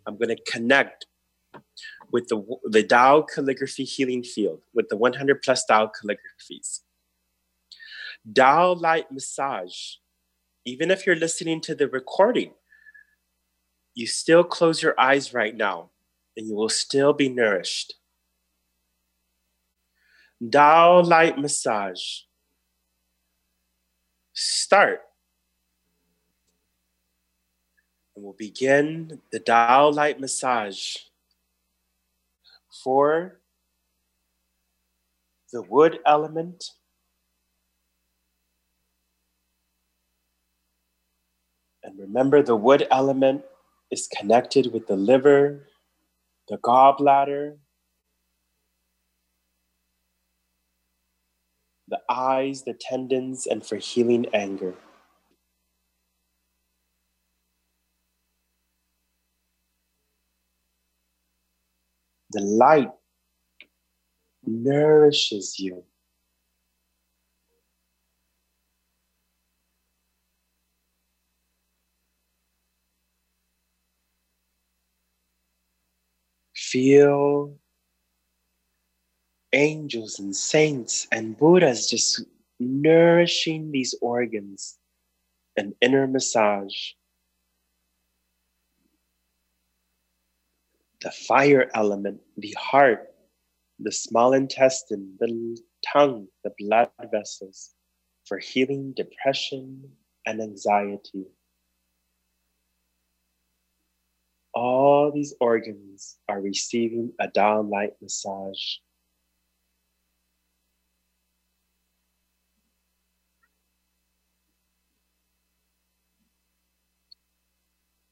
I'm 0.06 0.18
going 0.18 0.30
to 0.30 0.52
connect 0.52 1.08
with 2.12 2.28
the, 2.28 2.44
the 2.66 2.84
Tao 2.84 3.24
calligraphy 3.24 3.86
healing 3.86 4.22
field, 4.22 4.62
with 4.76 4.88
the 4.90 4.98
100 4.98 5.42
plus 5.42 5.66
Dao 5.68 5.90
calligraphies. 5.90 6.82
Dao 8.32 8.80
light 8.80 9.12
massage, 9.12 9.96
even 10.64 10.92
if 10.92 11.08
you're 11.08 11.16
listening 11.16 11.60
to 11.62 11.74
the 11.74 11.88
recording, 11.88 12.54
you 13.96 14.06
still 14.06 14.44
close 14.44 14.84
your 14.84 14.94
eyes 15.00 15.34
right 15.34 15.58
now 15.58 15.90
and 16.36 16.48
you 16.48 16.54
will 16.56 16.70
still 16.70 17.14
be 17.14 17.30
nourished. 17.30 17.96
Dao 20.44 21.04
light 21.04 21.40
massage 21.40 22.27
start. 24.38 25.02
And 28.16 28.24
we'll 28.24 28.34
begin 28.34 29.20
the 29.32 29.40
Tao 29.40 29.90
light 29.90 30.20
massage 30.20 30.98
for 32.84 33.40
the 35.52 35.64
wood 35.64 36.00
element. 36.06 36.72
And 41.84 41.98
remember, 41.98 42.44
the 42.44 42.56
wood 42.56 42.86
element 42.92 43.44
is 43.90 44.08
connected 44.08 44.72
with 44.72 44.86
the 44.88 44.96
liver, 44.96 45.68
the 46.48 46.58
gallbladder, 46.58 47.58
the 51.88 52.00
eyes, 52.10 52.64
the 52.64 52.74
tendons, 52.74 53.48
and 53.48 53.66
for 53.66 53.78
healing 53.78 54.26
anger. 54.34 54.76
The 62.32 62.42
light 62.42 62.92
nourishes 64.46 65.60
you. 65.60 65.84
Feel 76.56 77.56
angels 79.58 80.20
and 80.20 80.36
saints 80.36 81.08
and 81.12 81.36
Buddhas 81.36 81.90
just 81.90 82.24
nourishing 82.60 83.72
these 83.72 83.96
organs, 84.02 84.78
an 85.58 85.74
inner 85.82 86.08
massage. 86.08 86.94
The 91.02 91.12
fire 91.12 91.70
element, 91.74 92.22
the 92.38 92.56
heart, 92.58 93.14
the 93.80 93.92
small 93.92 94.34
intestine, 94.34 95.16
the 95.20 95.58
tongue, 95.94 96.28
the 96.44 96.52
blood 96.58 96.90
vessels 97.12 97.74
for 98.26 98.38
healing 98.40 98.94
depression, 98.96 99.92
and 100.28 100.42
anxiety. 100.42 101.26
All 104.54 105.12
these 105.12 105.34
organs 105.40 106.18
are 106.28 106.42
receiving 106.42 107.14
a 107.20 107.30
Dao 107.30 107.70
light 107.70 107.94
massage. 108.02 108.78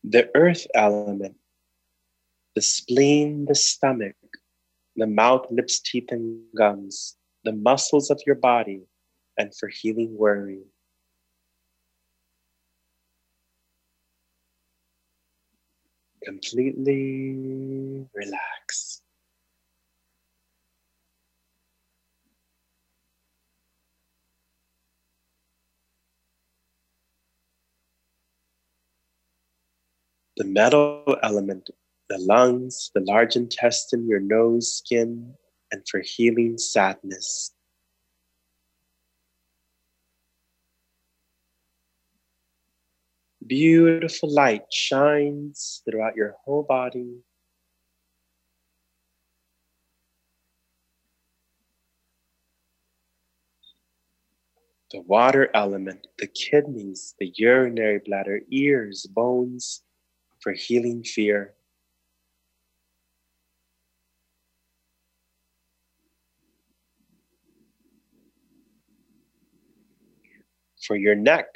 The 0.08 0.30
earth 0.36 0.68
element, 0.76 1.36
the 2.54 2.62
spleen, 2.62 3.46
the 3.46 3.56
stomach, 3.56 4.16
the 4.96 5.08
mouth, 5.08 5.48
lips, 5.50 5.80
teeth, 5.80 6.12
and 6.12 6.44
gums, 6.56 7.18
the 7.44 7.54
muscles 7.54 8.12
of 8.12 8.22
your 8.28 8.36
body, 8.36 8.84
and 9.36 9.56
for 9.56 9.68
healing 9.68 10.16
worry. 10.16 10.62
Completely 16.24 18.06
relax. 18.14 19.02
The 30.38 30.44
metal 30.44 31.16
element, 31.24 31.70
the 32.10 32.18
lungs, 32.18 32.92
the 32.94 33.00
large 33.00 33.38
intestine, 33.38 34.06
your 34.06 34.20
nose, 34.20 34.70
skin, 34.70 35.34
and 35.72 35.88
for 35.88 36.02
healing 36.02 36.58
sadness. 36.58 37.54
Beautiful 43.48 44.30
light 44.30 44.66
shines 44.74 45.82
throughout 45.86 46.18
your 46.18 46.36
whole 46.44 46.64
body. 46.64 47.22
The 54.92 55.00
water 55.00 55.50
element, 55.54 56.08
the 56.18 56.28
kidneys, 56.28 57.16
the 57.20 57.32
urinary 57.38 58.02
bladder, 58.06 58.42
ears, 58.50 59.06
bones 59.06 59.85
for 60.46 60.54
healing 60.54 61.02
fear. 61.04 61.56
For 70.86 70.96
your 70.96 71.16
neck, 71.16 71.48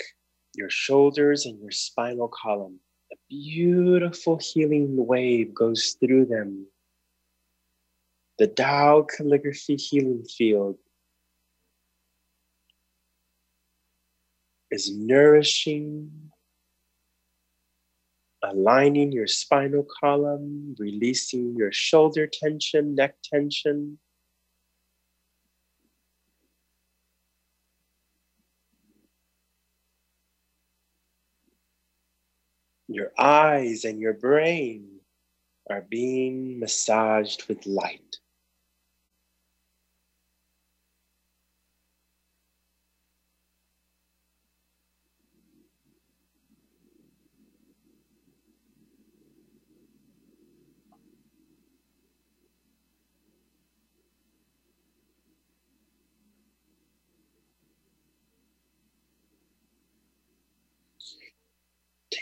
your 0.55 0.71
shoulders 0.71 1.45
and 1.45 1.61
your 1.61 1.69
spinal 1.69 2.29
column. 2.29 2.79
A 3.11 3.15
beautiful 3.29 4.39
healing 4.41 4.95
wave 5.05 5.53
goes 5.53 5.95
through 5.99 6.25
them. 6.25 6.65
The 8.39 8.47
Tao 8.47 9.03
calligraphy 9.03 9.75
healing 9.75 10.23
field 10.23 10.79
is 14.71 14.91
nourishing, 14.91 16.09
aligning 18.43 19.11
your 19.11 19.27
spinal 19.27 19.85
column, 20.01 20.75
releasing 20.79 21.55
your 21.55 21.71
shoulder 21.71 22.27
tension, 22.27 22.95
neck 22.95 23.15
tension. 23.23 23.99
Your 32.87 33.11
eyes 33.17 33.85
and 33.85 33.99
your 33.99 34.13
brain 34.13 35.01
are 35.69 35.81
being 35.81 36.59
massaged 36.59 37.47
with 37.47 37.65
light. 37.65 38.18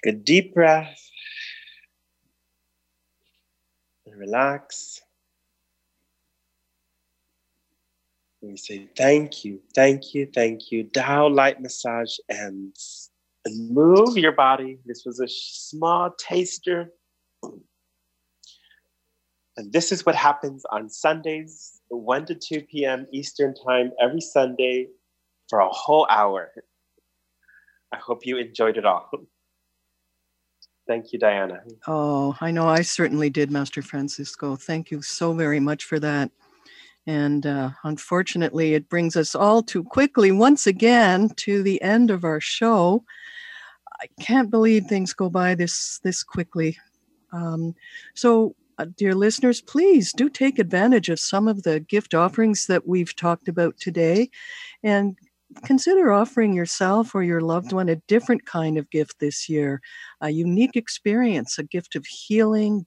Take 0.03 0.13
a 0.13 0.17
deep 0.17 0.53
breath 0.53 1.09
and 4.05 4.15
relax. 4.19 5.01
And 8.41 8.51
we 8.51 8.57
say, 8.57 8.87
Thank 8.95 9.43
you, 9.43 9.59
thank 9.73 10.13
you, 10.13 10.27
thank 10.33 10.71
you. 10.71 10.83
Tao 10.83 11.27
light 11.27 11.61
massage 11.61 12.15
ends. 12.29 13.09
And 13.45 13.71
move 13.71 14.17
your 14.17 14.33
body. 14.33 14.77
This 14.85 15.03
was 15.05 15.19
a 15.19 15.27
small 15.27 16.11
taster. 16.19 16.91
And 19.55 19.73
this 19.73 19.91
is 19.91 20.05
what 20.05 20.15
happens 20.15 20.63
on 20.69 20.89
Sundays, 20.89 21.81
1 21.87 22.25
to 22.27 22.35
2 22.35 22.61
p.m. 22.63 23.07
Eastern 23.11 23.55
Time, 23.55 23.91
every 23.99 24.21
Sunday 24.21 24.89
for 25.49 25.59
a 25.59 25.69
whole 25.69 26.05
hour. 26.11 26.51
I 27.91 27.97
hope 27.97 28.25
you 28.25 28.37
enjoyed 28.37 28.77
it 28.77 28.85
all. 28.85 29.09
Thank 30.88 31.11
you, 31.11 31.19
Diana. 31.19 31.61
Oh, 31.85 32.35
I 32.39 32.51
know 32.51 32.67
I 32.67 32.81
certainly 32.81 33.29
did, 33.29 33.51
Master 33.51 33.81
Francisco. 33.81 34.55
Thank 34.55 34.89
you 34.89 35.01
so 35.01 35.33
very 35.33 35.59
much 35.59 35.83
for 35.83 35.99
that. 35.99 36.31
And 37.05 37.45
uh, 37.45 37.71
unfortunately, 37.83 38.73
it 38.73 38.89
brings 38.89 39.15
us 39.15 39.35
all 39.35 39.61
too 39.63 39.83
quickly 39.83 40.31
once 40.31 40.65
again 40.65 41.29
to 41.38 41.61
the 41.61 41.81
end 41.81 42.09
of 42.09 42.23
our 42.23 42.39
show. 42.39 43.03
I 44.01 44.07
can't 44.21 44.49
believe 44.49 44.85
things 44.85 45.13
go 45.13 45.29
by 45.29 45.55
this 45.55 45.99
this 46.03 46.23
quickly. 46.23 46.77
Um, 47.31 47.75
so, 48.13 48.55
uh, 48.77 48.85
dear 48.95 49.15
listeners, 49.15 49.61
please 49.61 50.13
do 50.13 50.29
take 50.29 50.59
advantage 50.59 51.09
of 51.09 51.19
some 51.19 51.47
of 51.47 51.63
the 51.63 51.79
gift 51.79 52.13
offerings 52.13 52.67
that 52.67 52.88
we've 52.88 53.15
talked 53.15 53.47
about 53.47 53.77
today, 53.77 54.29
and 54.83 55.17
consider 55.63 56.11
offering 56.11 56.53
yourself 56.53 57.15
or 57.15 57.23
your 57.23 57.41
loved 57.41 57.71
one 57.71 57.89
a 57.89 57.95
different 58.07 58.45
kind 58.45 58.77
of 58.77 58.89
gift 58.89 59.19
this 59.19 59.47
year 59.47 59.81
a 60.21 60.29
unique 60.29 60.75
experience, 60.75 61.57
a 61.57 61.63
gift 61.63 61.95
of 61.95 62.05
healing, 62.05 62.85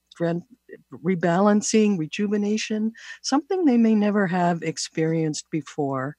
rebalancing, 0.92 1.98
rejuvenation, 1.98 2.92
something 3.22 3.64
they 3.64 3.78
may 3.78 3.94
never 3.94 4.26
have 4.26 4.62
experienced 4.62 5.46
before. 5.50 6.16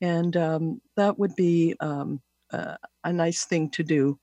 And 0.00 0.36
um, 0.36 0.80
that 0.96 1.18
would 1.18 1.34
be 1.34 1.74
um, 1.80 2.20
uh, 2.52 2.76
a 3.04 3.12
nice 3.12 3.44
thing 3.44 3.70
to 3.70 3.82
do. 3.82 4.18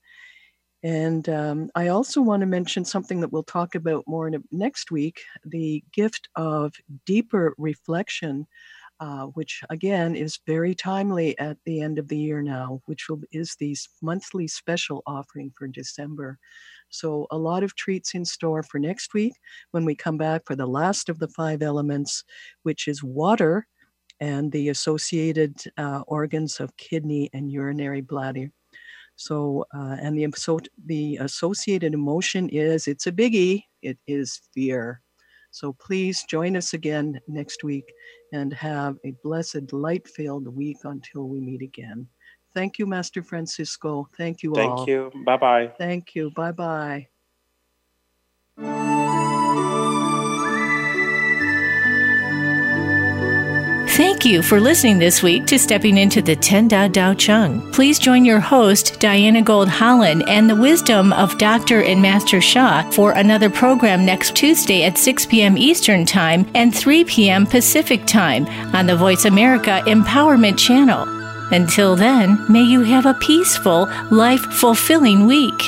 And 0.84 1.28
um, 1.28 1.70
I 1.74 1.88
also 1.88 2.20
want 2.20 2.40
to 2.40 2.46
mention 2.46 2.84
something 2.84 3.20
that 3.20 3.32
we'll 3.32 3.44
talk 3.44 3.74
about 3.74 4.04
more 4.06 4.26
in 4.26 4.34
a, 4.34 4.38
next 4.50 4.90
week 4.90 5.22
the 5.44 5.82
gift 5.92 6.28
of 6.34 6.74
deeper 7.06 7.54
reflection 7.56 8.46
uh, 9.02 9.26
which 9.34 9.64
again 9.68 10.14
is 10.14 10.38
very 10.46 10.76
timely 10.76 11.36
at 11.40 11.56
the 11.66 11.80
end 11.80 11.98
of 11.98 12.06
the 12.06 12.16
year 12.16 12.40
now, 12.40 12.80
which 12.86 13.08
will, 13.08 13.20
is 13.32 13.56
the 13.56 13.76
monthly 14.00 14.46
special 14.46 15.02
offering 15.06 15.52
for 15.58 15.66
December. 15.66 16.38
So, 16.88 17.26
a 17.32 17.36
lot 17.36 17.64
of 17.64 17.74
treats 17.74 18.14
in 18.14 18.24
store 18.24 18.62
for 18.62 18.78
next 18.78 19.12
week 19.12 19.32
when 19.72 19.84
we 19.84 19.96
come 19.96 20.18
back 20.18 20.42
for 20.46 20.54
the 20.54 20.66
last 20.66 21.08
of 21.08 21.18
the 21.18 21.26
five 21.26 21.62
elements, 21.62 22.22
which 22.62 22.86
is 22.86 23.02
water 23.02 23.66
and 24.20 24.52
the 24.52 24.68
associated 24.68 25.56
uh, 25.78 26.02
organs 26.06 26.60
of 26.60 26.76
kidney 26.76 27.28
and 27.32 27.50
urinary 27.50 28.02
bladder. 28.02 28.52
So, 29.16 29.66
uh, 29.74 29.96
and 30.00 30.16
the, 30.16 30.28
so 30.36 30.60
the 30.86 31.16
associated 31.16 31.92
emotion 31.92 32.48
is 32.50 32.86
it's 32.86 33.08
a 33.08 33.12
biggie, 33.12 33.64
it 33.82 33.98
is 34.06 34.42
fear. 34.54 35.02
So 35.52 35.74
please 35.74 36.24
join 36.24 36.56
us 36.56 36.72
again 36.72 37.20
next 37.28 37.62
week 37.62 37.84
and 38.32 38.52
have 38.54 38.96
a 39.04 39.12
blessed, 39.22 39.72
light 39.72 40.08
filled 40.08 40.48
week 40.48 40.78
until 40.84 41.28
we 41.28 41.40
meet 41.40 41.60
again. 41.62 42.08
Thank 42.54 42.78
you, 42.78 42.86
Master 42.86 43.22
Francisco. 43.22 44.08
Thank 44.16 44.42
you 44.42 44.54
Thank 44.54 44.70
all. 44.70 44.76
Thank 44.78 44.88
you. 44.88 45.12
Bye 45.24 45.36
bye. 45.36 45.72
Thank 45.78 46.14
you. 46.14 46.30
Bye 46.30 46.52
bye. 46.52 47.08
Thank 54.02 54.24
you 54.24 54.42
for 54.42 54.58
listening 54.58 54.98
this 54.98 55.22
week 55.22 55.46
to 55.46 55.60
Stepping 55.60 55.96
into 55.96 56.20
the 56.20 56.34
Ten 56.34 56.68
Dao 56.68 56.90
Dao 56.90 57.16
Chang. 57.16 57.60
Please 57.70 58.00
join 58.00 58.24
your 58.24 58.40
host, 58.40 58.98
Diana 58.98 59.42
Gold 59.42 59.68
Holland, 59.68 60.24
and 60.26 60.50
the 60.50 60.56
wisdom 60.56 61.12
of 61.12 61.38
Dr. 61.38 61.84
and 61.84 62.02
Master 62.02 62.40
Sha 62.40 62.82
for 62.90 63.12
another 63.12 63.48
program 63.48 64.04
next 64.04 64.34
Tuesday 64.34 64.82
at 64.82 64.98
6 64.98 65.26
p.m. 65.26 65.56
Eastern 65.56 66.04
Time 66.04 66.50
and 66.56 66.74
3 66.74 67.04
p.m. 67.04 67.46
Pacific 67.46 68.04
Time 68.04 68.44
on 68.74 68.86
the 68.86 68.96
Voice 68.96 69.24
America 69.24 69.80
Empowerment 69.86 70.58
Channel. 70.58 71.06
Until 71.52 71.94
then, 71.94 72.44
may 72.50 72.62
you 72.64 72.82
have 72.82 73.06
a 73.06 73.14
peaceful, 73.14 73.88
life 74.10 74.40
fulfilling 74.40 75.26
week. 75.26 75.62